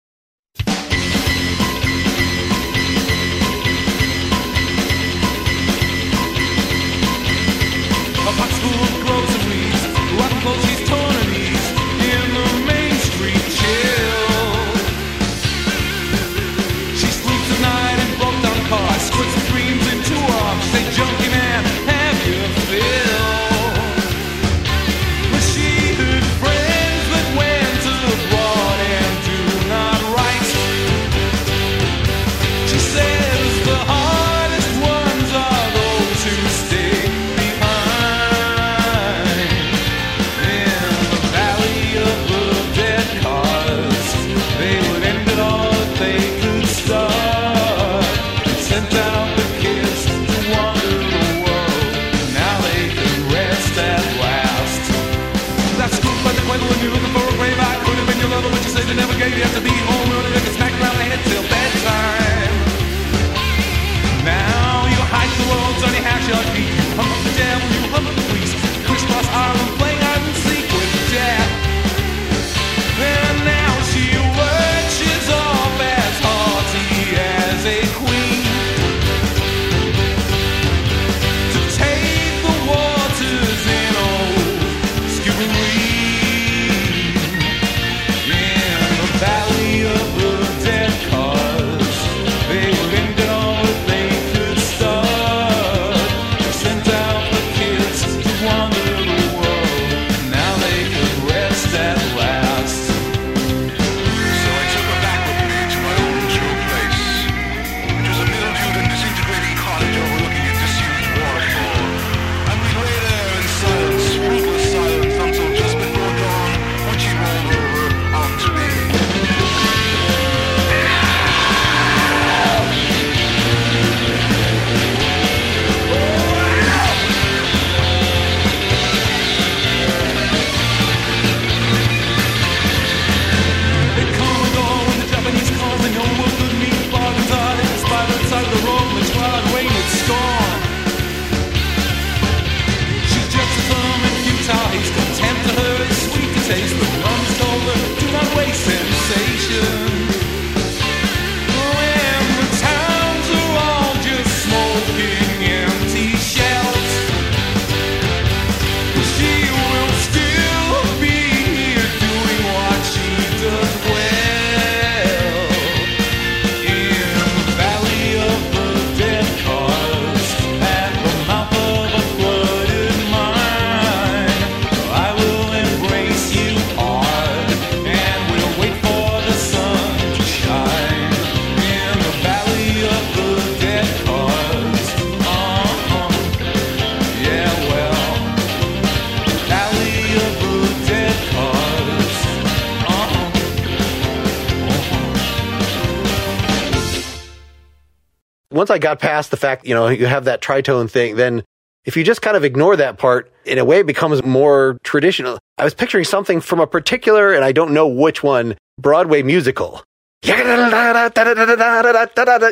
I 198.71 198.79
got 198.79 198.99
past 198.99 199.31
the 199.31 199.37
fact, 199.37 199.65
you 199.65 199.73
know, 199.73 199.87
you 199.87 200.05
have 200.05 200.25
that 200.25 200.41
tritone 200.41 200.89
thing, 200.89 201.15
then 201.15 201.43
if 201.85 201.97
you 201.97 202.03
just 202.03 202.21
kind 202.21 202.37
of 202.37 202.43
ignore 202.43 202.75
that 202.75 202.97
part, 202.97 203.31
in 203.45 203.57
a 203.57 203.65
way 203.65 203.79
it 203.79 203.87
becomes 203.87 204.23
more 204.23 204.77
traditional. 204.83 205.39
I 205.57 205.63
was 205.63 205.73
picturing 205.73 206.05
something 206.05 206.41
from 206.41 206.59
a 206.59 206.67
particular, 206.67 207.33
and 207.33 207.43
I 207.43 207.51
don't 207.51 207.73
know 207.73 207.87
which 207.87 208.23
one, 208.23 208.55
Broadway 208.77 209.23
musical. 209.23 209.83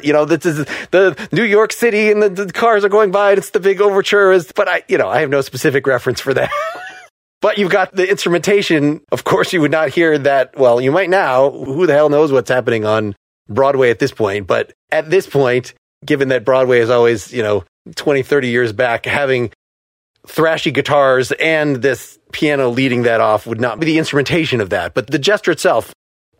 You 0.04 0.14
know, 0.14 0.26
this 0.26 0.46
is 0.46 0.66
the 0.90 1.28
New 1.32 1.44
York 1.44 1.72
City 1.72 2.12
and 2.12 2.24
the, 2.24 2.30
the 2.30 2.52
cars 2.52 2.84
are 2.84 2.90
going 2.90 3.12
by 3.12 3.32
and 3.32 3.38
it's 3.38 3.52
the 3.52 3.60
big 3.60 3.80
overture 3.80 4.32
is, 4.32 4.52
but 4.56 4.68
I, 4.68 4.82
you 4.88 4.98
know, 4.98 5.08
I 5.08 5.22
have 5.22 5.30
no 5.30 5.42
specific 5.42 5.86
reference 5.86 6.20
for 6.20 6.34
that. 6.34 6.50
But 7.42 7.58
you've 7.58 7.72
got 7.72 7.96
the 7.96 8.10
instrumentation. 8.10 9.02
Of 9.12 9.24
course, 9.24 9.54
you 9.54 9.62
would 9.62 9.72
not 9.72 9.90
hear 9.90 10.18
that. 10.18 10.58
Well, 10.58 10.82
you 10.82 10.92
might 10.92 11.10
now. 11.10 11.50
Who 11.50 11.88
the 11.88 11.94
hell 11.94 12.10
knows 12.10 12.32
what's 12.32 12.50
happening 12.50 12.84
on 12.84 13.16
Broadway 13.48 13.92
at 13.92 14.00
this 14.00 14.12
point? 14.12 14.46
But 14.46 14.74
at 14.92 15.10
this 15.10 15.26
point, 15.26 15.74
given 16.06 16.30
that 16.30 16.46
Broadway 16.46 16.80
is 16.80 16.90
always, 16.90 17.34
you 17.34 17.44
know, 17.44 17.64
20, 17.96 18.24
30 18.24 18.50
years 18.50 18.74
back, 18.74 19.06
having 19.06 19.52
thrashy 20.28 20.74
guitars 20.74 21.32
and 21.34 21.78
this 21.78 22.20
piano 22.32 22.70
leading 22.70 23.04
that 23.04 23.22
off 23.22 23.48
would 23.48 23.62
not 23.62 23.80
be 23.80 23.86
the 23.86 23.98
instrumentation 23.98 24.62
of 24.62 24.70
that. 24.70 24.94
But 24.94 25.08
the 25.08 25.20
gesture 25.20 25.52
itself, 25.52 25.94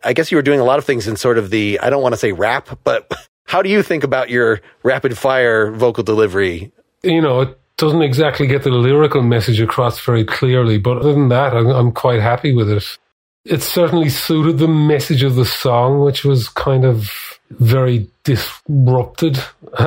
I 0.04 0.12
guess 0.12 0.30
you 0.30 0.36
were 0.36 0.42
doing 0.42 0.60
a 0.60 0.64
lot 0.64 0.78
of 0.78 0.84
things 0.84 1.08
in 1.08 1.16
sort 1.16 1.38
of 1.38 1.50
the, 1.50 1.80
I 1.80 1.90
don't 1.90 2.02
want 2.02 2.12
to 2.12 2.18
say 2.18 2.32
rap, 2.32 2.78
but 2.84 3.10
how 3.46 3.62
do 3.62 3.68
you 3.68 3.82
think 3.82 4.04
about 4.04 4.30
your 4.30 4.60
rapid 4.82 5.18
fire 5.18 5.70
vocal 5.72 6.04
delivery? 6.04 6.72
You 7.02 7.20
know, 7.20 7.40
it 7.40 7.58
doesn't 7.76 8.02
exactly 8.02 8.46
get 8.46 8.62
the 8.62 8.70
lyrical 8.70 9.22
message 9.22 9.60
across 9.60 10.00
very 10.00 10.24
clearly, 10.24 10.78
but 10.78 10.98
other 10.98 11.12
than 11.12 11.28
that, 11.28 11.54
I'm, 11.54 11.66
I'm 11.68 11.92
quite 11.92 12.20
happy 12.20 12.52
with 12.52 12.70
it. 12.70 12.98
It 13.46 13.62
certainly 13.62 14.10
suited 14.10 14.58
the 14.58 14.68
message 14.68 15.22
of 15.22 15.34
the 15.34 15.46
song, 15.46 16.00
which 16.00 16.24
was 16.24 16.50
kind 16.50 16.84
of 16.84 17.29
very 17.50 18.08
disrupted. 18.24 19.38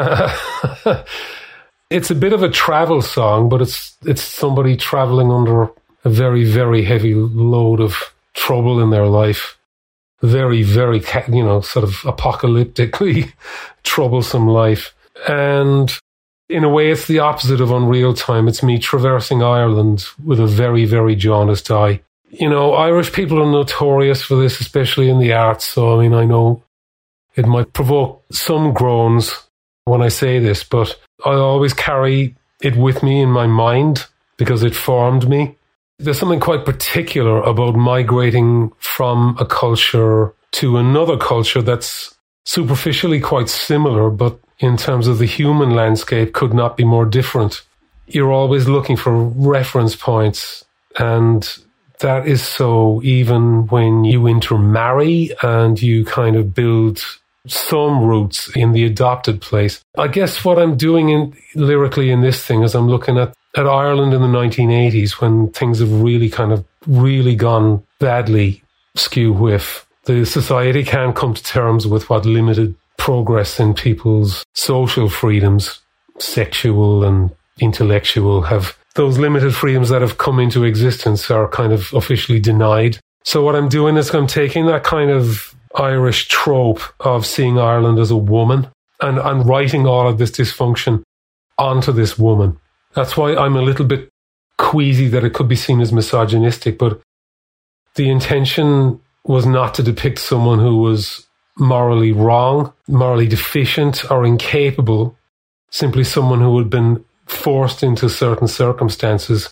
it's 1.90 2.12
a 2.12 2.16
bit 2.16 2.34
of 2.34 2.44
a 2.44 2.50
travel 2.50 3.02
song, 3.02 3.50
but 3.50 3.62
it's 3.62 3.96
it's 4.06 4.22
somebody 4.22 4.76
traveling 4.76 5.32
under 5.32 5.70
a 6.04 6.10
very 6.10 6.44
very 6.44 6.84
heavy 6.84 7.14
load 7.14 7.80
of 7.80 8.14
trouble 8.34 8.82
in 8.82 8.90
their 8.90 9.08
life. 9.08 9.58
Very 10.22 10.64
very 10.64 11.04
you 11.30 11.44
know 11.44 11.62
sort 11.62 11.84
of 11.84 11.92
apocalyptically 12.02 13.32
troublesome 13.84 14.48
life, 14.48 14.94
and 15.28 15.98
in 16.50 16.64
a 16.64 16.70
way, 16.70 16.92
it's 16.92 17.08
the 17.08 17.20
opposite 17.20 17.62
of 17.62 17.72
Unreal 17.72 18.14
Time. 18.14 18.48
It's 18.48 18.64
me 18.64 18.78
traversing 18.78 19.42
Ireland 19.42 20.06
with 20.24 20.40
a 20.40 20.48
very 20.48 20.86
very 20.86 21.16
jaundiced 21.16 21.72
eye. 21.72 22.02
You 22.30 22.50
know, 22.50 22.74
Irish 22.74 23.14
people 23.14 23.42
are 23.42 23.52
notorious 23.52 24.24
for 24.24 24.36
this, 24.36 24.60
especially 24.60 25.10
in 25.10 25.20
the 25.20 25.34
arts. 25.34 25.66
So 25.66 25.98
I 25.98 26.02
mean, 26.02 26.14
I 26.14 26.26
know 26.26 26.64
it 27.36 27.46
might 27.46 27.74
provoke 27.74 28.24
some 28.32 28.74
groans 28.74 29.34
when 29.86 30.02
I 30.02 30.10
say 30.10 30.40
this, 30.40 30.64
but 30.64 30.98
I 31.26 31.32
always 31.32 31.74
carry 31.74 32.36
it 32.62 32.76
with 32.76 33.04
me 33.04 33.22
in 33.22 33.30
my 33.30 33.48
mind 33.48 34.06
because 34.38 34.64
it 34.64 34.76
formed 34.76 35.28
me. 35.28 35.58
There's 36.00 36.20
something 36.20 36.40
quite 36.40 36.66
particular 36.66 37.42
about 37.42 37.76
migrating 37.76 38.72
from 38.80 39.36
a 39.40 39.46
culture 39.46 40.34
to 40.54 40.78
another 40.78 41.18
culture 41.18 41.62
that's 41.62 42.16
superficially 42.46 43.20
quite 43.20 43.50
similar, 43.50 44.10
but 44.10 44.40
in 44.60 44.78
terms 44.78 45.08
of 45.08 45.18
the 45.18 45.26
human 45.26 45.72
landscape 45.72 46.34
could 46.34 46.54
not 46.54 46.78
be 46.78 46.84
more 46.84 47.06
different. 47.06 47.62
You're 48.08 48.32
always 48.32 48.68
looking 48.68 48.98
for 48.98 49.14
reference 49.14 49.96
points 49.96 50.66
and 50.98 51.48
that 52.00 52.28
is 52.28 52.46
so 52.46 53.02
even 53.04 53.68
when 53.68 54.04
you 54.04 54.28
intermarry 54.28 55.32
and 55.42 55.82
you 55.82 56.06
kind 56.06 56.36
of 56.36 56.54
build 56.54 57.02
some 57.48 58.04
roots 58.04 58.50
in 58.56 58.72
the 58.72 58.86
adopted 58.86 59.42
place. 59.42 59.84
I 59.98 60.08
guess 60.08 60.46
what 60.46 60.60
I'm 60.60 60.78
doing 60.78 61.10
in, 61.10 61.36
lyrically 61.56 62.10
in 62.10 62.22
this 62.22 62.44
thing 62.44 62.64
is 62.64 62.76
I'm 62.76 62.88
looking 62.88 63.18
at, 63.18 63.34
at 63.56 63.68
Ireland 63.68 64.14
in 64.14 64.22
the 64.22 64.28
1980s 64.28 65.22
when 65.22 65.52
things 65.52 65.80
have 65.80 66.02
really 66.02 66.30
kind 66.30 66.52
of 66.52 66.66
really 66.88 67.36
gone 67.36 67.84
badly 68.00 68.64
skew 68.96 69.34
whiff. 69.34 69.86
The 70.06 70.26
society 70.26 70.84
can't 70.84 71.16
come 71.16 71.34
to 71.34 71.44
terms 71.44 71.88
with 71.88 72.10
what 72.10 72.26
limited 72.26 72.76
progress 72.98 73.60
in 73.60 73.74
people's 73.74 74.46
social 74.54 75.10
freedoms, 75.10 75.80
sexual 76.20 77.04
and 77.04 77.32
intellectual, 77.60 78.42
have 78.44 78.78
those 78.96 79.18
limited 79.18 79.56
freedoms 79.56 79.90
that 79.90 80.02
have 80.02 80.18
come 80.18 80.40
into 80.40 80.64
existence 80.64 81.32
are 81.32 81.48
kind 81.48 81.74
of 81.74 81.92
officially 81.94 82.40
denied. 82.40 83.00
So 83.24 83.44
what 83.44 83.56
I'm 83.56 83.70
doing 83.70 83.98
is 83.98 84.14
I'm 84.14 84.28
taking 84.28 84.68
that 84.68 84.84
kind 84.84 85.10
of 85.10 85.56
Irish 85.76 86.28
trope 86.28 86.82
of 87.00 87.26
seeing 87.26 87.60
Ireland 87.60 88.00
as 88.00 88.12
a 88.12 88.18
woman 88.18 88.68
and, 89.02 89.18
and 89.18 89.48
writing 89.48 89.88
all 89.88 90.08
of 90.08 90.18
this 90.18 90.32
dysfunction 90.32 91.04
onto 91.58 91.92
this 91.92 92.18
woman. 92.18 92.60
That's 92.94 93.18
why 93.18 93.36
I'm 93.36 93.56
a 93.56 93.62
little 93.62 93.86
bit 93.86 94.10
queasy 94.58 95.08
that 95.10 95.24
it 95.24 95.34
could 95.34 95.48
be 95.48 95.56
seen 95.56 95.82
as 95.82 95.92
misogynistic, 95.92 96.78
but 96.78 97.02
the 97.96 98.10
intention 98.10 99.02
was 99.26 99.46
not 99.46 99.74
to 99.76 99.84
depict 99.84 100.20
someone 100.20 100.60
who 100.60 100.78
was 100.78 101.26
morally 101.58 102.12
wrong, 102.12 102.74
morally 102.88 103.28
deficient, 103.28 104.10
or 104.12 104.26
incapable, 104.26 105.18
simply 105.70 106.04
someone 106.04 106.42
who 106.42 106.58
had 106.58 106.70
been 106.70 107.04
forced 107.26 107.84
into 107.84 108.10
certain 108.10 108.48
circumstances 108.48 109.50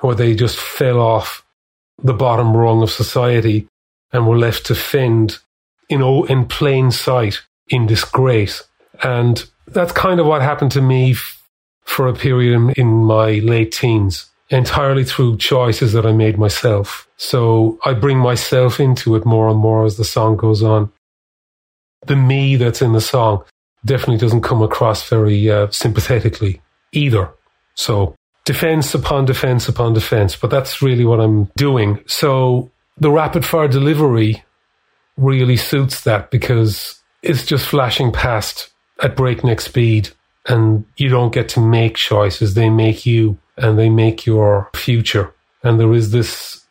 where 0.00 0.14
they 0.14 0.34
just 0.34 0.56
fell 0.56 1.00
off 1.00 1.44
the 2.02 2.12
bottom 2.12 2.56
rung 2.56 2.82
of 2.82 2.90
society 2.90 3.66
and 4.16 4.26
were 4.26 4.38
left 4.38 4.66
to 4.66 4.74
fend 4.74 5.38
in, 5.88 6.02
in 6.28 6.46
plain 6.46 6.90
sight 6.90 7.42
in 7.68 7.86
disgrace. 7.86 8.62
And 9.02 9.44
that's 9.68 9.92
kind 9.92 10.18
of 10.20 10.26
what 10.26 10.42
happened 10.42 10.72
to 10.72 10.80
me 10.80 11.12
f- 11.12 11.44
for 11.84 12.08
a 12.08 12.14
period 12.14 12.74
in, 12.76 13.04
my 13.04 13.32
late 13.40 13.72
teens, 13.72 14.30
entirely 14.48 15.04
through 15.04 15.36
choices 15.36 15.92
that 15.92 16.06
I 16.06 16.12
made 16.12 16.38
myself. 16.38 17.06
So 17.16 17.78
I 17.84 17.92
bring 17.92 18.18
myself 18.18 18.80
into 18.80 19.14
it 19.16 19.26
more 19.26 19.48
and 19.48 19.58
more 19.58 19.84
as 19.84 19.96
the 19.96 20.04
song 20.04 20.36
goes 20.36 20.62
on. 20.62 20.90
The 22.06 22.16
me 22.16 22.56
that's 22.56 22.82
in 22.82 22.92
the 22.92 23.00
song 23.00 23.44
definitely 23.84 24.18
doesn't 24.18 24.42
come 24.42 24.62
across 24.62 25.08
very 25.08 25.50
uh, 25.50 25.68
sympathetically 25.70 26.60
either. 26.92 27.30
So 27.74 28.14
defense 28.44 28.94
upon 28.94 29.26
defense 29.26 29.68
upon 29.68 29.92
defense, 29.92 30.36
but 30.36 30.50
that's 30.50 30.80
really 30.80 31.04
what 31.04 31.20
I'm 31.20 31.50
doing. 31.56 32.02
So 32.06 32.70
the 32.96 33.10
rapid 33.10 33.44
fire 33.44 33.68
delivery 33.68 34.42
really 35.16 35.56
suits 35.56 36.02
that 36.02 36.30
because 36.30 37.00
it's 37.22 37.44
just 37.44 37.66
flashing 37.66 38.12
past 38.12 38.70
at 39.02 39.16
breakneck 39.16 39.60
speed 39.60 40.10
and 40.46 40.84
you 40.96 41.08
don't 41.08 41.34
get 41.34 41.48
to 41.50 41.60
make 41.60 41.96
choices. 41.96 42.54
They 42.54 42.70
make 42.70 43.04
you 43.04 43.38
and 43.56 43.78
they 43.78 43.88
make 43.88 44.26
your 44.26 44.70
future. 44.74 45.32
And 45.62 45.80
there 45.80 45.92
is 45.92 46.10
this 46.10 46.64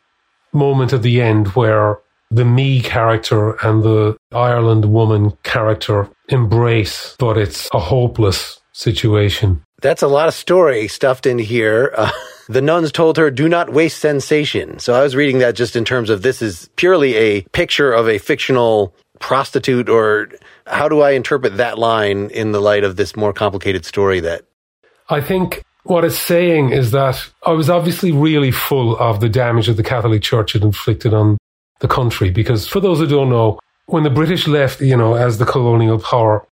moment 0.52 0.92
at 0.92 1.02
the 1.02 1.20
end 1.20 1.48
where 1.48 1.98
the 2.30 2.44
me 2.44 2.80
character 2.80 3.52
and 3.64 3.82
the 3.82 4.16
Ireland 4.32 4.86
woman 4.86 5.32
character 5.42 6.08
embrace, 6.28 7.14
but 7.18 7.36
it's 7.36 7.68
a 7.72 7.78
hopeless 7.78 8.60
situation. 8.72 9.62
That's 9.82 10.02
a 10.02 10.08
lot 10.08 10.28
of 10.28 10.34
story 10.34 10.88
stuffed 10.88 11.26
in 11.26 11.38
here. 11.38 11.92
Uh, 11.96 12.10
the 12.48 12.62
nuns 12.62 12.92
told 12.92 13.16
her, 13.16 13.30
do 13.30 13.48
not 13.48 13.72
waste 13.72 13.98
sensation. 13.98 14.78
So 14.78 14.94
I 14.94 15.02
was 15.02 15.16
reading 15.16 15.38
that 15.38 15.56
just 15.56 15.76
in 15.76 15.84
terms 15.84 16.10
of 16.10 16.22
this 16.22 16.42
is 16.42 16.70
purely 16.76 17.14
a 17.16 17.42
picture 17.52 17.92
of 17.92 18.08
a 18.08 18.18
fictional 18.18 18.94
prostitute, 19.18 19.88
or 19.88 20.28
how 20.66 20.88
do 20.88 21.00
I 21.00 21.12
interpret 21.12 21.56
that 21.56 21.78
line 21.78 22.30
in 22.30 22.52
the 22.52 22.60
light 22.60 22.84
of 22.84 22.96
this 22.96 23.16
more 23.16 23.32
complicated 23.32 23.84
story 23.84 24.20
that? 24.20 24.42
I 25.08 25.20
think 25.20 25.62
what 25.84 26.04
it's 26.04 26.18
saying 26.18 26.70
is 26.70 26.90
that 26.90 27.30
I 27.44 27.52
was 27.52 27.70
obviously 27.70 28.12
really 28.12 28.50
full 28.50 28.96
of 28.98 29.20
the 29.20 29.28
damage 29.28 29.66
that 29.66 29.74
the 29.74 29.82
Catholic 29.82 30.22
Church 30.22 30.52
had 30.52 30.62
inflicted 30.62 31.14
on 31.14 31.38
the 31.80 31.88
country. 31.88 32.30
Because 32.30 32.66
for 32.66 32.80
those 32.80 32.98
who 32.98 33.06
don't 33.06 33.30
know, 33.30 33.58
when 33.86 34.02
the 34.02 34.10
British 34.10 34.46
left, 34.48 34.80
you 34.80 34.96
know, 34.96 35.14
as 35.14 35.38
the 35.38 35.44
colonial 35.44 35.98
power, 35.98 36.46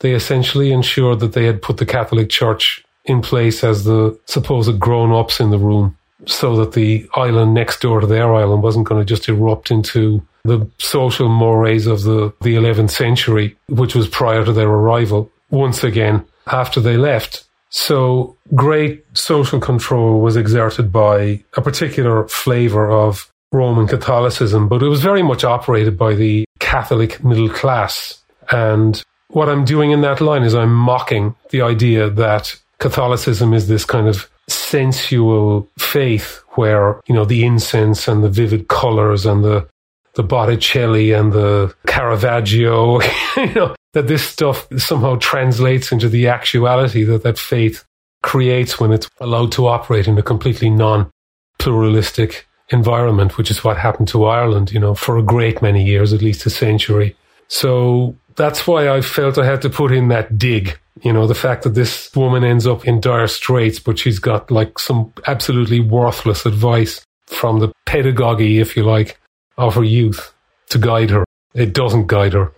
they 0.00 0.12
essentially 0.12 0.72
ensured 0.72 1.20
that 1.20 1.32
they 1.32 1.44
had 1.44 1.62
put 1.62 1.78
the 1.78 1.86
Catholic 1.86 2.28
Church 2.28 2.84
in 3.06 3.22
place 3.22 3.64
as 3.64 3.84
the 3.84 4.18
supposed 4.26 4.78
grown 4.78 5.12
ups 5.12 5.40
in 5.40 5.50
the 5.50 5.58
room 5.58 5.96
so 6.26 6.56
that 6.56 6.72
the 6.72 7.08
island 7.14 7.54
next 7.54 7.80
door 7.80 8.00
to 8.00 8.06
their 8.06 8.34
island 8.34 8.62
wasn't 8.62 8.86
going 8.86 9.00
to 9.00 9.04
just 9.04 9.28
erupt 9.28 9.70
into 9.70 10.22
the 10.44 10.68
social 10.78 11.28
mores 11.28 11.86
of 11.86 12.02
the, 12.02 12.32
the 12.40 12.54
11th 12.54 12.90
century, 12.90 13.56
which 13.68 13.94
was 13.94 14.08
prior 14.08 14.44
to 14.44 14.52
their 14.52 14.68
arrival, 14.68 15.30
once 15.50 15.84
again 15.84 16.24
after 16.46 16.80
they 16.80 16.96
left. 16.96 17.44
So 17.70 18.36
great 18.54 19.04
social 19.14 19.60
control 19.60 20.20
was 20.20 20.36
exerted 20.36 20.92
by 20.92 21.42
a 21.56 21.62
particular 21.62 22.26
flavor 22.28 22.90
of 22.90 23.30
Roman 23.52 23.86
Catholicism, 23.86 24.68
but 24.68 24.82
it 24.82 24.88
was 24.88 25.02
very 25.02 25.22
much 25.22 25.44
operated 25.44 25.98
by 25.98 26.14
the 26.14 26.46
Catholic 26.58 27.22
middle 27.24 27.48
class. 27.48 28.22
And 28.50 29.02
what 29.28 29.48
I'm 29.48 29.64
doing 29.64 29.90
in 29.90 30.00
that 30.02 30.20
line 30.20 30.42
is 30.42 30.54
I'm 30.54 30.74
mocking 30.74 31.34
the 31.50 31.62
idea 31.62 32.08
that 32.08 32.56
Catholicism 32.78 33.52
is 33.52 33.68
this 33.68 33.84
kind 33.84 34.06
of 34.06 34.30
sensual 34.48 35.68
faith 35.78 36.42
where, 36.50 37.00
you 37.06 37.14
know, 37.14 37.24
the 37.24 37.44
incense 37.44 38.06
and 38.06 38.22
the 38.22 38.28
vivid 38.28 38.68
colors 38.68 39.26
and 39.26 39.42
the, 39.42 39.68
the 40.14 40.22
Botticelli 40.22 41.12
and 41.12 41.32
the 41.32 41.74
Caravaggio, 41.86 43.00
you 43.36 43.54
know, 43.54 43.74
that 43.92 44.08
this 44.08 44.24
stuff 44.24 44.68
somehow 44.76 45.16
translates 45.16 45.90
into 45.90 46.08
the 46.08 46.28
actuality 46.28 47.02
that 47.04 47.22
that 47.22 47.38
faith 47.38 47.84
creates 48.22 48.78
when 48.78 48.92
it's 48.92 49.08
allowed 49.20 49.52
to 49.52 49.66
operate 49.66 50.06
in 50.06 50.18
a 50.18 50.22
completely 50.22 50.68
non 50.68 51.10
pluralistic 51.58 52.46
environment, 52.70 53.38
which 53.38 53.50
is 53.50 53.64
what 53.64 53.76
happened 53.76 54.08
to 54.08 54.24
Ireland, 54.24 54.72
you 54.72 54.80
know, 54.80 54.94
for 54.94 55.16
a 55.16 55.22
great 55.22 55.62
many 55.62 55.84
years, 55.84 56.12
at 56.12 56.22
least 56.22 56.46
a 56.46 56.50
century. 56.50 57.16
So 57.48 58.16
that's 58.36 58.66
why 58.66 58.88
I 58.88 59.00
felt 59.00 59.38
I 59.38 59.44
had 59.44 59.62
to 59.62 59.70
put 59.70 59.92
in 59.92 60.08
that 60.08 60.38
dig. 60.38 60.78
You 61.02 61.12
know, 61.12 61.26
the 61.26 61.34
fact 61.34 61.64
that 61.64 61.74
this 61.74 62.14
woman 62.14 62.44
ends 62.44 62.66
up 62.66 62.86
in 62.86 63.00
dire 63.00 63.26
straits, 63.26 63.78
but 63.78 63.98
she's 63.98 64.18
got 64.18 64.50
like 64.50 64.78
some 64.78 65.12
absolutely 65.26 65.80
worthless 65.80 66.46
advice 66.46 67.04
from 67.26 67.58
the 67.58 67.72
pedagogy, 67.84 68.60
if 68.60 68.76
you 68.76 68.84
like, 68.84 69.18
of 69.58 69.74
her 69.74 69.84
youth 69.84 70.32
to 70.70 70.78
guide 70.78 71.10
her. 71.10 71.24
It 71.54 71.72
doesn't 71.72 72.06
guide 72.06 72.32
her. 72.34 72.52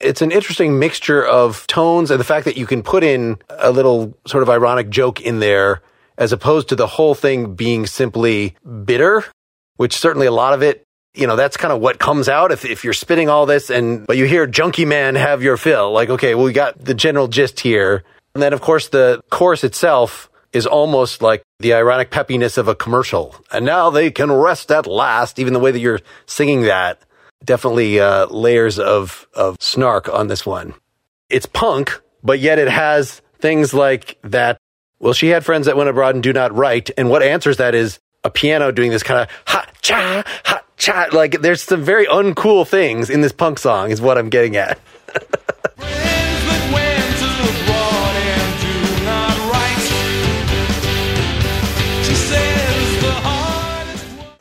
It's 0.00 0.22
an 0.22 0.30
interesting 0.30 0.78
mixture 0.78 1.24
of 1.24 1.66
tones 1.66 2.10
and 2.10 2.20
the 2.20 2.24
fact 2.24 2.44
that 2.44 2.56
you 2.56 2.66
can 2.66 2.82
put 2.82 3.02
in 3.02 3.38
a 3.48 3.72
little 3.72 4.16
sort 4.26 4.44
of 4.44 4.50
ironic 4.50 4.90
joke 4.90 5.20
in 5.20 5.40
there 5.40 5.82
as 6.16 6.32
opposed 6.32 6.68
to 6.68 6.76
the 6.76 6.86
whole 6.86 7.14
thing 7.14 7.54
being 7.54 7.86
simply 7.86 8.56
bitter, 8.84 9.24
which 9.76 9.96
certainly 9.96 10.26
a 10.26 10.32
lot 10.32 10.54
of 10.54 10.62
it, 10.62 10.84
you 11.14 11.26
know, 11.26 11.36
that's 11.36 11.56
kind 11.56 11.72
of 11.72 11.80
what 11.80 11.98
comes 11.98 12.28
out 12.28 12.52
if, 12.52 12.64
if 12.64 12.84
you're 12.84 12.92
spitting 12.92 13.28
all 13.28 13.46
this 13.46 13.70
and, 13.70 14.06
but 14.06 14.16
you 14.16 14.26
hear 14.26 14.46
junkie 14.46 14.84
man 14.84 15.14
have 15.14 15.42
your 15.42 15.56
fill. 15.56 15.92
Like, 15.92 16.10
okay, 16.10 16.34
well, 16.34 16.44
we 16.44 16.52
got 16.52 16.78
the 16.84 16.94
general 16.94 17.28
gist 17.28 17.60
here. 17.60 18.04
And 18.34 18.42
then, 18.42 18.52
of 18.52 18.60
course, 18.60 18.88
the 18.88 19.20
chorus 19.30 19.64
itself 19.64 20.30
is 20.52 20.66
almost 20.66 21.22
like 21.22 21.42
the 21.58 21.74
ironic 21.74 22.10
peppiness 22.10 22.56
of 22.56 22.68
a 22.68 22.74
commercial. 22.74 23.34
And 23.50 23.64
now 23.64 23.90
they 23.90 24.10
can 24.10 24.30
rest 24.30 24.70
at 24.70 24.86
last, 24.86 25.38
even 25.38 25.52
the 25.52 25.60
way 25.60 25.72
that 25.72 25.80
you're 25.80 26.00
singing 26.26 26.62
that 26.62 27.02
definitely 27.44 28.00
uh, 28.00 28.26
layers 28.26 28.78
of 28.78 29.26
of 29.34 29.56
snark 29.60 30.08
on 30.08 30.28
this 30.28 30.44
one. 30.44 30.74
It's 31.28 31.46
punk, 31.46 32.00
but 32.22 32.40
yet 32.40 32.58
it 32.58 32.68
has 32.68 33.22
things 33.40 33.74
like 33.74 34.18
that. 34.22 34.58
Well, 35.00 35.12
she 35.12 35.28
had 35.28 35.44
friends 35.44 35.66
that 35.66 35.76
went 35.76 35.88
abroad 35.88 36.14
and 36.14 36.22
do 36.22 36.32
not 36.32 36.54
write, 36.54 36.90
and 36.98 37.08
what 37.08 37.22
answers 37.22 37.58
that 37.58 37.74
is 37.74 37.98
a 38.24 38.30
piano 38.30 38.72
doing 38.72 38.90
this 38.90 39.02
kind 39.02 39.20
of 39.20 39.28
ha 39.46 39.66
cha 39.82 40.24
ha 40.44 40.62
cha. 40.78 41.08
Like 41.12 41.40
there's 41.42 41.62
some 41.62 41.82
very 41.82 42.06
uncool 42.06 42.66
things 42.66 43.10
in 43.10 43.20
this 43.20 43.32
punk 43.32 43.58
song, 43.58 43.90
is 43.90 44.00
what 44.00 44.16
I'm 44.16 44.30
getting 44.30 44.56
at. 44.56 44.78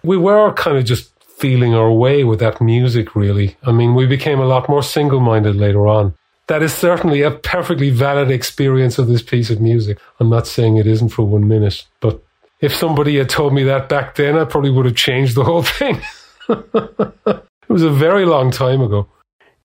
we 0.07 0.17
were 0.17 0.53
kind 0.53 0.77
of 0.77 0.85
just 0.85 1.11
feeling 1.37 1.75
our 1.75 1.91
way 1.91 2.23
with 2.23 2.39
that 2.39 2.61
music, 2.61 3.15
really. 3.15 3.57
I 3.63 3.71
mean, 3.71 3.93
we 3.93 4.07
became 4.07 4.39
a 4.39 4.45
lot 4.45 4.69
more 4.69 4.81
single 4.81 5.19
minded 5.19 5.55
later 5.55 5.85
on. 5.87 6.15
That 6.47 6.63
is 6.63 6.73
certainly 6.73 7.21
a 7.21 7.31
perfectly 7.31 7.89
valid 7.89 8.31
experience 8.31 8.97
of 8.97 9.07
this 9.07 9.21
piece 9.21 9.49
of 9.49 9.59
music. 9.59 9.99
I'm 10.19 10.29
not 10.29 10.47
saying 10.47 10.77
it 10.77 10.87
isn't 10.87 11.09
for 11.09 11.23
one 11.23 11.47
minute, 11.47 11.85
but 11.99 12.23
if 12.61 12.73
somebody 12.73 13.17
had 13.17 13.29
told 13.29 13.53
me 13.53 13.63
that 13.63 13.89
back 13.89 14.15
then, 14.15 14.37
I 14.37 14.45
probably 14.45 14.71
would 14.71 14.85
have 14.85 14.95
changed 14.95 15.35
the 15.35 15.43
whole 15.43 15.63
thing. 15.63 16.01
it 16.49 17.69
was 17.69 17.83
a 17.83 17.89
very 17.89 18.25
long 18.25 18.51
time 18.51 18.81
ago. 18.81 19.07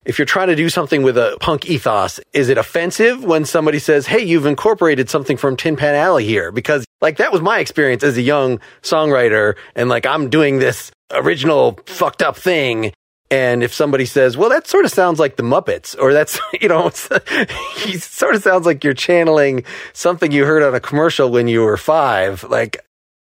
If 0.04 0.18
you're 0.18 0.26
trying 0.26 0.48
to 0.48 0.56
do 0.56 0.68
something 0.68 1.02
with 1.02 1.16
a 1.16 1.36
punk 1.40 1.66
ethos, 1.66 2.20
is 2.34 2.50
it 2.50 2.58
offensive 2.58 3.24
when 3.24 3.46
somebody 3.46 3.78
says, 3.78 4.06
Hey, 4.06 4.22
you've 4.22 4.44
incorporated 4.44 5.08
something 5.08 5.38
from 5.38 5.56
Tin 5.56 5.76
Pan 5.76 5.94
Alley 5.94 6.26
here? 6.26 6.52
Because 6.52 6.84
like 7.00 7.16
that 7.16 7.32
was 7.32 7.40
my 7.40 7.58
experience 7.58 8.02
as 8.02 8.16
a 8.16 8.22
young 8.22 8.60
songwriter. 8.82 9.56
And 9.74 9.88
like 9.88 10.04
I'm 10.04 10.28
doing 10.28 10.58
this 10.58 10.90
original 11.10 11.78
fucked 11.86 12.22
up 12.22 12.36
thing. 12.36 12.92
And 13.30 13.62
if 13.62 13.72
somebody 13.72 14.04
says, 14.04 14.36
well, 14.36 14.50
that 14.50 14.66
sort 14.66 14.84
of 14.84 14.90
sounds 14.90 15.18
like 15.18 15.36
the 15.36 15.42
Muppets, 15.42 15.96
or 15.98 16.12
that's, 16.12 16.38
you 16.60 16.68
know, 16.68 16.90
he 17.76 17.96
sort 17.98 18.34
of 18.34 18.42
sounds 18.42 18.66
like 18.66 18.84
you're 18.84 18.94
channeling 18.94 19.64
something 19.94 20.30
you 20.30 20.44
heard 20.44 20.62
on 20.62 20.74
a 20.74 20.80
commercial 20.80 21.30
when 21.30 21.48
you 21.48 21.62
were 21.62 21.76
five. 21.76 22.44
Like, 22.44 22.78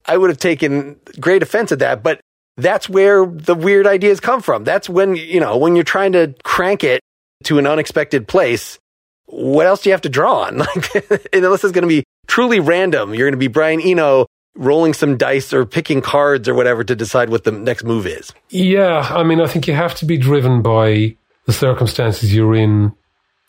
I 0.06 0.18
would 0.18 0.30
have 0.30 0.40
taken 0.40 1.00
great 1.20 1.42
offense 1.42 1.72
at 1.72 1.80
that, 1.80 2.04
but 2.04 2.20
that's 2.58 2.90
where 2.90 3.26
the 3.26 3.56
weird 3.56 3.88
ideas 3.88 4.20
come 4.20 4.42
from. 4.42 4.64
That's 4.64 4.90
when, 4.90 5.16
you 5.16 5.40
know, 5.40 5.58
when 5.58 5.76
you're 5.76 5.84
trying 5.84 6.14
to 6.14 6.34
crank 6.44 6.84
it 6.84 7.02
to 7.44 7.60
an 7.60 7.68
unexpected 7.68 8.28
place, 8.28 8.80
what 9.26 9.66
else 9.66 9.82
do 9.82 9.90
you 9.90 9.94
have 9.94 10.02
to 10.02 10.10
draw 10.10 10.44
on? 10.44 10.60
Like, 11.10 11.28
unless 11.34 11.64
it's 11.64 11.74
going 11.74 11.84
to 11.84 11.88
be 11.88 12.04
truly 12.28 12.60
random, 12.60 13.14
you're 13.14 13.28
going 13.28 13.34
to 13.34 13.38
be 13.38 13.48
Brian 13.48 13.82
Eno 13.82 14.28
rolling 14.56 14.94
some 14.94 15.18
dice 15.18 15.54
or 15.54 15.66
picking 15.66 16.02
cards 16.02 16.48
or 16.48 16.54
whatever 16.54 16.84
to 16.84 16.96
decide 16.96 17.30
what 17.30 17.44
the 17.44 17.52
next 17.52 17.84
move 17.84 18.08
is. 18.08 18.32
Yeah, 18.50 19.00
I 19.10 19.24
mean, 19.24 19.42
I 19.42 19.48
think 19.48 19.68
you 19.68 19.74
have 19.74 19.96
to 19.96 20.06
be 20.06 20.18
driven 20.18 20.62
by 20.62 21.16
the 21.46 21.54
circumstances 21.54 22.34
you're 22.34 22.56
in 22.56 22.94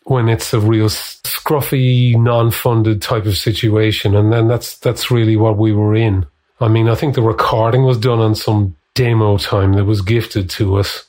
when 0.05 0.29
it's 0.29 0.53
a 0.53 0.61
real 0.61 0.89
scruffy, 0.89 2.21
non-funded 2.21 3.03
type 3.03 3.27
of 3.27 3.37
situation, 3.37 4.15
and 4.15 4.33
then 4.33 4.49
that's 4.49 4.79
that's 4.79 5.11
really 5.11 5.37
what 5.37 5.57
we 5.57 5.73
were 5.73 5.95
in. 5.95 6.27
I 6.61 6.69
mean, 6.69 6.89
I 6.89 6.95
think 6.95 7.15
the 7.15 7.23
recording 7.23 7.85
was 7.85 7.99
done 7.99 8.21
on 8.21 8.35
some 8.35 8.77
demo 8.97 9.39
time 9.39 9.75
that 9.75 9.85
was 9.85 10.03
gifted 10.03 10.51
to 10.51 10.77
us. 10.77 11.05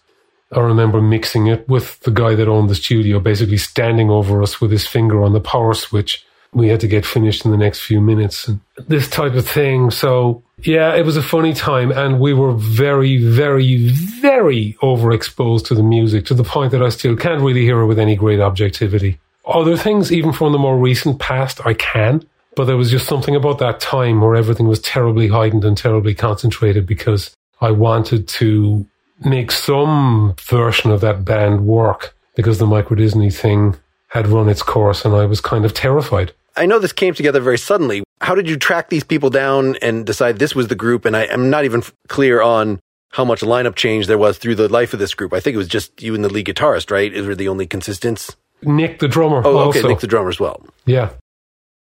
I 0.51 0.59
remember 0.59 1.01
mixing 1.01 1.47
it 1.47 1.67
with 1.67 1.99
the 2.01 2.11
guy 2.11 2.35
that 2.35 2.47
owned 2.47 2.69
the 2.69 2.75
studio, 2.75 3.19
basically 3.19 3.57
standing 3.57 4.09
over 4.09 4.41
us 4.43 4.61
with 4.61 4.71
his 4.71 4.85
finger 4.85 5.23
on 5.23 5.33
the 5.33 5.41
power 5.41 5.73
switch 5.73 6.23
we 6.53 6.69
had 6.69 6.79
to 6.79 6.87
get 6.87 7.05
finished 7.05 7.45
in 7.45 7.51
the 7.51 7.57
next 7.57 7.81
few 7.81 8.01
minutes 8.01 8.47
and 8.47 8.59
this 8.87 9.09
type 9.09 9.33
of 9.33 9.47
thing. 9.47 9.91
So 9.91 10.43
yeah, 10.63 10.95
it 10.95 11.05
was 11.05 11.17
a 11.17 11.21
funny 11.21 11.53
time 11.53 11.91
and 11.91 12.19
we 12.19 12.33
were 12.33 12.53
very, 12.53 13.17
very, 13.17 13.89
very 13.89 14.77
overexposed 14.81 15.65
to 15.67 15.75
the 15.75 15.83
music 15.83 16.25
to 16.27 16.33
the 16.33 16.43
point 16.43 16.71
that 16.71 16.81
I 16.81 16.89
still 16.89 17.15
can't 17.15 17.41
really 17.41 17.63
hear 17.63 17.81
it 17.81 17.87
with 17.87 17.99
any 17.99 18.15
great 18.15 18.39
objectivity. 18.39 19.19
Other 19.45 19.77
things, 19.77 20.11
even 20.11 20.33
from 20.33 20.51
the 20.51 20.57
more 20.57 20.77
recent 20.77 21.19
past, 21.19 21.65
I 21.65 21.73
can, 21.73 22.27
but 22.55 22.65
there 22.65 22.75
was 22.75 22.91
just 22.91 23.07
something 23.07 23.35
about 23.35 23.59
that 23.59 23.79
time 23.79 24.19
where 24.19 24.35
everything 24.35 24.67
was 24.67 24.79
terribly 24.79 25.27
heightened 25.27 25.63
and 25.63 25.77
terribly 25.77 26.13
concentrated 26.13 26.85
because 26.85 27.33
I 27.61 27.71
wanted 27.71 28.27
to 28.27 28.85
make 29.25 29.51
some 29.51 30.35
version 30.39 30.91
of 30.91 31.01
that 31.01 31.25
band 31.25 31.65
work 31.65 32.15
because 32.35 32.59
the 32.59 32.65
Microdisney 32.65 33.33
thing 33.33 33.75
had 34.09 34.27
run 34.27 34.47
its 34.47 34.61
course 34.61 35.03
and 35.05 35.15
I 35.15 35.25
was 35.25 35.41
kind 35.41 35.65
of 35.65 35.73
terrified. 35.73 36.33
I 36.55 36.65
know 36.65 36.79
this 36.79 36.93
came 36.93 37.13
together 37.13 37.39
very 37.39 37.57
suddenly. 37.57 38.03
How 38.21 38.35
did 38.35 38.49
you 38.49 38.57
track 38.57 38.89
these 38.89 39.03
people 39.03 39.29
down 39.29 39.75
and 39.81 40.05
decide 40.05 40.39
this 40.39 40.55
was 40.55 40.67
the 40.67 40.75
group? 40.75 41.05
And 41.05 41.15
I 41.15 41.23
am 41.25 41.49
not 41.49 41.65
even 41.65 41.83
clear 42.07 42.41
on 42.41 42.79
how 43.11 43.23
much 43.23 43.41
lineup 43.41 43.75
change 43.75 44.07
there 44.07 44.17
was 44.17 44.37
through 44.37 44.55
the 44.55 44.67
life 44.67 44.93
of 44.93 44.99
this 44.99 45.13
group. 45.13 45.33
I 45.33 45.39
think 45.39 45.55
it 45.55 45.57
was 45.57 45.67
just 45.67 46.01
you 46.01 46.15
and 46.15 46.23
the 46.23 46.29
lead 46.29 46.47
guitarist, 46.47 46.91
right? 46.91 47.13
Is 47.13 47.25
were 47.25 47.35
the 47.35 47.47
only 47.47 47.67
consistents? 47.67 48.35
Nick, 48.63 48.99
the 48.99 49.07
drummer. 49.07 49.41
Oh, 49.45 49.69
okay, 49.69 49.79
also. 49.79 49.87
Nick, 49.87 49.99
the 49.99 50.07
drummer 50.07 50.29
as 50.29 50.39
well. 50.39 50.65
Yeah. 50.85 51.11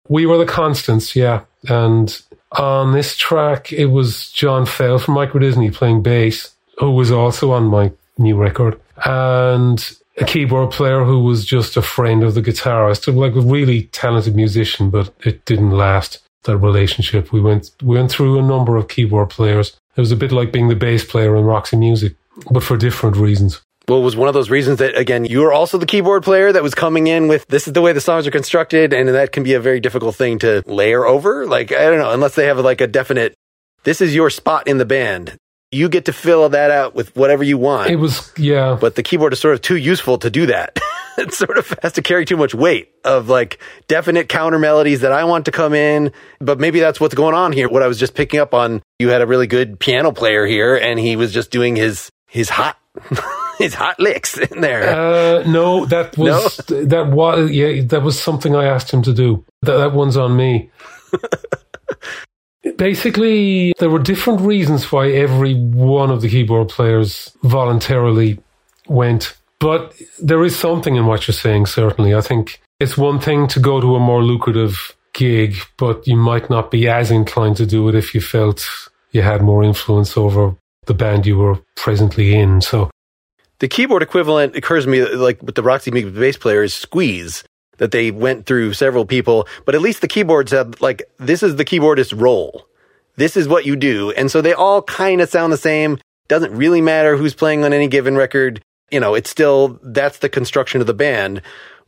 We 0.09 0.27
were 0.27 0.39
the 0.39 0.47
constants, 0.47 1.15
yeah. 1.15 1.43
And 1.69 2.21
on 2.55 2.93
this 2.93 3.17
track, 3.17 3.73
it 3.73 3.87
was 3.87 4.31
John 4.31 4.67
Fell 4.67 4.99
from 4.99 5.15
Microdisney 5.15 5.73
playing 5.73 6.03
bass, 6.03 6.55
who 6.79 6.91
was 6.91 7.11
also 7.11 7.53
on 7.53 7.65
my 7.65 7.93
new 8.19 8.37
record. 8.37 8.81
And 9.05 9.97
a 10.19 10.25
keyboard 10.25 10.71
player 10.71 11.05
who 11.05 11.21
was 11.21 11.45
just 11.45 11.77
a 11.77 11.83
friend 11.83 12.23
of 12.23 12.35
the 12.35 12.43
guitarist, 12.43 13.13
like 13.15 13.35
a 13.35 13.41
really 13.41 13.85
talented 13.85 14.37
musician, 14.37 14.91
but 14.91 15.13
it 15.25 15.45
didn't 15.45 15.71
last. 15.71 16.21
That 16.45 16.59
relationship. 16.59 17.33
We 17.33 17.41
went 17.41 17.71
we 17.83 17.97
went 17.97 18.11
through 18.11 18.39
a 18.39 18.43
number 18.43 18.77
of 18.77 18.89
keyboard 18.89 19.31
players. 19.31 19.81
It 19.97 20.01
was 20.01 20.13
a 20.13 20.17
bit 20.17 20.31
like 20.31 20.53
being 20.53 20.69
the 20.69 20.75
bass 20.75 21.03
player 21.03 21.35
in 21.37 21.45
Roxy 21.45 21.79
Music, 21.79 22.17
but 22.51 22.63
for 22.63 22.77
different 22.77 23.17
reasons. 23.17 23.63
Well, 23.89 24.03
was 24.03 24.17
one 24.17 24.29
of 24.29 24.35
those 24.35 24.51
reasons 24.51 24.79
that 24.79 24.97
again 24.97 25.25
you 25.25 25.41
were 25.41 25.53
also 25.53 25.77
the 25.79 25.87
keyboard 25.87 26.23
player 26.23 26.53
that 26.53 26.63
was 26.63 26.75
coming 26.75 27.07
in 27.07 27.29
with 27.29 27.47
this 27.49 27.67
is 27.67 27.75
the 27.75 27.83
way 27.83 27.93
the 27.93 28.01
songs 28.01 28.27
are 28.27 28.31
constructed, 28.31 28.93
and 28.93 29.09
that 29.09 29.33
can 29.33 29.43
be 29.43 29.55
a 29.55 29.61
very 29.61 29.81
difficult 29.81 30.17
thing 30.17 30.39
to 30.41 30.63
layer 30.67 31.05
over. 31.05 31.47
Like 31.47 31.73
I 31.73 31.85
don't 31.85 31.99
know, 31.99 32.13
unless 32.13 32.35
they 32.35 32.47
have 32.47 32.59
like 32.59 32.81
a 32.81 32.87
definite, 32.87 33.35
this 33.85 34.01
is 34.01 34.15
your 34.15 34.31
spot 34.31 34.67
in 34.69 34.79
the 34.79 34.87
band 34.87 35.37
you 35.75 35.89
get 35.89 36.05
to 36.05 36.13
fill 36.13 36.49
that 36.49 36.71
out 36.71 36.95
with 36.95 37.15
whatever 37.17 37.43
you 37.43 37.59
want. 37.59 37.91
It 37.91 37.97
was, 37.97 38.33
yeah. 38.39 38.79
but 38.81 38.95
the 38.95 39.03
keyboard 39.03 39.33
is 39.33 39.41
sort 39.41 39.55
of 39.55 39.61
too 39.61 39.77
useful 39.77 40.19
to 40.19 40.31
do 40.31 40.47
that. 40.47 40.79
it 41.19 41.35
sort 41.35 41.59
of 41.59 41.75
has 41.83 41.93
to 41.95 42.03
carry 42.03 42.25
too 42.25 42.37
much 42.37 42.55
weight 42.55 42.93
of 43.05 43.29
like 43.29 43.59
definite 43.89 44.29
counter 44.29 44.59
melodies 44.59 45.01
that 45.01 45.13
I 45.13 45.25
want 45.25 45.47
to 45.47 45.51
come 45.51 45.75
in. 45.75 46.13
But 46.41 46.61
maybe 46.61 46.81
that's 46.81 47.01
what's 47.01 47.15
going 47.15 47.35
on 47.35 47.53
here. 47.53 47.69
What 47.69 47.83
I 47.83 47.89
was 47.89 47.99
just 47.99 48.15
picking 48.15 48.41
up 48.41 48.55
on, 48.55 48.83
you 48.99 49.09
had 49.09 49.21
a 49.21 49.27
really 49.27 49.47
good 49.47 49.79
piano 49.81 50.13
player 50.13 50.47
here 50.47 50.77
and 50.77 50.99
he 50.99 51.17
was 51.17 51.33
just 51.33 51.51
doing 51.51 51.77
his, 51.77 52.11
his 52.29 52.49
hot, 52.49 52.79
his 53.59 53.75
hot 53.75 54.01
licks 54.01 54.39
in 54.39 54.61
there. 54.61 54.89
Uh, 54.89 55.43
no, 55.45 55.87
that 55.87 56.17
was 56.19 56.57
that 56.69 57.11
was 57.11 57.51
yeah, 57.51 57.83
that 57.83 58.03
was 58.03 58.21
something 58.21 58.55
I 58.55 58.65
asked 58.65 58.91
him 58.91 59.03
to 59.03 59.13
do. 59.13 59.45
That, 59.63 59.77
that 59.77 59.93
one's 59.93 60.17
on 60.17 60.37
me. 60.37 60.71
Basically, 62.77 63.75
there 63.79 63.91
were 63.91 63.99
different 63.99 64.41
reasons 64.41 64.91
why 64.91 65.11
every 65.11 65.55
one 65.55 66.11
of 66.11 66.23
the 66.23 66.31
keyboard 66.31 66.71
players 66.71 67.31
voluntarily 67.43 68.39
went. 68.89 69.37
But 69.61 69.95
there 70.21 70.43
is 70.45 70.59
something 70.59 70.97
in 70.97 71.07
what 71.07 71.29
you're 71.29 71.35
saying, 71.35 71.67
certainly. 71.67 72.15
I 72.15 72.23
think 72.23 72.61
it's 72.81 72.97
one 72.97 73.21
thing 73.21 73.49
to 73.49 73.61
go 73.61 73.81
to 73.81 73.97
a 73.97 74.01
more 74.01 74.23
lucrative 74.23 74.97
gig, 75.13 75.57
but 75.77 76.07
you 76.07 76.17
might 76.17 76.51
not 76.51 76.71
be 76.71 76.89
as 76.89 77.11
inclined 77.11 77.59
to 77.59 77.67
do 77.67 77.89
it 77.89 77.95
if 77.95 78.15
you 78.15 78.21
felt 78.21 78.67
you 79.13 79.23
had 79.23 79.43
more 79.43 79.63
influence 79.63 80.17
over 80.17 80.57
the 80.87 80.95
band 80.95 81.27
you 81.27 81.39
were 81.39 81.59
presently 81.77 82.35
in. 82.35 82.61
So 82.61 82.91
the 83.65 83.69
keyboard 83.69 84.03
equivalent 84.03 84.55
occurs 84.57 84.85
to 84.85 84.91
me 84.91 85.03
like 85.03 85.43
with 85.43 85.55
the 85.55 85.63
Roxy 85.63 85.91
Music 85.91 86.13
bass 86.15 86.37
player 86.37 86.63
is 86.63 86.75
Squeeze 86.75 87.45
that 87.79 87.93
they 87.93 88.11
went 88.11 88.45
through 88.45 88.75
several 88.75 89.07
people, 89.07 89.49
but 89.65 89.75
at 89.75 89.81
least 89.81 90.03
the 90.03 90.07
keyboards 90.07 90.53
have 90.53 90.83
like 90.83 91.03
this 91.17 91.43
is 91.43 91.57
the 91.57 91.65
keyboardist 91.65 92.21
role. 92.21 92.67
This 93.17 93.39
is 93.39 93.49
what 93.49 93.65
you 93.65 93.75
do. 93.75 94.11
And 94.11 94.31
so 94.31 94.43
they 94.43 94.53
all 94.53 94.83
kind 94.83 95.23
of 95.23 95.31
sound 95.31 95.51
the 95.51 95.57
same. 95.57 95.97
Doesn't 96.29 96.55
really 96.55 96.83
matter 96.83 97.17
who's 97.17 97.35
playing 97.35 97.65
on 97.65 97.73
any 97.73 97.89
given 97.89 98.17
record. 98.17 98.61
You 98.91 99.01
know, 99.01 99.15
it's 99.15 99.31
still 99.31 99.81
that's 99.83 100.19
the 100.19 100.29
construction 100.29 100.83
of 100.83 100.87
the 100.87 100.93
band. 100.93 101.41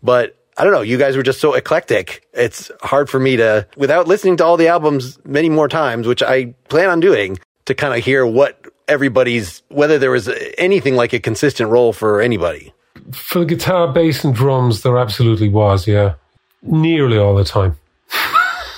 But 0.03 0.35
I 0.57 0.65
don't 0.65 0.73
know, 0.73 0.81
you 0.81 0.97
guys 0.97 1.15
were 1.15 1.23
just 1.23 1.43
so 1.43 1.53
eclectic. 1.53 2.27
It's 2.33 2.71
hard 2.81 3.11
for 3.11 3.21
me 3.21 3.37
to 3.37 3.69
without 3.77 4.09
listening 4.09 4.39
to 4.39 4.47
all 4.47 4.57
the 4.57 4.69
albums 4.69 5.19
many 5.27 5.51
more 5.51 5.69
times, 5.69 6.07
which 6.07 6.23
I 6.23 6.55
plan 6.71 6.89
on 6.89 7.01
doing, 7.01 7.39
to 7.67 7.75
kind 7.75 7.95
of 7.97 8.05
hear 8.05 8.27
what 8.27 8.65
everybody's 8.89 9.63
whether 9.69 9.99
there 9.99 10.11
was 10.11 10.31
anything 10.59 10.97
like 10.97 11.13
a 11.13 11.21
consistent 11.21 11.71
role 11.71 11.93
for 11.93 12.21
anybody. 12.21 12.73
for 13.13 13.41
the 13.41 13.45
guitar, 13.45 13.93
bass, 13.93 14.25
and 14.25 14.35
drums, 14.35 14.83
there 14.83 14.99
absolutely 14.99 15.49
was, 15.49 15.87
yeah. 15.87 16.15
Nearly 16.63 17.19
all 17.19 17.35
the 17.35 17.45
time. 17.45 17.77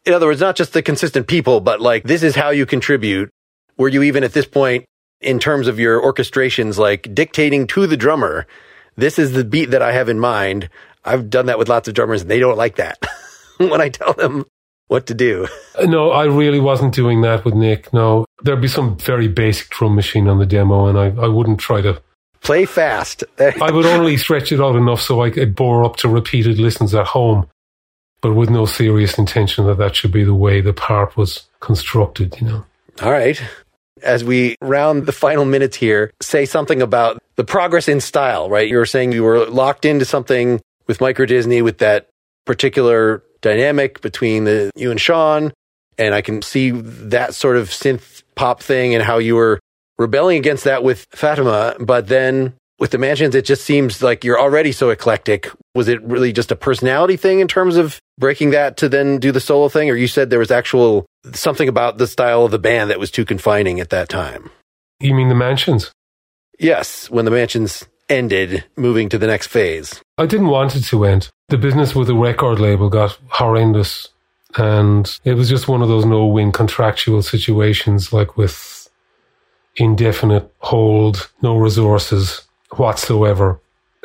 In 0.07 0.13
other 0.13 0.27
words, 0.27 0.41
not 0.41 0.57
just 0.57 0.73
the 0.75 0.83
consistent 0.83 1.27
people, 1.27 1.61
but 1.61 1.81
like 1.81 2.05
this 2.05 2.23
is 2.23 2.37
how 2.37 2.51
you 2.51 2.67
contribute. 2.67 3.31
Were 3.77 3.89
you 3.89 4.03
even 4.03 4.23
at 4.23 4.33
this 4.33 4.47
point 4.47 4.85
in 5.21 5.39
terms 5.39 5.67
of 5.67 5.81
your 5.81 6.01
orchestrations, 6.01 6.79
like 6.79 7.15
dictating 7.15 7.67
to 7.69 7.87
the 7.87 7.97
drummer, 7.97 8.47
this 8.97 9.19
is 9.19 9.33
the 9.33 9.45
beat 9.45 9.71
that 9.71 9.83
I 9.83 9.93
have 9.93 10.09
in 10.09 10.21
mind. 10.21 10.69
I've 11.05 11.31
done 11.31 11.47
that 11.47 11.59
with 11.59 11.69
lots 11.69 11.89
of 11.89 11.95
drummers 11.95 12.23
and 12.23 12.31
they 12.31 12.39
don't 12.39 12.57
like 12.59 12.77
that 12.77 13.05
when 13.57 13.81
I 13.81 13.89
tell 13.89 14.13
them 14.13 14.45
what 14.89 15.07
to 15.07 15.15
do. 15.15 15.49
No, 15.87 16.13
I 16.13 16.27
really 16.27 16.61
wasn't 16.61 16.95
doing 16.95 17.23
that 17.23 17.45
with 17.45 17.55
Nick. 17.55 17.93
No, 17.93 18.27
there'd 18.45 18.61
be 18.61 18.69
some 18.69 18.97
very 18.97 19.27
basic 19.27 19.71
drum 19.71 19.97
machine 19.97 20.29
on 20.29 20.39
the 20.39 20.47
demo, 20.47 20.87
and 20.87 20.97
I, 20.97 21.07
I 21.21 21.27
wouldn't 21.27 21.59
try 21.59 21.81
to. 21.81 22.01
Play 22.43 22.65
fast. 22.65 23.25
I 23.41 23.73
would 23.73 23.87
only 23.87 24.17
stretch 24.17 24.53
it 24.53 24.61
out 24.61 24.77
enough 24.77 25.01
so 25.01 25.21
I 25.21 25.31
could 25.31 25.57
bore 25.57 25.85
up 25.85 25.97
to 25.97 26.09
repeated 26.09 26.61
listens 26.61 26.95
at 26.95 27.09
home, 27.09 27.49
but 28.21 28.35
with 28.35 28.51
no 28.51 28.67
serious 28.67 29.19
intention 29.19 29.67
that 29.67 29.79
that 29.79 29.97
should 29.97 30.13
be 30.13 30.23
the 30.23 30.33
way 30.33 30.61
the 30.61 30.73
part 30.73 31.17
was 31.17 31.45
constructed, 31.59 32.41
you 32.41 32.47
know. 32.47 32.65
All 33.03 33.11
right. 33.11 33.43
As 34.05 34.23
we 34.23 34.55
round 34.61 35.07
the 35.07 35.13
final 35.13 35.45
minutes 35.45 35.77
here, 35.77 36.13
say 36.23 36.47
something 36.47 36.81
about 36.81 37.21
the 37.35 37.45
progress 37.45 37.89
in 37.89 38.01
style, 38.01 38.49
right? 38.49 38.69
You 38.69 38.77
were 38.77 38.87
saying 38.87 39.11
you 39.11 39.25
were 39.25 39.45
locked 39.47 39.85
into 39.85 40.05
something 40.05 40.61
with 40.87 40.99
Microdisney 40.99 41.65
with 41.65 41.79
that 41.79 42.11
particular 42.45 43.25
dynamic 43.45 44.01
between 44.01 44.45
the 44.45 44.71
you 44.75 44.91
and 44.91 45.01
Sean, 45.01 45.53
and 45.99 46.15
I 46.15 46.23
can 46.23 46.43
see 46.43 46.71
that 46.71 47.35
sort 47.35 47.57
of 47.57 47.69
synth 47.69 48.23
pop 48.35 48.61
thing 48.61 48.95
and 48.95 49.05
how 49.05 49.19
you 49.19 49.37
were 49.37 49.61
rebelling 49.99 50.39
against 50.39 50.65
that 50.65 50.83
with 50.83 51.07
Fatima, 51.13 51.77
but 51.79 52.09
then 52.09 52.55
with 52.81 52.91
the 52.91 52.99
mansions, 52.99 53.35
it 53.35 53.45
just 53.45 53.65
seems 53.65 54.03
like 54.03 54.25
you're 54.25 54.41
already 54.41 54.73
so 54.73 54.91
eclectic. 54.91 55.49
Was 55.75 55.87
it 55.87 56.03
really 56.03 56.33
just 56.33 56.51
a 56.51 56.57
personality 56.57 57.17
thing 57.17 57.39
in 57.39 57.47
terms 57.47 57.77
of 57.77 58.01
breaking 58.19 58.51
that 58.51 58.79
to 58.79 58.89
then 58.89 59.19
do 59.19 59.31
the 59.31 59.41
solo 59.41 59.69
thing? 59.69 59.91
Or 59.91 59.95
you 59.95 60.09
said 60.09 60.31
there 60.31 60.41
was 60.41 60.51
actual 60.51 61.07
something 61.33 61.69
about 61.69 61.99
the 61.99 62.09
style 62.09 62.45
of 62.45 62.51
the 62.51 62.59
band 62.59 62.91
that 62.91 62.99
was 62.99 63.11
too 63.13 63.25
confining 63.25 63.79
at 63.79 63.91
that 63.91 64.09
time? 64.09 64.51
You 65.01 65.15
mean 65.15 65.29
the 65.29 65.35
mansions? 65.35 65.93
Yes, 66.59 67.11
when 67.11 67.25
the 67.25 67.31
mansions 67.31 67.87
ended, 68.09 68.65
moving 68.77 69.09
to 69.11 69.19
the 69.19 69.27
next 69.27 69.49
phase. 69.49 70.03
I 70.19 70.27
didn't 70.27 70.49
want 70.49 70.77
it 70.77 70.83
to 70.85 71.05
end. 71.05 71.31
The 71.49 71.59
business 71.59 71.95
with 71.95 72.09
the 72.09 72.15
record 72.15 72.61
label 72.61 72.89
got 72.89 73.19
horrendous. 73.29 74.09
And 74.57 75.19
it 75.25 75.35
was 75.35 75.49
just 75.49 75.69
one 75.69 75.83
of 75.83 75.89
those 75.89 76.05
no 76.05 76.27
win 76.27 76.53
contractual 76.53 77.23
situations, 77.23 78.13
like 78.13 78.37
with 78.37 78.89
indefinite 79.77 80.53
hold, 80.59 81.31
no 81.43 81.57
resources 81.57 82.43
whatsoever. 82.77 83.59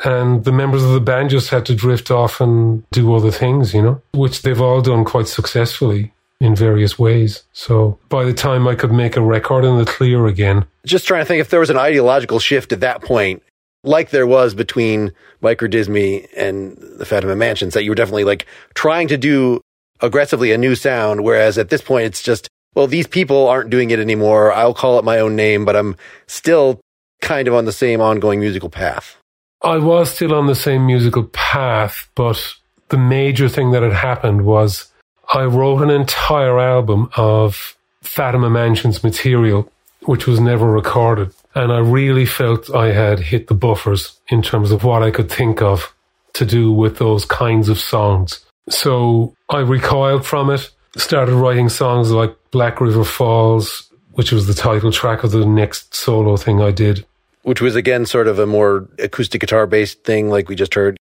And 0.04 0.44
the 0.44 0.52
members 0.52 0.82
of 0.82 0.92
the 0.92 1.00
band 1.00 1.30
just 1.30 1.50
had 1.50 1.66
to 1.66 1.74
drift 1.74 2.10
off 2.10 2.40
and 2.40 2.88
do 2.90 3.14
other 3.14 3.30
things, 3.30 3.74
you 3.74 3.82
know, 3.82 4.02
which 4.12 4.42
they've 4.42 4.60
all 4.60 4.80
done 4.80 5.04
quite 5.04 5.28
successfully 5.28 6.12
in 6.40 6.56
various 6.56 6.98
ways. 6.98 7.42
So 7.52 7.98
by 8.08 8.24
the 8.24 8.32
time 8.32 8.66
I 8.66 8.74
could 8.74 8.92
make 8.92 9.16
a 9.16 9.20
record 9.20 9.64
in 9.64 9.76
the 9.78 9.84
clear 9.84 10.26
again, 10.26 10.64
Just 10.86 11.06
trying 11.06 11.20
to 11.20 11.26
think 11.26 11.40
if 11.40 11.50
there 11.50 11.60
was 11.60 11.70
an 11.70 11.76
ideological 11.76 12.38
shift 12.38 12.72
at 12.72 12.80
that 12.80 13.02
point, 13.02 13.42
like 13.82 14.10
there 14.10 14.26
was 14.26 14.54
between 14.54 15.12
Microdisney 15.42 16.28
and 16.36 16.76
the 16.76 17.06
Fatima 17.06 17.36
Mansions, 17.36 17.74
that 17.74 17.84
you 17.84 17.90
were 17.90 17.94
definitely 17.96 18.24
like 18.24 18.46
trying 18.74 19.08
to 19.08 19.16
do 19.16 19.60
aggressively 20.00 20.52
a 20.52 20.58
new 20.58 20.74
sound, 20.74 21.24
whereas 21.24 21.58
at 21.58 21.70
this 21.70 21.82
point 21.82 22.06
it's 22.06 22.22
just, 22.22 22.48
well, 22.74 22.86
these 22.86 23.06
people 23.06 23.48
aren't 23.48 23.70
doing 23.70 23.90
it 23.90 23.98
anymore. 23.98 24.52
I'll 24.52 24.74
call 24.74 24.98
it 24.98 25.04
my 25.04 25.18
own 25.18 25.36
name, 25.36 25.64
but 25.64 25.76
I'm 25.76 25.96
still 26.26 26.80
kind 27.20 27.48
of 27.48 27.54
on 27.54 27.64
the 27.64 27.72
same 27.72 28.00
ongoing 28.00 28.40
musical 28.40 28.70
path. 28.70 29.16
I 29.62 29.76
was 29.76 30.10
still 30.10 30.34
on 30.34 30.46
the 30.46 30.54
same 30.54 30.86
musical 30.86 31.24
path, 31.24 32.08
but 32.14 32.54
the 32.88 32.96
major 32.96 33.48
thing 33.48 33.72
that 33.72 33.82
had 33.82 33.92
happened 33.92 34.46
was 34.46 34.90
I 35.32 35.44
wrote 35.44 35.82
an 35.82 35.90
entire 35.90 36.58
album 36.58 37.10
of 37.16 37.76
Fatima 38.02 38.48
Mansion's 38.48 39.04
material, 39.04 39.70
which 40.02 40.26
was 40.26 40.40
never 40.40 40.70
recorded. 40.70 41.32
And 41.54 41.72
I 41.72 41.78
really 41.78 42.26
felt 42.26 42.74
I 42.74 42.92
had 42.92 43.18
hit 43.18 43.48
the 43.48 43.54
buffers 43.54 44.20
in 44.28 44.42
terms 44.42 44.70
of 44.70 44.84
what 44.84 45.02
I 45.02 45.10
could 45.10 45.30
think 45.30 45.60
of 45.62 45.92
to 46.34 46.44
do 46.44 46.72
with 46.72 46.98
those 46.98 47.24
kinds 47.24 47.68
of 47.68 47.78
songs. 47.78 48.44
So 48.68 49.34
I 49.48 49.60
recoiled 49.60 50.24
from 50.24 50.50
it, 50.50 50.70
started 50.96 51.34
writing 51.34 51.68
songs 51.68 52.12
like 52.12 52.36
Black 52.52 52.80
River 52.80 53.04
Falls, 53.04 53.90
which 54.12 54.30
was 54.30 54.46
the 54.46 54.54
title 54.54 54.92
track 54.92 55.24
of 55.24 55.32
the 55.32 55.44
next 55.44 55.94
solo 55.94 56.36
thing 56.36 56.60
I 56.60 56.70
did. 56.70 57.04
Which 57.42 57.60
was 57.60 57.74
again 57.74 58.06
sort 58.06 58.28
of 58.28 58.38
a 58.38 58.46
more 58.46 58.88
acoustic 58.98 59.40
guitar 59.40 59.66
based 59.66 60.04
thing, 60.04 60.30
like 60.30 60.48
we 60.48 60.54
just 60.54 60.74
heard. 60.74 60.96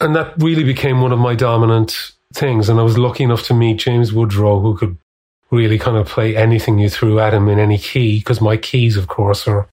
And 0.00 0.16
that 0.16 0.34
really 0.38 0.64
became 0.64 1.00
one 1.00 1.12
of 1.12 1.18
my 1.18 1.34
dominant 1.34 2.12
things. 2.34 2.68
And 2.68 2.80
I 2.80 2.82
was 2.82 2.98
lucky 2.98 3.24
enough 3.24 3.44
to 3.44 3.54
meet 3.54 3.78
James 3.78 4.12
Woodrow, 4.12 4.60
who 4.60 4.76
could 4.76 4.96
really 5.50 5.78
kind 5.78 5.96
of 5.96 6.08
play 6.08 6.36
anything 6.36 6.78
you 6.78 6.90
threw 6.90 7.20
at 7.20 7.32
him 7.32 7.48
in 7.48 7.58
any 7.58 7.78
key, 7.78 8.18
because 8.18 8.40
my 8.40 8.56
keys, 8.56 8.96
of 8.96 9.06
course, 9.06 9.46
are 9.46 9.68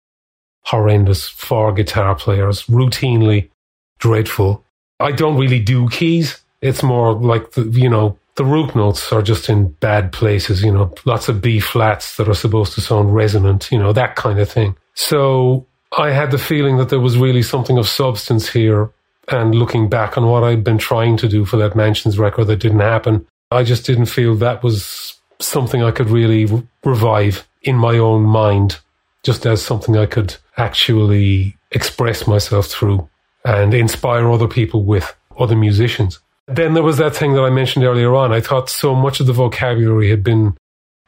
horrendous 0.64 1.28
for 1.28 1.72
guitar 1.72 2.14
players, 2.14 2.64
routinely 2.64 3.50
dreadful. 3.98 4.64
I 5.00 5.12
don't 5.12 5.36
really 5.36 5.60
do 5.60 5.88
keys. 5.88 6.42
It's 6.60 6.82
more 6.82 7.14
like 7.14 7.52
the, 7.52 7.62
you 7.64 7.88
know, 7.88 8.18
the 8.36 8.44
root 8.44 8.74
notes 8.74 9.12
are 9.12 9.22
just 9.22 9.48
in 9.48 9.68
bad 9.72 10.12
places, 10.12 10.62
you 10.62 10.72
know, 10.72 10.94
lots 11.04 11.28
of 11.28 11.42
B 11.42 11.60
flats 11.60 12.16
that 12.16 12.28
are 12.28 12.34
supposed 12.34 12.72
to 12.74 12.80
sound 12.80 13.14
resonant, 13.14 13.70
you 13.70 13.78
know, 13.78 13.92
that 13.92 14.16
kind 14.16 14.38
of 14.38 14.50
thing. 14.50 14.76
So 14.94 15.66
I 15.98 16.10
had 16.10 16.30
the 16.30 16.38
feeling 16.38 16.78
that 16.78 16.88
there 16.88 17.00
was 17.00 17.18
really 17.18 17.42
something 17.42 17.78
of 17.78 17.88
substance 17.88 18.48
here. 18.48 18.90
And 19.28 19.54
looking 19.54 19.88
back 19.88 20.18
on 20.18 20.26
what 20.26 20.42
I'd 20.42 20.64
been 20.64 20.78
trying 20.78 21.16
to 21.18 21.28
do 21.28 21.44
for 21.44 21.56
that 21.58 21.76
Mansions 21.76 22.18
record 22.18 22.46
that 22.46 22.56
didn't 22.56 22.80
happen, 22.80 23.26
I 23.50 23.62
just 23.62 23.86
didn't 23.86 24.06
feel 24.06 24.34
that 24.36 24.62
was 24.62 25.20
something 25.38 25.82
I 25.82 25.92
could 25.92 26.10
really 26.10 26.48
revive 26.84 27.46
in 27.62 27.76
my 27.76 27.98
own 27.98 28.22
mind, 28.22 28.78
just 29.22 29.46
as 29.46 29.62
something 29.62 29.96
I 29.96 30.06
could 30.06 30.36
actually 30.56 31.56
express 31.70 32.26
myself 32.26 32.66
through 32.66 33.08
and 33.44 33.74
inspire 33.74 34.30
other 34.30 34.48
people 34.48 34.84
with, 34.84 35.14
other 35.38 35.56
musicians. 35.56 36.20
Then 36.46 36.74
there 36.74 36.82
was 36.82 36.98
that 36.98 37.14
thing 37.14 37.34
that 37.34 37.42
I 37.42 37.50
mentioned 37.50 37.84
earlier 37.84 38.14
on. 38.14 38.32
I 38.32 38.40
thought 38.40 38.68
so 38.68 38.94
much 38.94 39.20
of 39.20 39.26
the 39.26 39.32
vocabulary 39.32 40.10
had 40.10 40.22
been 40.22 40.56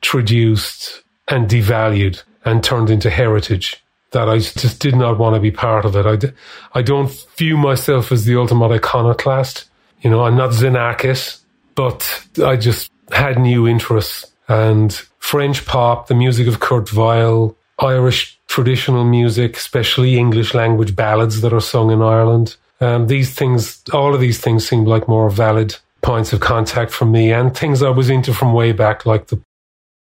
traduced 0.00 1.02
and 1.28 1.48
devalued 1.48 2.22
and 2.44 2.62
turned 2.62 2.90
into 2.90 3.10
heritage 3.10 3.82
that 4.12 4.28
I 4.28 4.38
just 4.38 4.80
did 4.80 4.94
not 4.94 5.18
want 5.18 5.34
to 5.34 5.40
be 5.40 5.50
part 5.50 5.84
of 5.84 5.96
it. 5.96 6.06
I, 6.06 6.16
d- 6.16 6.32
I 6.72 6.82
don't 6.82 7.10
view 7.36 7.56
myself 7.56 8.12
as 8.12 8.24
the 8.24 8.38
ultimate 8.38 8.70
iconoclast. 8.70 9.64
You 10.02 10.10
know, 10.10 10.24
I'm 10.24 10.36
not 10.36 10.50
Xenakis, 10.50 11.40
but 11.74 12.26
I 12.42 12.56
just 12.56 12.90
had 13.10 13.38
new 13.38 13.66
interests 13.66 14.30
and 14.48 14.92
French 15.18 15.66
pop, 15.66 16.06
the 16.06 16.14
music 16.14 16.46
of 16.46 16.60
Kurt 16.60 16.92
Weill, 16.92 17.56
Irish 17.78 18.38
traditional 18.54 19.04
music, 19.04 19.56
especially 19.56 20.16
English 20.16 20.54
language 20.54 20.94
ballads 20.94 21.40
that 21.40 21.52
are 21.52 21.60
sung 21.60 21.90
in 21.90 22.00
Ireland. 22.00 22.56
Um, 22.80 23.08
these 23.08 23.34
things, 23.34 23.82
all 23.92 24.14
of 24.14 24.20
these 24.20 24.38
things 24.38 24.68
seemed 24.68 24.86
like 24.86 25.08
more 25.08 25.28
valid 25.28 25.74
points 26.02 26.32
of 26.32 26.38
contact 26.38 26.92
for 26.92 27.04
me 27.04 27.32
and 27.32 27.56
things 27.56 27.82
I 27.82 27.88
was 27.90 28.08
into 28.08 28.32
from 28.32 28.52
way 28.52 28.70
back, 28.70 29.06
like 29.06 29.26
the 29.26 29.42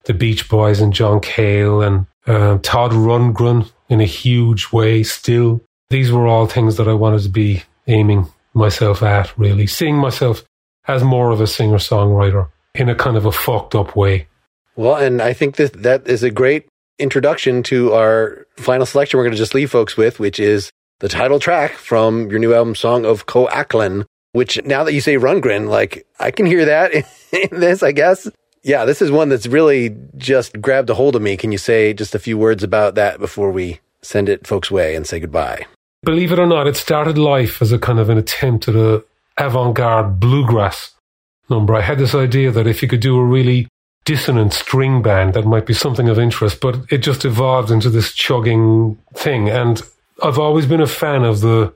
the 0.05 0.13
Beach 0.13 0.49
Boys 0.49 0.81
and 0.81 0.93
John 0.93 1.19
Cale 1.19 1.81
and 1.81 2.05
uh, 2.27 2.59
Todd 2.61 2.91
Rundgren 2.91 3.71
in 3.89 4.01
a 4.01 4.05
huge 4.05 4.71
way 4.71 5.01
still. 5.01 5.61
These 5.89 6.11
were 6.11 6.27
all 6.27 6.45
things 6.45 6.77
that 6.77 6.87
I 6.87 6.93
wanted 6.93 7.23
to 7.23 7.29
be 7.29 7.63
aiming 7.87 8.27
myself 8.53 9.01
at, 9.01 9.35
really. 9.35 9.65
Seeing 9.65 9.97
myself 9.97 10.43
as 10.87 11.03
more 11.03 11.31
of 11.31 11.41
a 11.41 11.47
singer 11.47 11.77
songwriter 11.77 12.49
in 12.75 12.89
a 12.89 12.95
kind 12.95 13.17
of 13.17 13.25
a 13.25 13.31
fucked 13.31 13.73
up 13.73 13.95
way. 13.95 14.27
Well, 14.75 14.97
and 14.97 15.21
I 15.21 15.33
think 15.33 15.55
that 15.55 15.81
that 15.81 16.07
is 16.07 16.21
a 16.21 16.29
great 16.29 16.67
introduction 16.99 17.63
to 17.63 17.93
our 17.93 18.45
final 18.57 18.85
selection 18.85 19.17
we're 19.17 19.23
going 19.23 19.33
to 19.33 19.37
just 19.37 19.55
leave 19.55 19.71
folks 19.71 19.97
with, 19.97 20.19
which 20.19 20.39
is 20.39 20.71
the 20.99 21.09
title 21.09 21.39
track 21.39 21.73
from 21.73 22.29
your 22.29 22.39
new 22.39 22.53
album, 22.53 22.75
Song 22.75 23.05
of 23.05 23.25
Co-Aklan, 23.25 24.05
which 24.31 24.63
now 24.63 24.83
that 24.83 24.93
you 24.93 25.01
say 25.01 25.15
Rundgren, 25.15 25.67
like 25.69 26.05
I 26.19 26.31
can 26.31 26.45
hear 26.45 26.65
that 26.65 26.93
in 27.31 27.59
this, 27.59 27.83
I 27.83 27.91
guess. 27.91 28.29
Yeah, 28.63 28.85
this 28.85 29.01
is 29.01 29.11
one 29.11 29.29
that's 29.29 29.47
really 29.47 29.95
just 30.17 30.61
grabbed 30.61 30.89
a 30.89 30.93
hold 30.93 31.15
of 31.15 31.21
me. 31.21 31.35
Can 31.35 31.51
you 31.51 31.57
say 31.57 31.93
just 31.93 32.15
a 32.15 32.19
few 32.19 32.37
words 32.37 32.63
about 32.63 32.95
that 32.95 33.19
before 33.19 33.51
we 33.51 33.81
send 34.01 34.29
it 34.29 34.47
folks' 34.47 34.71
way 34.71 34.95
and 34.95 35.05
say 35.05 35.19
goodbye? 35.19 35.65
Believe 36.03 36.31
it 36.31 36.39
or 36.39 36.47
not, 36.47 36.67
it 36.67 36.75
started 36.75 37.17
life 37.17 37.61
as 37.61 37.71
a 37.71 37.79
kind 37.79 37.99
of 37.99 38.09
an 38.09 38.17
attempt 38.17 38.67
at 38.67 38.75
a 38.75 39.03
avant-garde 39.37 40.19
bluegrass 40.19 40.91
number. 41.49 41.75
I 41.75 41.81
had 41.81 41.97
this 41.97 42.15
idea 42.15 42.51
that 42.51 42.67
if 42.67 42.81
you 42.81 42.87
could 42.87 42.99
do 42.99 43.17
a 43.17 43.25
really 43.25 43.67
dissonant 44.05 44.53
string 44.53 45.01
band, 45.01 45.33
that 45.33 45.45
might 45.45 45.65
be 45.65 45.73
something 45.73 46.09
of 46.09 46.19
interest, 46.19 46.59
but 46.59 46.77
it 46.91 46.99
just 46.99 47.25
evolved 47.25 47.71
into 47.71 47.89
this 47.89 48.13
chugging 48.13 48.97
thing. 49.13 49.49
And 49.49 49.81
I've 50.21 50.39
always 50.39 50.65
been 50.65 50.81
a 50.81 50.87
fan 50.87 51.23
of 51.23 51.41
the 51.41 51.73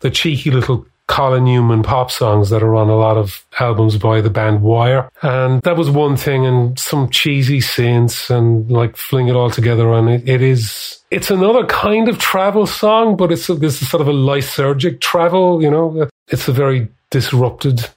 the 0.00 0.10
cheeky 0.10 0.50
little 0.50 0.86
Colin 1.08 1.44
Newman 1.44 1.82
pop 1.82 2.10
songs 2.10 2.50
that 2.50 2.62
are 2.62 2.74
on 2.74 2.88
a 2.88 2.96
lot 2.96 3.16
of 3.16 3.44
albums 3.60 3.96
by 3.96 4.20
the 4.20 4.30
band 4.30 4.62
Wire. 4.62 5.08
And 5.22 5.62
that 5.62 5.76
was 5.76 5.88
one 5.88 6.16
thing 6.16 6.44
and 6.44 6.78
some 6.78 7.10
cheesy 7.10 7.60
synths 7.60 8.28
and 8.28 8.70
like 8.70 8.96
fling 8.96 9.28
it 9.28 9.36
all 9.36 9.50
together. 9.50 9.92
And 9.92 10.08
it, 10.08 10.28
it 10.28 10.42
is, 10.42 10.98
it's 11.10 11.30
another 11.30 11.64
kind 11.66 12.08
of 12.08 12.18
travel 12.18 12.66
song, 12.66 13.16
but 13.16 13.30
it's, 13.30 13.48
a, 13.48 13.70
sort 13.70 14.00
of 14.00 14.08
a 14.08 14.12
lysergic 14.12 15.00
travel, 15.00 15.62
you 15.62 15.70
know, 15.70 16.08
it's 16.28 16.48
a 16.48 16.52
very 16.52 16.88
disrupted, 17.10 17.88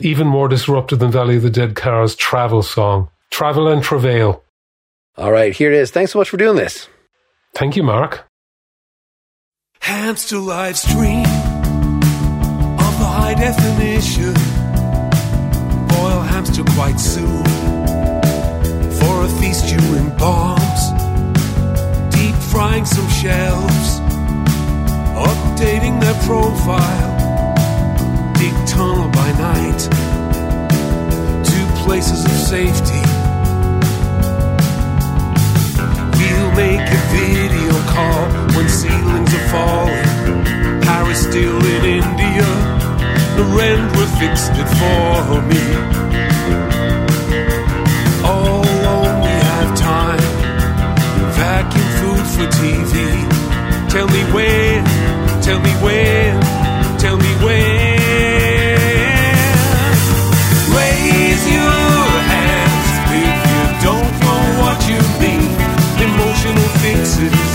even 0.00 0.26
more 0.26 0.48
disrupted 0.48 1.00
than 1.00 1.10
Valley 1.10 1.36
of 1.36 1.42
the 1.42 1.50
Dead 1.50 1.76
Cars 1.76 2.16
travel 2.16 2.62
song. 2.62 3.10
Travel 3.34 3.66
and 3.66 3.82
travail. 3.82 4.44
All 5.16 5.32
right, 5.32 5.52
here 5.52 5.72
it 5.72 5.76
is. 5.76 5.90
Thanks 5.90 6.12
so 6.12 6.20
much 6.20 6.30
for 6.30 6.36
doing 6.36 6.54
this. 6.54 6.88
Thank 7.52 7.74
you, 7.74 7.82
Mark. 7.82 8.28
Hamster 9.80 10.38
live 10.38 10.78
stream 10.78 11.26
of 12.86 12.94
the 13.02 13.10
high 13.18 13.34
definition. 13.34 14.34
Boil 15.88 16.20
hamster 16.20 16.62
quite 16.76 17.00
soon 17.00 17.42
for 19.00 19.24
a 19.24 19.28
feast 19.40 19.68
you 19.68 19.82
in 19.96 20.16
bombs. 20.16 20.82
Deep 22.14 22.36
frying 22.36 22.84
some 22.84 23.08
shells, 23.08 23.98
updating 25.18 26.00
their 26.00 26.14
profile. 26.22 27.10
Dig 28.34 28.54
tunnel 28.68 29.10
by 29.10 29.32
night, 29.32 29.80
two 31.44 31.66
places 31.82 32.24
of 32.24 32.30
safety. 32.30 33.23
Make 36.56 36.80
a 36.80 37.00
video 37.10 37.74
call 37.90 38.26
when 38.54 38.68
ceilings 38.68 39.34
are 39.34 39.48
falling. 39.54 40.80
Paris 40.82 41.22
still 41.28 41.58
in 41.74 41.84
India. 42.02 42.48
The 43.36 43.42
Narendra 43.42 44.06
fixed 44.20 44.52
it 44.62 44.68
for 44.78 45.42
me. 45.50 45.64
All 48.24 48.62
alone 48.62 49.16
we 49.26 49.34
have 49.50 49.76
time. 49.76 50.26
Vacuum 51.38 51.88
food 51.98 52.26
for 52.34 52.46
TV. 52.58 52.94
Tell 53.90 54.06
me 54.08 54.22
when, 54.32 54.84
tell 55.42 55.60
me 55.60 55.70
when, 55.82 56.43
Fixes, 66.80 67.52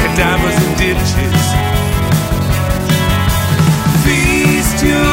cadavers 0.00 0.56
and 0.64 0.74
ditches. 0.78 1.42
Feast 4.04 4.84
your 4.84 5.11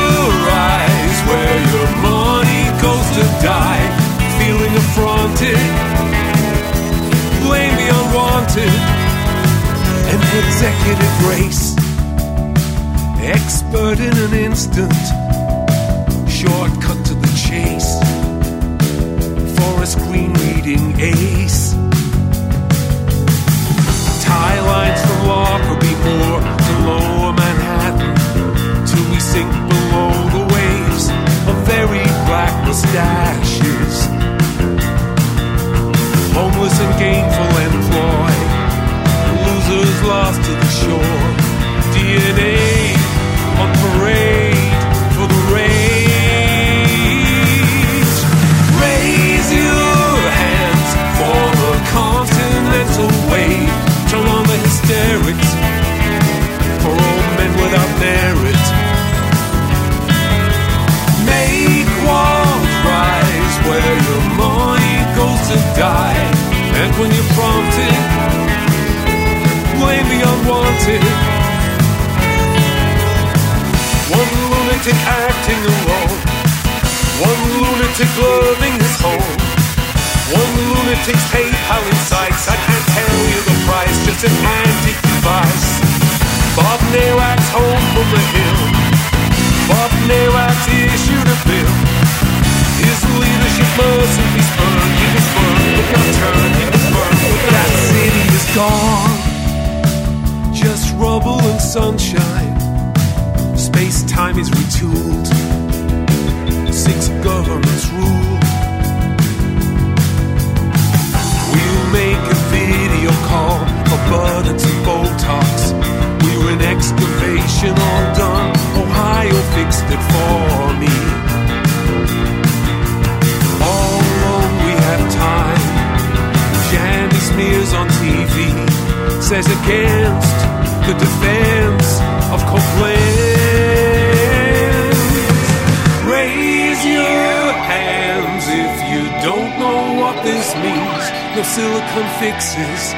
no 141.40 141.46
silicone 141.46 142.10
fixes, 142.20 142.92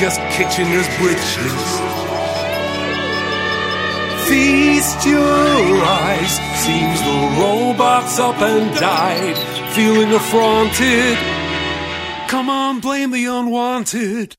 just 0.00 0.18
Kitchener's 0.34 0.88
britches. 0.98 1.64
Feast 4.28 5.06
your 5.06 5.84
eyes, 5.84 6.32
seems 6.64 7.00
the 7.02 7.40
robot's 7.40 8.18
up 8.18 8.40
and 8.42 8.74
died, 8.80 9.38
feeling 9.74 10.12
affronted. 10.12 11.16
Come 12.28 12.50
on, 12.50 12.80
blame 12.80 13.12
the 13.12 13.26
unwanted. 13.26 14.36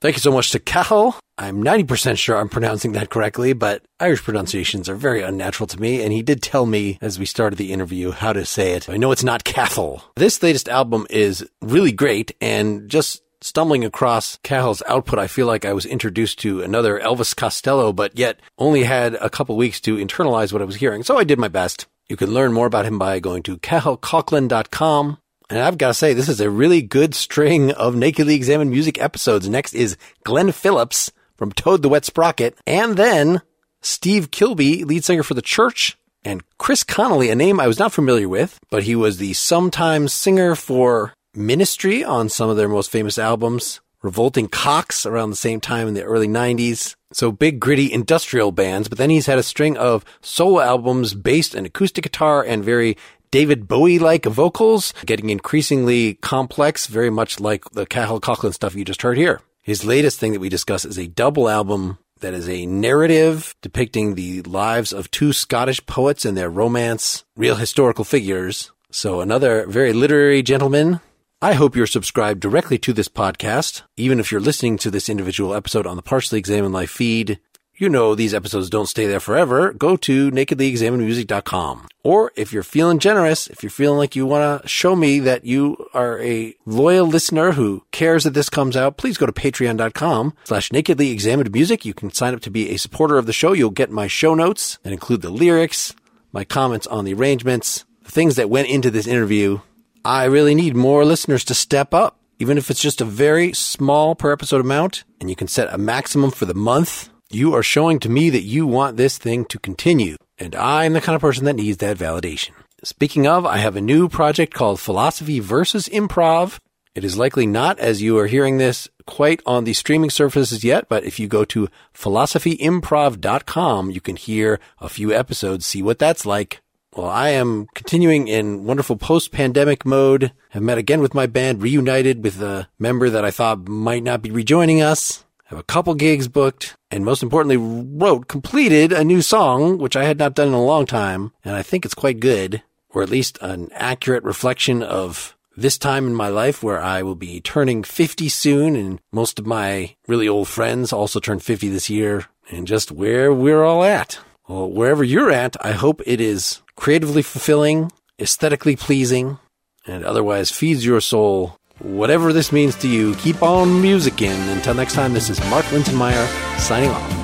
Thank 0.00 0.16
you 0.16 0.20
so 0.20 0.32
much 0.32 0.50
to 0.50 0.58
Cathal. 0.58 1.20
I'm 1.36 1.64
90% 1.64 2.16
sure 2.16 2.36
I'm 2.36 2.48
pronouncing 2.48 2.92
that 2.92 3.10
correctly, 3.10 3.54
but 3.54 3.82
Irish 3.98 4.22
pronunciations 4.22 4.88
are 4.88 4.94
very 4.94 5.20
unnatural 5.20 5.66
to 5.66 5.80
me, 5.80 6.00
and 6.00 6.12
he 6.12 6.22
did 6.22 6.42
tell 6.42 6.64
me 6.64 6.96
as 7.00 7.18
we 7.18 7.26
started 7.26 7.56
the 7.56 7.72
interview 7.72 8.12
how 8.12 8.32
to 8.32 8.44
say 8.44 8.72
it. 8.72 8.88
I 8.88 8.96
know 8.96 9.10
it's 9.10 9.24
not 9.24 9.42
Cathal. 9.42 10.02
This 10.14 10.40
latest 10.44 10.68
album 10.68 11.08
is 11.10 11.44
really 11.60 11.90
great, 11.90 12.36
and 12.40 12.88
just 12.88 13.22
stumbling 13.40 13.84
across 13.84 14.38
Cathal's 14.44 14.82
output, 14.86 15.18
I 15.18 15.26
feel 15.26 15.48
like 15.48 15.64
I 15.64 15.72
was 15.72 15.86
introduced 15.86 16.38
to 16.40 16.62
another 16.62 17.00
Elvis 17.00 17.34
Costello, 17.34 17.92
but 17.92 18.16
yet 18.16 18.38
only 18.56 18.84
had 18.84 19.14
a 19.14 19.28
couple 19.28 19.56
weeks 19.56 19.80
to 19.82 19.96
internalize 19.96 20.52
what 20.52 20.62
I 20.62 20.66
was 20.66 20.76
hearing, 20.76 21.02
so 21.02 21.18
I 21.18 21.24
did 21.24 21.40
my 21.40 21.48
best. 21.48 21.86
You 22.08 22.16
can 22.16 22.32
learn 22.32 22.52
more 22.52 22.66
about 22.66 22.86
him 22.86 22.98
by 22.98 23.18
going 23.18 23.42
to 23.44 23.56
cathalcoughlin.com. 23.58 25.18
And 25.50 25.58
I've 25.58 25.78
got 25.78 25.88
to 25.88 25.94
say, 25.94 26.14
this 26.14 26.28
is 26.28 26.40
a 26.40 26.48
really 26.48 26.80
good 26.80 27.14
string 27.14 27.70
of 27.72 27.94
Nakedly 27.94 28.34
Examined 28.34 28.70
Music 28.70 29.00
episodes. 29.00 29.48
Next 29.48 29.74
is 29.74 29.96
Glenn 30.22 30.52
Phillips 30.52 31.10
from 31.44 31.52
Toad 31.52 31.82
the 31.82 31.90
Wet 31.90 32.06
Sprocket, 32.06 32.56
and 32.66 32.96
then 32.96 33.42
Steve 33.82 34.30
Kilbey, 34.30 34.82
lead 34.82 35.04
singer 35.04 35.22
for 35.22 35.34
The 35.34 35.42
Church, 35.42 35.98
and 36.24 36.42
Chris 36.56 36.82
Connelly, 36.82 37.28
a 37.28 37.34
name 37.34 37.60
I 37.60 37.66
was 37.66 37.78
not 37.78 37.92
familiar 37.92 38.30
with, 38.30 38.58
but 38.70 38.84
he 38.84 38.96
was 38.96 39.18
the 39.18 39.34
sometime 39.34 40.08
singer 40.08 40.54
for 40.54 41.12
Ministry 41.34 42.02
on 42.02 42.30
some 42.30 42.48
of 42.48 42.56
their 42.56 42.70
most 42.70 42.90
famous 42.90 43.18
albums, 43.18 43.82
Revolting 44.00 44.48
Cocks 44.48 45.04
around 45.04 45.28
the 45.28 45.36
same 45.36 45.60
time 45.60 45.86
in 45.86 45.92
the 45.92 46.02
early 46.02 46.28
90s. 46.28 46.96
So 47.12 47.30
big, 47.30 47.60
gritty 47.60 47.92
industrial 47.92 48.50
bands, 48.50 48.88
but 48.88 48.96
then 48.96 49.10
he's 49.10 49.26
had 49.26 49.38
a 49.38 49.42
string 49.42 49.76
of 49.76 50.02
solo 50.22 50.60
albums 50.60 51.12
based 51.12 51.54
in 51.54 51.66
acoustic 51.66 52.04
guitar 52.04 52.42
and 52.42 52.64
very 52.64 52.96
David 53.30 53.68
Bowie 53.68 53.98
like 53.98 54.24
vocals, 54.24 54.94
getting 55.04 55.28
increasingly 55.28 56.14
complex, 56.14 56.86
very 56.86 57.10
much 57.10 57.38
like 57.38 57.68
the 57.72 57.84
Cathal 57.84 58.22
Coughlan 58.22 58.54
stuff 58.54 58.74
you 58.74 58.86
just 58.86 59.02
heard 59.02 59.18
here. 59.18 59.42
His 59.64 59.82
latest 59.82 60.20
thing 60.20 60.32
that 60.32 60.40
we 60.40 60.50
discuss 60.50 60.84
is 60.84 60.98
a 60.98 61.06
double 61.06 61.48
album 61.48 61.96
that 62.20 62.34
is 62.34 62.46
a 62.50 62.66
narrative 62.66 63.56
depicting 63.62 64.14
the 64.14 64.42
lives 64.42 64.92
of 64.92 65.10
two 65.10 65.32
Scottish 65.32 65.84
poets 65.86 66.26
and 66.26 66.36
their 66.36 66.50
romance, 66.50 67.24
real 67.34 67.54
historical 67.54 68.04
figures. 68.04 68.72
So 68.90 69.22
another 69.22 69.66
very 69.66 69.94
literary 69.94 70.42
gentleman. 70.42 71.00
I 71.40 71.54
hope 71.54 71.76
you're 71.76 71.86
subscribed 71.86 72.40
directly 72.40 72.76
to 72.80 72.92
this 72.92 73.08
podcast, 73.08 73.80
even 73.96 74.20
if 74.20 74.30
you're 74.30 74.38
listening 74.38 74.76
to 74.78 74.90
this 74.90 75.08
individual 75.08 75.54
episode 75.54 75.86
on 75.86 75.96
the 75.96 76.02
Partially 76.02 76.38
Examined 76.38 76.74
Life 76.74 76.90
feed. 76.90 77.40
You 77.84 77.90
know 77.90 78.14
these 78.14 78.32
episodes 78.32 78.70
don't 78.70 78.86
stay 78.86 79.06
there 79.06 79.20
forever. 79.20 79.74
Go 79.74 79.98
to 79.98 80.30
nakedlyexaminedmusic.com. 80.30 81.86
Or 82.02 82.32
if 82.34 82.50
you're 82.50 82.62
feeling 82.62 82.98
generous, 82.98 83.46
if 83.48 83.62
you're 83.62 83.68
feeling 83.68 83.98
like 83.98 84.16
you 84.16 84.24
want 84.24 84.62
to 84.62 84.66
show 84.66 84.96
me 84.96 85.20
that 85.20 85.44
you 85.44 85.76
are 85.92 86.18
a 86.20 86.54
loyal 86.64 87.06
listener 87.06 87.52
who 87.52 87.84
cares 87.90 88.24
that 88.24 88.32
this 88.32 88.48
comes 88.48 88.74
out, 88.74 88.96
please 88.96 89.18
go 89.18 89.26
to 89.26 89.32
patreon.com 89.32 90.32
slash 90.44 90.70
nakedlyexaminedmusic. 90.70 91.84
You 91.84 91.92
can 91.92 92.10
sign 92.10 92.32
up 92.32 92.40
to 92.40 92.50
be 92.50 92.70
a 92.70 92.78
supporter 92.78 93.18
of 93.18 93.26
the 93.26 93.34
show. 93.34 93.52
You'll 93.52 93.68
get 93.68 93.90
my 93.90 94.06
show 94.06 94.34
notes 94.34 94.78
that 94.82 94.94
include 94.94 95.20
the 95.20 95.28
lyrics, 95.28 95.94
my 96.32 96.44
comments 96.44 96.86
on 96.86 97.04
the 97.04 97.12
arrangements, 97.12 97.84
the 98.04 98.10
things 98.10 98.36
that 98.36 98.48
went 98.48 98.68
into 98.68 98.90
this 98.90 99.06
interview. 99.06 99.60
I 100.06 100.24
really 100.24 100.54
need 100.54 100.74
more 100.74 101.04
listeners 101.04 101.44
to 101.44 101.54
step 101.54 101.92
up, 101.92 102.18
even 102.38 102.56
if 102.56 102.70
it's 102.70 102.80
just 102.80 103.02
a 103.02 103.04
very 103.04 103.52
small 103.52 104.14
per 104.14 104.32
episode 104.32 104.62
amount, 104.62 105.04
and 105.20 105.28
you 105.28 105.36
can 105.36 105.48
set 105.48 105.70
a 105.70 105.76
maximum 105.76 106.30
for 106.30 106.46
the 106.46 106.54
month 106.54 107.10
you 107.34 107.54
are 107.54 107.62
showing 107.62 107.98
to 108.00 108.08
me 108.08 108.30
that 108.30 108.42
you 108.42 108.66
want 108.66 108.96
this 108.96 109.18
thing 109.18 109.44
to 109.46 109.58
continue, 109.58 110.16
and 110.38 110.54
I'm 110.54 110.92
the 110.92 111.00
kind 111.00 111.16
of 111.16 111.20
person 111.22 111.44
that 111.44 111.54
needs 111.54 111.78
that 111.78 111.98
validation. 111.98 112.52
Speaking 112.82 113.26
of, 113.26 113.44
I 113.44 113.56
have 113.58 113.76
a 113.76 113.80
new 113.80 114.08
project 114.08 114.54
called 114.54 114.78
Philosophy 114.80 115.40
versus 115.40 115.88
Improv. 115.88 116.58
It 116.94 117.02
is 117.04 117.18
likely 117.18 117.46
not, 117.46 117.78
as 117.78 118.02
you 118.02 118.18
are 118.18 118.26
hearing 118.26 118.58
this, 118.58 118.88
quite 119.06 119.42
on 119.46 119.64
the 119.64 119.72
streaming 119.72 120.10
services 120.10 120.62
yet, 120.62 120.88
but 120.88 121.04
if 121.04 121.18
you 121.18 121.26
go 121.26 121.44
to 121.46 121.68
philosophyimprov.com, 121.94 123.90
you 123.90 124.00
can 124.00 124.16
hear 124.16 124.60
a 124.78 124.88
few 124.88 125.12
episodes, 125.12 125.66
see 125.66 125.82
what 125.82 125.98
that's 125.98 126.24
like. 126.24 126.60
Well, 126.94 127.08
I 127.08 127.30
am 127.30 127.66
continuing 127.74 128.28
in 128.28 128.64
wonderful 128.64 128.96
post-pandemic 128.96 129.84
mode. 129.84 130.30
Have 130.50 130.62
met 130.62 130.78
again 130.78 131.00
with 131.00 131.14
my 131.14 131.26
band, 131.26 131.60
reunited 131.60 132.22
with 132.22 132.40
a 132.40 132.68
member 132.78 133.10
that 133.10 133.24
I 133.24 133.32
thought 133.32 133.66
might 133.66 134.04
not 134.04 134.22
be 134.22 134.30
rejoining 134.30 134.80
us 134.80 135.24
have 135.44 135.58
a 135.58 135.64
couple 135.64 135.94
gigs 135.94 136.28
booked, 136.28 136.76
and 136.90 137.04
most 137.04 137.22
importantly, 137.22 137.56
wrote, 137.56 138.28
completed 138.28 138.92
a 138.92 139.04
new 139.04 139.22
song, 139.22 139.78
which 139.78 139.96
I 139.96 140.04
had 140.04 140.18
not 140.18 140.34
done 140.34 140.48
in 140.48 140.54
a 140.54 140.64
long 140.64 140.86
time, 140.86 141.32
and 141.44 141.54
I 141.54 141.62
think 141.62 141.84
it's 141.84 141.94
quite 141.94 142.20
good, 142.20 142.62
or 142.90 143.02
at 143.02 143.10
least 143.10 143.38
an 143.40 143.68
accurate 143.72 144.24
reflection 144.24 144.82
of 144.82 145.36
this 145.56 145.78
time 145.78 146.06
in 146.06 146.14
my 146.14 146.28
life 146.28 146.62
where 146.62 146.80
I 146.80 147.02
will 147.02 147.14
be 147.14 147.40
turning 147.40 147.84
50 147.84 148.28
soon, 148.28 148.74
and 148.74 149.00
most 149.12 149.38
of 149.38 149.46
my 149.46 149.96
really 150.08 150.28
old 150.28 150.48
friends 150.48 150.92
also 150.92 151.20
turn 151.20 151.38
50 151.38 151.68
this 151.68 151.90
year, 151.90 152.26
and 152.50 152.66
just 152.66 152.90
where 152.90 153.32
we're 153.32 153.64
all 153.64 153.84
at. 153.84 154.18
Well, 154.48 154.70
wherever 154.70 155.04
you're 155.04 155.30
at, 155.30 155.56
I 155.64 155.72
hope 155.72 156.02
it 156.06 156.20
is 156.20 156.62
creatively 156.76 157.22
fulfilling, 157.22 157.92
aesthetically 158.18 158.76
pleasing, 158.76 159.38
and 159.86 160.04
otherwise 160.04 160.50
feeds 160.50 160.84
your 160.84 161.00
soul 161.00 161.58
Whatever 161.84 162.32
this 162.32 162.50
means 162.50 162.74
to 162.76 162.88
you, 162.88 163.14
keep 163.16 163.42
on 163.42 163.68
musicking. 163.68 164.50
Until 164.54 164.72
next 164.72 164.94
time, 164.94 165.12
this 165.12 165.28
is 165.28 165.38
Mark 165.50 165.66
Linsenmayer 165.66 166.26
signing 166.58 166.88
off. 166.88 167.23